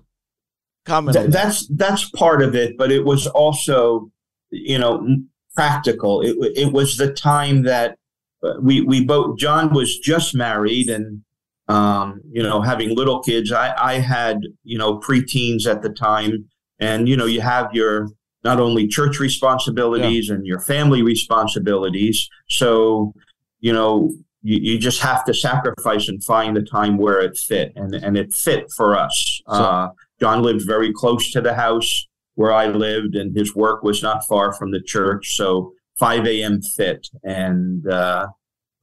comment. 0.85 1.17
Th- 1.17 1.29
that's 1.29 1.67
that's 1.67 2.09
part 2.11 2.41
of 2.41 2.55
it, 2.55 2.77
but 2.77 2.91
it 2.91 3.03
was 3.03 3.27
also, 3.27 4.11
you 4.51 4.77
know, 4.77 5.17
practical. 5.55 6.21
It 6.21 6.35
it 6.55 6.71
was 6.71 6.97
the 6.97 7.13
time 7.13 7.63
that 7.63 7.97
uh, 8.43 8.53
we 8.61 8.81
we 8.81 9.03
both. 9.03 9.37
John 9.37 9.73
was 9.73 9.99
just 9.99 10.35
married 10.35 10.89
and. 10.89 11.23
Um, 11.69 12.19
you 12.29 12.43
know, 12.43 12.61
having 12.61 12.93
little 12.93 13.23
kids, 13.23 13.53
I, 13.53 13.73
I 13.77 13.93
had, 13.93 14.41
you 14.65 14.77
know, 14.77 14.99
preteens 14.99 15.65
at 15.65 15.81
the 15.81 15.89
time. 15.89 16.49
And, 16.79 17.07
you 17.07 17.15
know, 17.15 17.25
you 17.25 17.39
have 17.39 17.73
your 17.73 18.09
not 18.43 18.59
only 18.59 18.85
church 18.85 19.17
responsibilities 19.17 20.27
yeah. 20.27 20.35
and 20.35 20.45
your 20.45 20.59
family 20.59 21.01
responsibilities. 21.01 22.29
So 22.49 23.13
you 23.63 23.71
know, 23.71 24.11
you, 24.41 24.59
you, 24.73 24.77
just 24.77 25.01
have 25.01 25.23
to 25.23 25.33
sacrifice 25.33 26.09
and 26.09 26.21
find 26.21 26.53
the 26.53 26.61
time 26.61 26.97
where 26.97 27.21
it 27.21 27.37
fit, 27.37 27.71
and 27.77 27.95
and 27.95 28.17
it 28.17 28.33
fit 28.33 28.69
for 28.75 28.99
us. 28.99 29.41
So, 29.47 29.53
uh, 29.53 29.89
John 30.19 30.43
lived 30.43 30.65
very 30.67 30.91
close 30.91 31.31
to 31.31 31.39
the 31.39 31.53
house 31.53 32.05
where 32.35 32.51
I 32.51 32.67
lived, 32.67 33.15
and 33.15 33.33
his 33.35 33.55
work 33.55 33.81
was 33.81 34.03
not 34.03 34.27
far 34.27 34.51
from 34.53 34.71
the 34.71 34.81
church, 34.81 35.37
so 35.37 35.71
5 35.97 36.27
a.m. 36.27 36.61
fit, 36.61 37.07
and 37.23 37.87
uh, 37.87 38.27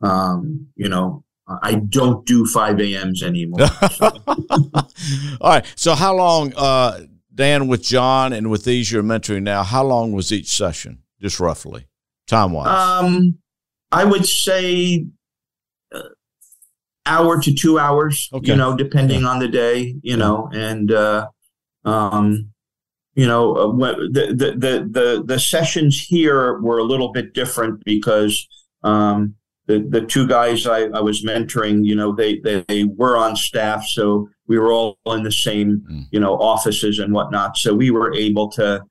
um, 0.01 0.69
you 0.77 0.89
know, 0.89 1.25
I 1.47 1.75
don't 1.75 2.25
do 2.25 2.47
5 2.47 2.81
a.m.s 2.81 3.23
anymore. 3.23 3.61
All 5.43 5.51
right. 5.51 5.67
So, 5.77 5.95
how 5.95 6.17
long, 6.17 6.55
uh, 6.57 7.03
Dan, 7.35 7.69
with 7.69 7.83
John 7.83 8.33
and 8.33 8.51
with 8.51 8.65
these 8.65 8.91
you're 8.91 9.03
mentoring 9.03 9.43
now, 9.43 9.63
how 9.63 9.85
long 9.85 10.13
was 10.13 10.33
each 10.33 10.49
session, 10.49 11.03
just 11.21 11.39
roughly, 11.39 11.87
time 12.27 12.53
wise? 12.53 13.05
Um, 13.05 13.41
I 13.93 14.05
would 14.05 14.27
say 14.27 15.07
uh, 15.93 16.01
hour 17.07 17.41
to 17.41 17.55
two 17.55 17.79
hours, 17.79 18.29
okay. 18.33 18.53
you 18.53 18.57
know, 18.57 18.77
depending 18.77 19.25
on 19.25 19.39
the 19.39 19.49
day, 19.49 19.97
you 20.03 20.17
know, 20.17 20.49
and, 20.53 20.93
uh, 20.93 21.27
um, 21.85 22.51
you 23.15 23.27
know, 23.27 23.55
uh, 23.55 23.95
the, 24.13 24.35
the, 24.37 24.53
the, 24.53 24.89
the, 24.91 25.25
the 25.27 25.39
sessions 25.41 26.01
here 26.01 26.61
were 26.61 26.79
a 26.79 26.85
little 26.85 27.13
bit 27.13 27.35
different 27.35 27.85
because, 27.85 28.47
um, 28.85 29.35
the, 29.67 29.87
the 29.89 30.01
two 30.01 30.27
guys 30.27 30.67
I, 30.67 30.85
I 30.87 31.01
was 31.01 31.25
mentoring, 31.25 31.85
you 31.85 31.95
know, 31.95 32.15
they, 32.15 32.41
they, 32.41 32.65
they 32.69 32.85
were 32.85 33.17
on 33.17 33.37
staff. 33.37 33.85
So 33.87 34.29
we 34.49 34.59
were 34.59 34.73
all 34.73 34.99
in 35.07 35.23
the 35.23 35.31
same, 35.31 35.83
mm. 35.91 36.07
you 36.11 36.19
know, 36.19 36.35
offices 36.35 36.99
and 36.99 37.13
whatnot. 37.13 37.57
So 37.57 37.75
we 37.75 37.91
were 37.91 38.13
able 38.15 38.49
to, 38.53 38.85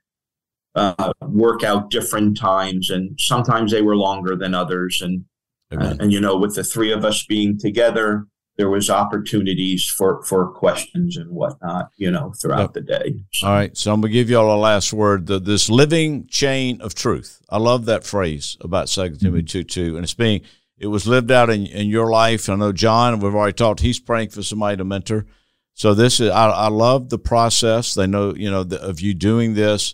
uh, 0.75 1.11
work 1.21 1.63
out 1.63 1.89
different 1.89 2.37
times, 2.37 2.89
and 2.89 3.19
sometimes 3.19 3.71
they 3.71 3.81
were 3.81 3.95
longer 3.95 4.35
than 4.35 4.53
others. 4.53 5.01
And 5.01 5.25
uh, 5.71 5.95
and 5.99 6.11
you 6.11 6.19
know, 6.19 6.37
with 6.37 6.55
the 6.55 6.63
three 6.63 6.91
of 6.91 7.05
us 7.05 7.25
being 7.25 7.57
together, 7.57 8.25
there 8.57 8.69
was 8.69 8.89
opportunities 8.89 9.87
for 9.87 10.21
for 10.23 10.47
questions 10.51 11.15
and 11.15 11.31
whatnot, 11.31 11.89
you 11.97 12.11
know, 12.11 12.33
throughout 12.39 12.59
yep. 12.59 12.73
the 12.73 12.81
day. 12.81 13.15
So. 13.33 13.47
All 13.47 13.53
right, 13.53 13.75
so 13.75 13.93
I'm 13.93 14.01
gonna 14.01 14.11
give 14.11 14.29
you 14.29 14.37
all 14.37 14.53
a 14.53 14.59
last 14.59 14.91
word. 14.91 15.27
The, 15.27 15.39
this 15.39 15.69
living 15.69 16.27
chain 16.27 16.81
of 16.81 16.93
truth. 16.93 17.41
I 17.49 17.57
love 17.57 17.85
that 17.85 18.03
phrase 18.03 18.57
about 18.61 18.89
Second 18.89 19.17
mm-hmm. 19.17 19.25
Timothy 19.27 19.43
two 19.43 19.63
two, 19.63 19.95
and 19.95 20.03
it's 20.03 20.13
being 20.13 20.41
it 20.77 20.87
was 20.87 21.07
lived 21.07 21.31
out 21.31 21.49
in, 21.49 21.65
in 21.67 21.87
your 21.87 22.09
life. 22.09 22.49
I 22.49 22.55
know 22.55 22.71
John. 22.71 23.19
We've 23.19 23.33
already 23.33 23.53
talked. 23.53 23.79
He's 23.79 23.99
praying 23.99 24.29
for 24.29 24.43
somebody 24.43 24.77
to 24.77 24.85
mentor. 24.85 25.25
So 25.73 25.93
this 25.93 26.19
is 26.19 26.29
I, 26.29 26.49
I 26.49 26.67
love 26.67 27.09
the 27.09 27.19
process. 27.19 27.93
They 27.93 28.07
know 28.07 28.33
you 28.35 28.51
know 28.51 28.63
the, 28.63 28.81
of 28.81 28.99
you 28.99 29.13
doing 29.13 29.53
this. 29.53 29.93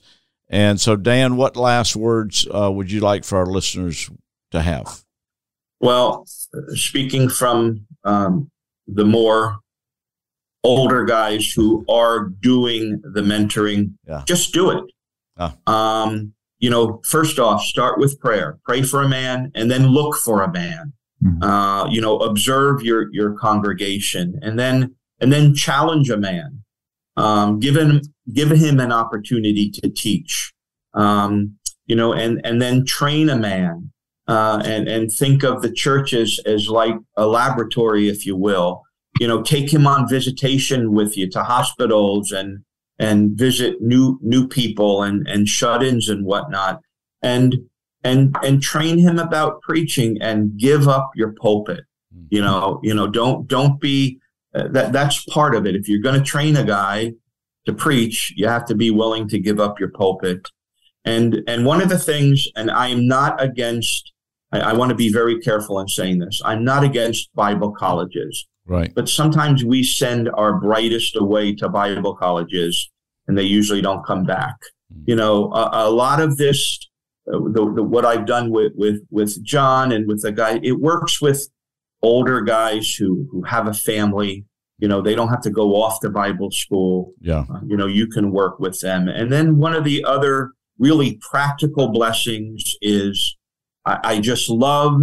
And 0.50 0.80
so, 0.80 0.96
Dan, 0.96 1.38
what 1.38 1.58
last 1.58 1.96
words 1.96 2.48
uh, 2.54 2.72
would 2.72 2.92
you 2.92 3.00
like 3.00 3.24
for 3.24 3.38
our 3.38 3.48
listeners 3.48 4.10
to 4.52 4.62
have? 4.62 5.04
Well, 5.80 6.26
speaking 6.70 7.30
from 7.30 7.86
um, 8.04 8.50
the 8.88 9.06
more 9.06 9.60
older 10.64 11.06
guys 11.06 11.52
who 11.52 11.86
are 11.90 12.28
doing 12.42 13.02
the 13.04 13.22
mentoring, 13.22 13.94
yeah. 14.08 14.24
just 14.28 14.54
do 14.54 14.72
it. 14.72 14.84
Ah. 15.38 15.56
Um, 15.68 16.34
you 16.60 16.70
know, 16.70 17.02
first 17.06 17.38
off, 17.40 17.62
start 17.62 18.00
with 18.00 18.20
prayer. 18.20 18.58
Pray 18.64 18.82
for 18.82 19.02
a 19.02 19.10
man, 19.10 19.52
and 19.56 19.70
then 19.70 19.88
look 19.88 20.16
for 20.16 20.42
a 20.42 20.52
man. 20.52 20.94
Mm-hmm. 21.24 21.44
Uh, 21.44 21.88
you 21.90 22.02
know, 22.02 22.18
observe 22.20 22.82
your 22.82 23.14
your 23.14 23.34
congregation, 23.34 24.40
and 24.42 24.58
then 24.58 24.96
and 25.20 25.32
then 25.32 25.54
challenge 25.54 26.10
a 26.10 26.18
man. 26.18 26.64
Um, 27.18 27.60
give 27.60 27.76
him 27.76 28.02
give 28.34 28.52
him 28.52 28.80
an 28.80 28.92
opportunity 28.92 29.70
to 29.70 29.90
teach. 29.90 30.54
Um, 30.94 31.58
you 31.86 31.96
know, 31.96 32.14
and 32.14 32.42
and 32.46 32.62
then 32.62 32.86
train 32.86 33.30
a 33.30 33.36
man 33.38 33.92
uh, 34.28 34.62
and 34.66 34.88
and 34.88 35.12
think 35.12 35.44
of 35.44 35.62
the 35.62 35.72
church 35.72 36.14
as 36.14 36.40
as 36.46 36.70
like 36.70 36.96
a 37.16 37.28
laboratory, 37.28 38.10
if 38.10 38.26
you 38.26 38.36
will. 38.36 38.82
You 39.20 39.28
know, 39.28 39.42
take 39.42 39.74
him 39.74 39.88
on 39.88 40.10
visitation 40.10 40.94
with 40.94 41.16
you 41.16 41.30
to 41.32 41.44
hospitals 41.44 42.32
and 42.32 42.64
and 43.00 43.38
visit 43.38 43.82
new 43.82 44.20
new 44.22 44.48
people 44.48 45.04
and 45.04 45.28
and 45.28 45.48
shut-ins 45.48 46.10
and 46.10 46.26
whatnot, 46.26 46.82
and 47.22 47.56
and 48.04 48.36
and 48.44 48.62
train 48.62 48.98
him 48.98 49.20
about 49.20 49.62
preaching 49.62 50.18
and 50.22 50.58
give 50.58 50.88
up 50.88 51.12
your 51.16 51.34
pulpit. 51.34 51.82
You 52.30 52.42
know, 52.42 52.80
you 52.82 52.94
know, 52.94 53.08
don't 53.08 53.48
don't 53.48 53.80
be 53.80 54.20
uh, 54.56 54.70
that 54.70 54.92
that's 54.92 55.24
part 55.26 55.56
of 55.56 55.66
it. 55.68 55.76
If 55.76 55.88
you're 55.88 56.02
going 56.02 56.20
to 56.20 56.26
train 56.26 56.56
a 56.58 56.64
guy 56.64 57.14
to 57.66 57.74
preach, 57.74 58.34
you 58.36 58.48
have 58.48 58.66
to 58.66 58.76
be 58.76 58.92
willing 58.92 59.28
to 59.30 59.40
give 59.40 59.60
up 59.60 59.80
your 59.80 59.90
pulpit. 59.90 60.50
And 61.04 61.44
and 61.48 61.66
one 61.66 61.82
of 61.82 61.90
the 61.90 62.00
things, 62.00 62.48
and 62.56 62.72
I 62.72 62.88
am 62.88 63.08
not 63.08 63.42
against 63.42 64.12
I, 64.52 64.72
I 64.72 64.74
want 64.74 64.90
to 64.90 64.96
be 64.96 65.12
very 65.12 65.40
careful 65.40 65.80
in 65.80 65.88
saying 65.88 66.20
this. 66.20 66.42
I'm 66.44 66.64
not 66.64 66.84
against 66.84 67.34
Bible 67.36 67.72
colleges. 67.72 68.48
Right. 68.66 68.94
But 68.96 69.10
sometimes 69.10 69.64
we 69.64 69.84
send 69.84 70.30
our 70.34 70.60
brightest 70.60 71.16
away 71.16 71.54
to 71.56 71.70
Bible 71.70 72.16
colleges 72.16 72.90
and 73.28 73.38
they 73.38 73.44
usually 73.44 73.82
don't 73.82 74.06
come 74.06 74.24
back. 74.24 74.56
Mm. 74.94 75.04
You 75.08 75.16
know, 75.16 75.52
a, 75.54 75.88
a 75.88 75.90
lot 75.90 76.20
of 76.20 76.38
this, 76.38 76.80
uh, 77.28 77.38
the, 77.38 77.74
the, 77.76 77.84
what 77.84 78.06
I've 78.06 78.26
done 78.26 78.50
with, 78.50 78.74
with, 78.76 79.02
with 79.12 79.44
John 79.44 79.92
and 79.92 80.08
with 80.08 80.24
the 80.24 80.32
guy, 80.32 80.60
it 80.64 80.80
works 80.80 81.22
with 81.22 81.48
older 82.02 82.42
guys 82.42 82.94
who, 82.94 83.28
who 83.32 83.44
have 83.44 83.68
a 83.68 83.74
family. 83.74 84.46
You 84.78 84.88
know, 84.88 85.02
they 85.02 85.16
don't 85.16 85.30
have 85.30 85.42
to 85.42 85.50
go 85.50 85.82
off 85.82 86.02
to 86.02 86.10
Bible 86.10 86.52
school. 86.52 87.14
Yeah. 87.22 87.46
Uh, 87.50 87.62
you 87.66 87.78
know, 87.78 87.88
you 87.88 88.08
can 88.08 88.32
work 88.32 88.60
with 88.60 88.80
them. 88.82 89.08
And 89.08 89.32
then 89.32 89.58
one 89.58 89.74
of 89.74 89.84
the 89.84 90.04
other 90.04 90.52
really 90.78 91.20
practical 91.22 91.90
blessings 91.90 92.76
is 92.82 93.38
I, 93.86 94.00
I 94.04 94.20
just 94.20 94.50
love 94.50 95.02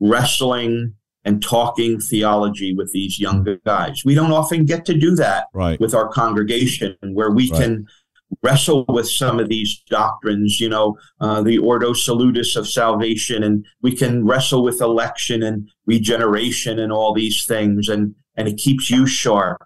wrestling 0.00 0.94
and 1.24 1.42
talking 1.42 1.98
theology 1.98 2.74
with 2.74 2.92
these 2.92 3.18
younger 3.18 3.58
guys. 3.64 4.02
We 4.04 4.14
don't 4.14 4.32
often 4.32 4.64
get 4.64 4.84
to 4.86 4.94
do 4.94 5.16
that 5.16 5.46
right. 5.52 5.80
with 5.80 5.94
our 5.94 6.08
congregation 6.08 6.96
where 7.00 7.30
we 7.30 7.50
right. 7.50 7.60
can 7.62 7.86
wrestle 8.42 8.84
with 8.88 9.08
some 9.08 9.40
of 9.40 9.48
these 9.48 9.82
doctrines, 9.88 10.60
you 10.60 10.68
know, 10.68 10.96
uh, 11.20 11.42
the 11.42 11.58
Ordo 11.58 11.92
Salutis 11.92 12.56
of 12.56 12.68
salvation, 12.68 13.42
and 13.42 13.64
we 13.82 13.94
can 13.94 14.24
wrestle 14.24 14.62
with 14.62 14.80
election 14.80 15.42
and 15.42 15.68
regeneration 15.86 16.78
and 16.78 16.92
all 16.92 17.14
these 17.14 17.44
things, 17.44 17.88
and 17.88 18.14
and 18.36 18.48
it 18.48 18.56
keeps 18.56 18.90
you 18.90 19.06
sharp. 19.06 19.62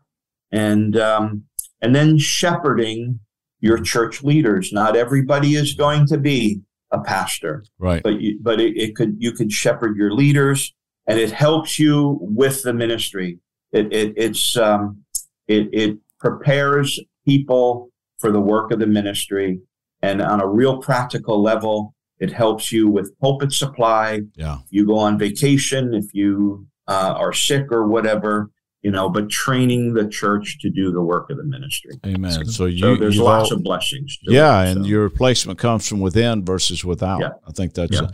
And 0.53 0.97
um, 0.97 1.45
and 1.81 1.95
then 1.95 2.19
shepherding 2.19 3.21
your 3.61 3.81
church 3.81 4.23
leaders. 4.23 4.73
Not 4.73 4.97
everybody 4.97 5.55
is 5.55 5.75
going 5.75 6.07
to 6.07 6.19
be 6.19 6.61
a 6.91 7.01
pastor, 7.01 7.65
right? 7.79 8.03
But 8.03 8.21
you, 8.21 8.39
but 8.41 8.61
it, 8.61 8.77
it 8.77 8.97
could 8.97 9.17
you 9.19 9.33
could 9.33 9.53
shepherd 9.53 9.97
your 9.97 10.13
leaders, 10.13 10.75
and 11.07 11.19
it 11.19 11.31
helps 11.31 11.79
you 11.79 12.19
with 12.21 12.63
the 12.63 12.73
ministry. 12.73 13.39
It, 13.73 13.93
it 13.93 14.15
it's 14.17 14.57
um, 14.57 15.05
it 15.47 15.69
it 15.73 15.99
prepares 16.19 16.99
people 17.27 17.91
for 18.19 18.33
the 18.33 18.41
work 18.41 18.73
of 18.73 18.81
the 18.81 18.87
ministry, 18.87 19.61
and 20.03 20.21
on 20.21 20.41
a 20.41 20.47
real 20.47 20.79
practical 20.79 21.41
level, 21.41 21.95
it 22.19 22.33
helps 22.33 22.73
you 22.73 22.89
with 22.89 23.17
pulpit 23.21 23.53
supply. 23.53 24.23
Yeah, 24.35 24.59
if 24.65 24.73
you 24.73 24.87
go 24.87 24.99
on 24.99 25.19
vacation 25.19 25.95
if 25.95 26.13
you 26.13 26.67
uh, 26.89 27.15
are 27.17 27.33
sick 27.33 27.71
or 27.71 27.87
whatever 27.87 28.51
you 28.83 28.91
know, 28.91 29.09
but 29.09 29.29
training 29.29 29.95
the 29.95 30.09
church 30.09 30.59
to 30.61 30.71
do 30.71 30.91
the 30.91 31.03
work 31.03 31.31
of 31.31 31.37
the 31.37 31.45
ministry. 31.45 31.93
Amen. 32.07 32.47
So, 32.47 32.65
you, 32.65 32.79
so 32.79 32.97
there's 32.97 33.19
lots 33.19 33.51
all, 33.51 33.59
of 33.59 33.65
blessings. 33.65 34.19
yeah, 34.23 34.63
it, 34.63 34.77
and 34.77 34.87
your 34.87 35.03
replacement 35.03 35.59
comes 35.59 35.87
from 35.87 36.01
within 36.01 36.45
versus 36.45 36.85
without. 36.85 37.21
Yeah. 37.21 37.31
I 37.47 37.53
think 37.53 37.75
that's 37.75 37.93
yeah. 37.93 38.09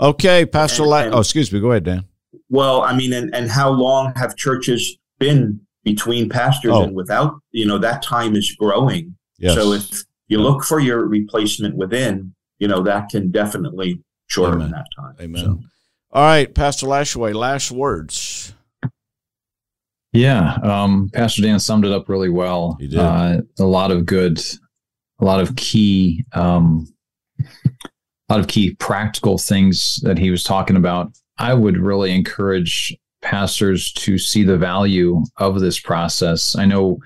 a, 0.00 0.06
okay. 0.06 0.46
Pastor, 0.46 0.82
and, 0.82 0.92
and, 0.92 1.14
oh, 1.14 1.20
excuse 1.20 1.52
me. 1.52 1.60
Go 1.60 1.70
ahead, 1.70 1.84
Dan. 1.84 2.04
Well, 2.48 2.82
I 2.82 2.96
mean, 2.96 3.12
and, 3.12 3.34
and 3.34 3.48
how 3.50 3.70
long 3.70 4.12
have 4.16 4.36
churches 4.36 4.98
been 5.18 5.60
between 5.84 6.28
pastors 6.28 6.72
oh. 6.72 6.82
and 6.82 6.94
without? 6.94 7.34
You 7.52 7.66
know, 7.66 7.78
that 7.78 8.02
time 8.02 8.34
is 8.34 8.54
growing. 8.58 9.16
Yes. 9.38 9.54
So 9.54 9.72
if 9.72 10.04
you 10.26 10.38
look 10.38 10.64
for 10.64 10.80
your 10.80 11.06
replacement 11.06 11.76
within, 11.76 12.34
you 12.58 12.66
know, 12.66 12.82
that 12.82 13.10
can 13.10 13.30
definitely 13.30 14.02
shorten 14.26 14.60
Amen. 14.60 14.72
that 14.72 14.86
time. 14.96 15.14
Amen. 15.20 15.44
So. 15.44 15.60
All 16.12 16.24
right, 16.24 16.52
Pastor 16.52 16.86
Lashaway, 16.86 17.32
last 17.32 17.70
words. 17.70 18.54
Yeah, 20.12 20.54
um, 20.62 21.08
Pastor 21.12 21.42
Dan 21.42 21.60
summed 21.60 21.84
it 21.84 21.92
up 21.92 22.08
really 22.08 22.30
well. 22.30 22.76
He 22.80 22.88
did. 22.88 22.98
Uh, 22.98 23.42
a 23.58 23.64
lot 23.64 23.92
of 23.92 24.06
good, 24.06 24.40
a 25.20 25.24
lot 25.24 25.40
of 25.40 25.54
key, 25.56 26.24
um, 26.32 26.92
a 27.38 28.32
lot 28.32 28.40
of 28.40 28.48
key 28.48 28.74
practical 28.74 29.38
things 29.38 30.00
that 30.02 30.18
he 30.18 30.30
was 30.30 30.42
talking 30.42 30.76
about. 30.76 31.12
I 31.38 31.54
would 31.54 31.78
really 31.78 32.12
encourage 32.12 32.96
pastors 33.22 33.92
to 33.92 34.18
see 34.18 34.42
the 34.42 34.58
value 34.58 35.22
of 35.38 35.60
this 35.60 35.78
process. 35.78 36.56
I 36.56 36.64
know 36.64 36.98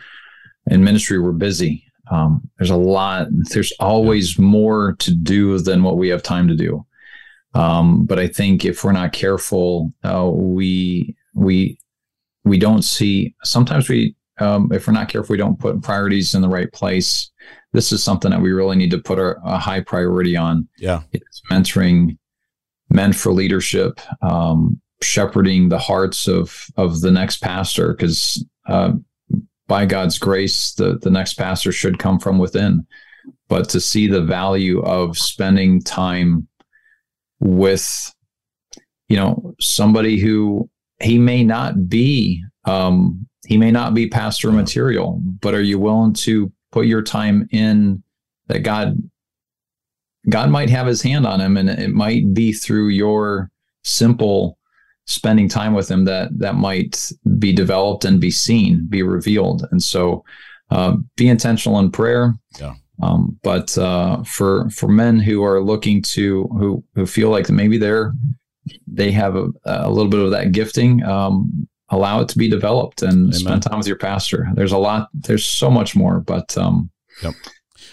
in 0.71 0.83
ministry 0.83 1.19
we're 1.19 1.33
busy. 1.33 1.85
Um, 2.11 2.49
there's 2.59 2.71
a 2.71 2.77
lot. 2.77 3.29
There's 3.51 3.73
always 3.81 4.39
more 4.39 4.95
to 5.01 5.15
do 5.15 5.59
than 5.59 5.83
what 5.83 5.99
we 5.99 6.09
have 6.09 6.23
time 6.23 6.49
to 6.49 6.57
do. 6.57 6.85
Um, 7.55 8.05
but 8.05 8.19
I 8.19 8.29
think 8.29 8.65
if 8.65 8.83
we're 8.83 8.93
not 8.93 9.13
careful, 9.13 9.93
uh, 10.03 10.29
we 10.31 11.15
we 11.35 11.79
we 12.45 12.59
don't 12.59 12.83
see 12.83 13.35
sometimes 13.43 13.89
we 13.89 14.15
um, 14.39 14.71
if 14.73 14.87
we're 14.87 14.93
not 14.93 15.09
careful 15.09 15.33
we 15.33 15.39
don't 15.39 15.59
put 15.59 15.83
priorities 15.83 16.35
in 16.35 16.43
the 16.43 16.49
right 16.49 16.73
place. 16.73 17.31
This 17.73 17.93
is 17.93 18.03
something 18.03 18.31
that 18.31 18.41
we 18.41 18.53
really 18.53 18.77
need 18.77 18.91
to 18.91 18.99
put 18.99 19.19
a, 19.19 19.37
a 19.45 19.59
high 19.59 19.81
priority 19.81 20.37
on. 20.37 20.69
Yeah. 20.79 21.03
It's 21.13 21.41
mentoring 21.51 22.19
men 22.91 23.13
for 23.13 23.33
leadership 23.33 24.01
um, 24.23 24.81
shepherding 25.03 25.69
the 25.69 25.79
hearts 25.79 26.29
of 26.29 26.67
of 26.77 27.01
the 27.01 27.11
next 27.11 27.39
pastor 27.39 27.93
because 27.93 28.45
uh, 28.69 28.93
by 29.67 29.85
god's 29.87 30.19
grace 30.19 30.73
the 30.75 30.99
the 30.99 31.11
next 31.11 31.35
pastor 31.35 31.73
should 31.73 31.99
come 31.99 32.19
from 32.19 32.39
within. 32.39 32.87
But 33.49 33.69
to 33.71 33.81
see 33.81 34.07
the 34.07 34.23
value 34.23 34.81
of 34.83 35.19
spending 35.19 35.83
time 35.83 36.49
with 37.41 38.13
you 39.09 39.17
know 39.17 39.55
somebody 39.61 40.19
who 40.19 40.69
he 41.01 41.19
may 41.19 41.45
not 41.45 41.89
be 41.89 42.43
um, 42.65 43.27
he 43.47 43.59
may 43.59 43.71
not 43.71 43.93
be 43.93 44.09
pastor 44.09 44.51
material, 44.51 45.21
but 45.41 45.55
are 45.55 45.63
you 45.63 45.79
willing 45.79 46.15
to 46.15 46.51
put 46.73 46.87
your 46.87 47.03
time 47.03 47.47
in 47.53 48.03
that 48.47 48.61
God 48.61 48.97
God 50.29 50.51
might 50.51 50.71
have 50.71 50.87
his 50.87 51.03
hand 51.03 51.27
on 51.27 51.41
him 51.41 51.57
and 51.57 51.69
it 51.69 51.91
might 51.91 52.33
be 52.33 52.53
through 52.53 52.89
your 52.89 53.51
simple 53.83 54.59
spending 55.07 55.49
time 55.49 55.75
with 55.75 55.91
him 55.91 56.07
that 56.07 56.31
that 56.39 56.55
might 56.55 57.11
be 57.39 57.53
developed 57.53 58.07
and 58.07 58.21
be 58.21 58.31
seen, 58.31 58.87
be 58.89 59.03
revealed. 59.03 59.67
And 59.71 59.83
so 59.83 60.25
uh, 60.71 60.97
be 61.17 61.29
intentional 61.29 61.79
in 61.79 61.91
prayer. 61.91 62.35
Yeah. 62.59 62.75
Um, 63.03 63.39
but 63.43 63.77
uh, 63.77 64.23
for 64.23 64.71
for 64.71 64.89
men 64.89 65.19
who 65.19 65.45
are 65.45 65.61
looking 65.61 66.01
to 66.03 66.45
who 66.59 66.85
who 66.95 67.07
feel 67.07 67.29
like 67.29 67.51
maybe 67.51 67.77
they're 67.77 68.15
they 68.87 69.11
have 69.13 69.37
a, 69.37 69.49
a 69.65 69.91
little 69.91 70.11
bit 70.11 70.21
of 70.21 70.31
that 70.31 70.53
gifting, 70.53 71.03
um, 71.05 71.69
allow 71.91 72.21
it 72.21 72.29
to 72.31 72.39
be 72.39 72.49
developed 72.49 73.03
and 73.03 73.29
Amen. 73.29 73.33
spend 73.33 73.63
time 73.63 73.79
with 73.79 73.87
your 73.87 73.99
pastor. 73.99 74.49
There's 74.55 74.73
a 74.73 74.79
lot, 74.79 75.09
there's 75.13 75.47
so 75.47 75.71
much 75.71 75.95
more, 75.95 76.21
but, 76.21 76.57
um, 76.57 76.91
yep. 77.23 77.35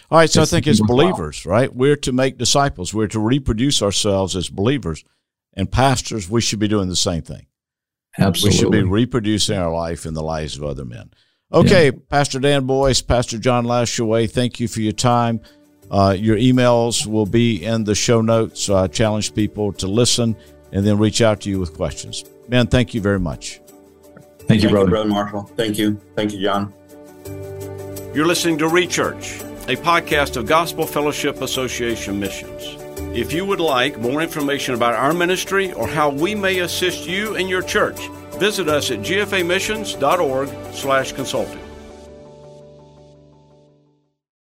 All 0.10 0.18
right. 0.18 0.30
So 0.30 0.42
I 0.42 0.46
think 0.46 0.68
as 0.68 0.82
believers, 0.82 1.46
right, 1.46 1.74
we're 1.74 1.96
to 1.98 2.12
make 2.12 2.38
disciples. 2.38 2.94
We're 2.94 3.08
to 3.08 3.20
reproduce 3.20 3.82
ourselves 3.82 4.36
as 4.36 4.50
believers 4.50 5.06
and 5.54 5.72
pastors. 5.72 6.30
We 6.30 6.42
should 6.42 6.60
be 6.60 6.68
doing 6.68 6.90
the 6.90 6.98
same 6.98 7.22
thing. 7.22 7.48
Absolutely. 8.20 8.58
We 8.58 8.60
should 8.60 8.72
be 8.72 8.84
reproducing 8.84 9.58
our 9.58 9.72
life 9.72 10.06
in 10.06 10.14
the 10.14 10.22
lives 10.22 10.58
of 10.58 10.66
other 10.66 10.84
men. 10.84 11.12
Okay, 11.54 11.86
yeah. 11.86 12.00
Pastor 12.10 12.40
Dan 12.40 12.66
Boyce, 12.66 13.02
Pastor 13.02 13.38
John 13.38 13.66
Lashaway, 13.66 14.30
thank 14.30 14.60
you 14.60 14.68
for 14.68 14.82
your 14.82 14.94
time. 14.94 15.40
Uh, 15.90 16.16
your 16.18 16.38
emails 16.38 17.06
will 17.06 17.26
be 17.26 17.64
in 17.64 17.84
the 17.86 17.96
show 17.96 18.22
notes. 18.22 18.64
So 18.64 18.76
I 18.76 18.88
challenge 18.88 19.34
people 19.34 19.72
to 19.74 19.88
listen 19.88 20.36
and 20.72 20.86
then 20.86 20.98
reach 20.98 21.22
out 21.22 21.42
to 21.42 21.50
you 21.50 21.60
with 21.60 21.74
questions. 21.76 22.24
Man, 22.48 22.68
thank 22.68 22.94
you 22.94 23.02
very 23.02 23.20
much. 23.20 23.60
Thank, 23.62 24.48
thank 24.48 24.64
you, 24.64 24.70
brother. 24.70 24.86
You, 24.86 24.92
brother 24.92 25.10
Marshall. 25.10 25.44
Thank 25.56 25.78
you. 25.78 26.00
Thank 26.16 26.34
you, 26.34 26.42
John. 26.42 26.74
You're 28.14 28.28
listening 28.28 28.58
to 28.58 28.66
Rechurch, 28.66 29.42
a 29.70 29.78
podcast 29.82 30.36
of 30.36 30.46
Gospel 30.46 30.86
Fellowship 30.86 31.42
Association 31.42 32.20
Missions. 32.20 32.78
If 33.18 33.32
you 33.34 33.46
would 33.46 33.60
like 33.60 33.98
more 34.00 34.22
information 34.22 34.74
about 34.76 34.96
our 34.96 35.14
ministry 35.14 35.72
or 35.74 35.88
how 35.88 36.10
we 36.10 36.36
may 36.36 36.60
assist 36.60 37.08
you 37.08 37.36
and 37.36 37.50
your 37.50 37.62
church, 37.62 38.08
visit 38.40 38.68
us 38.68 38.92
at 38.92 39.00
gfamissions.org 39.00 40.50
slash 40.74 41.12
consulting. 41.14 41.60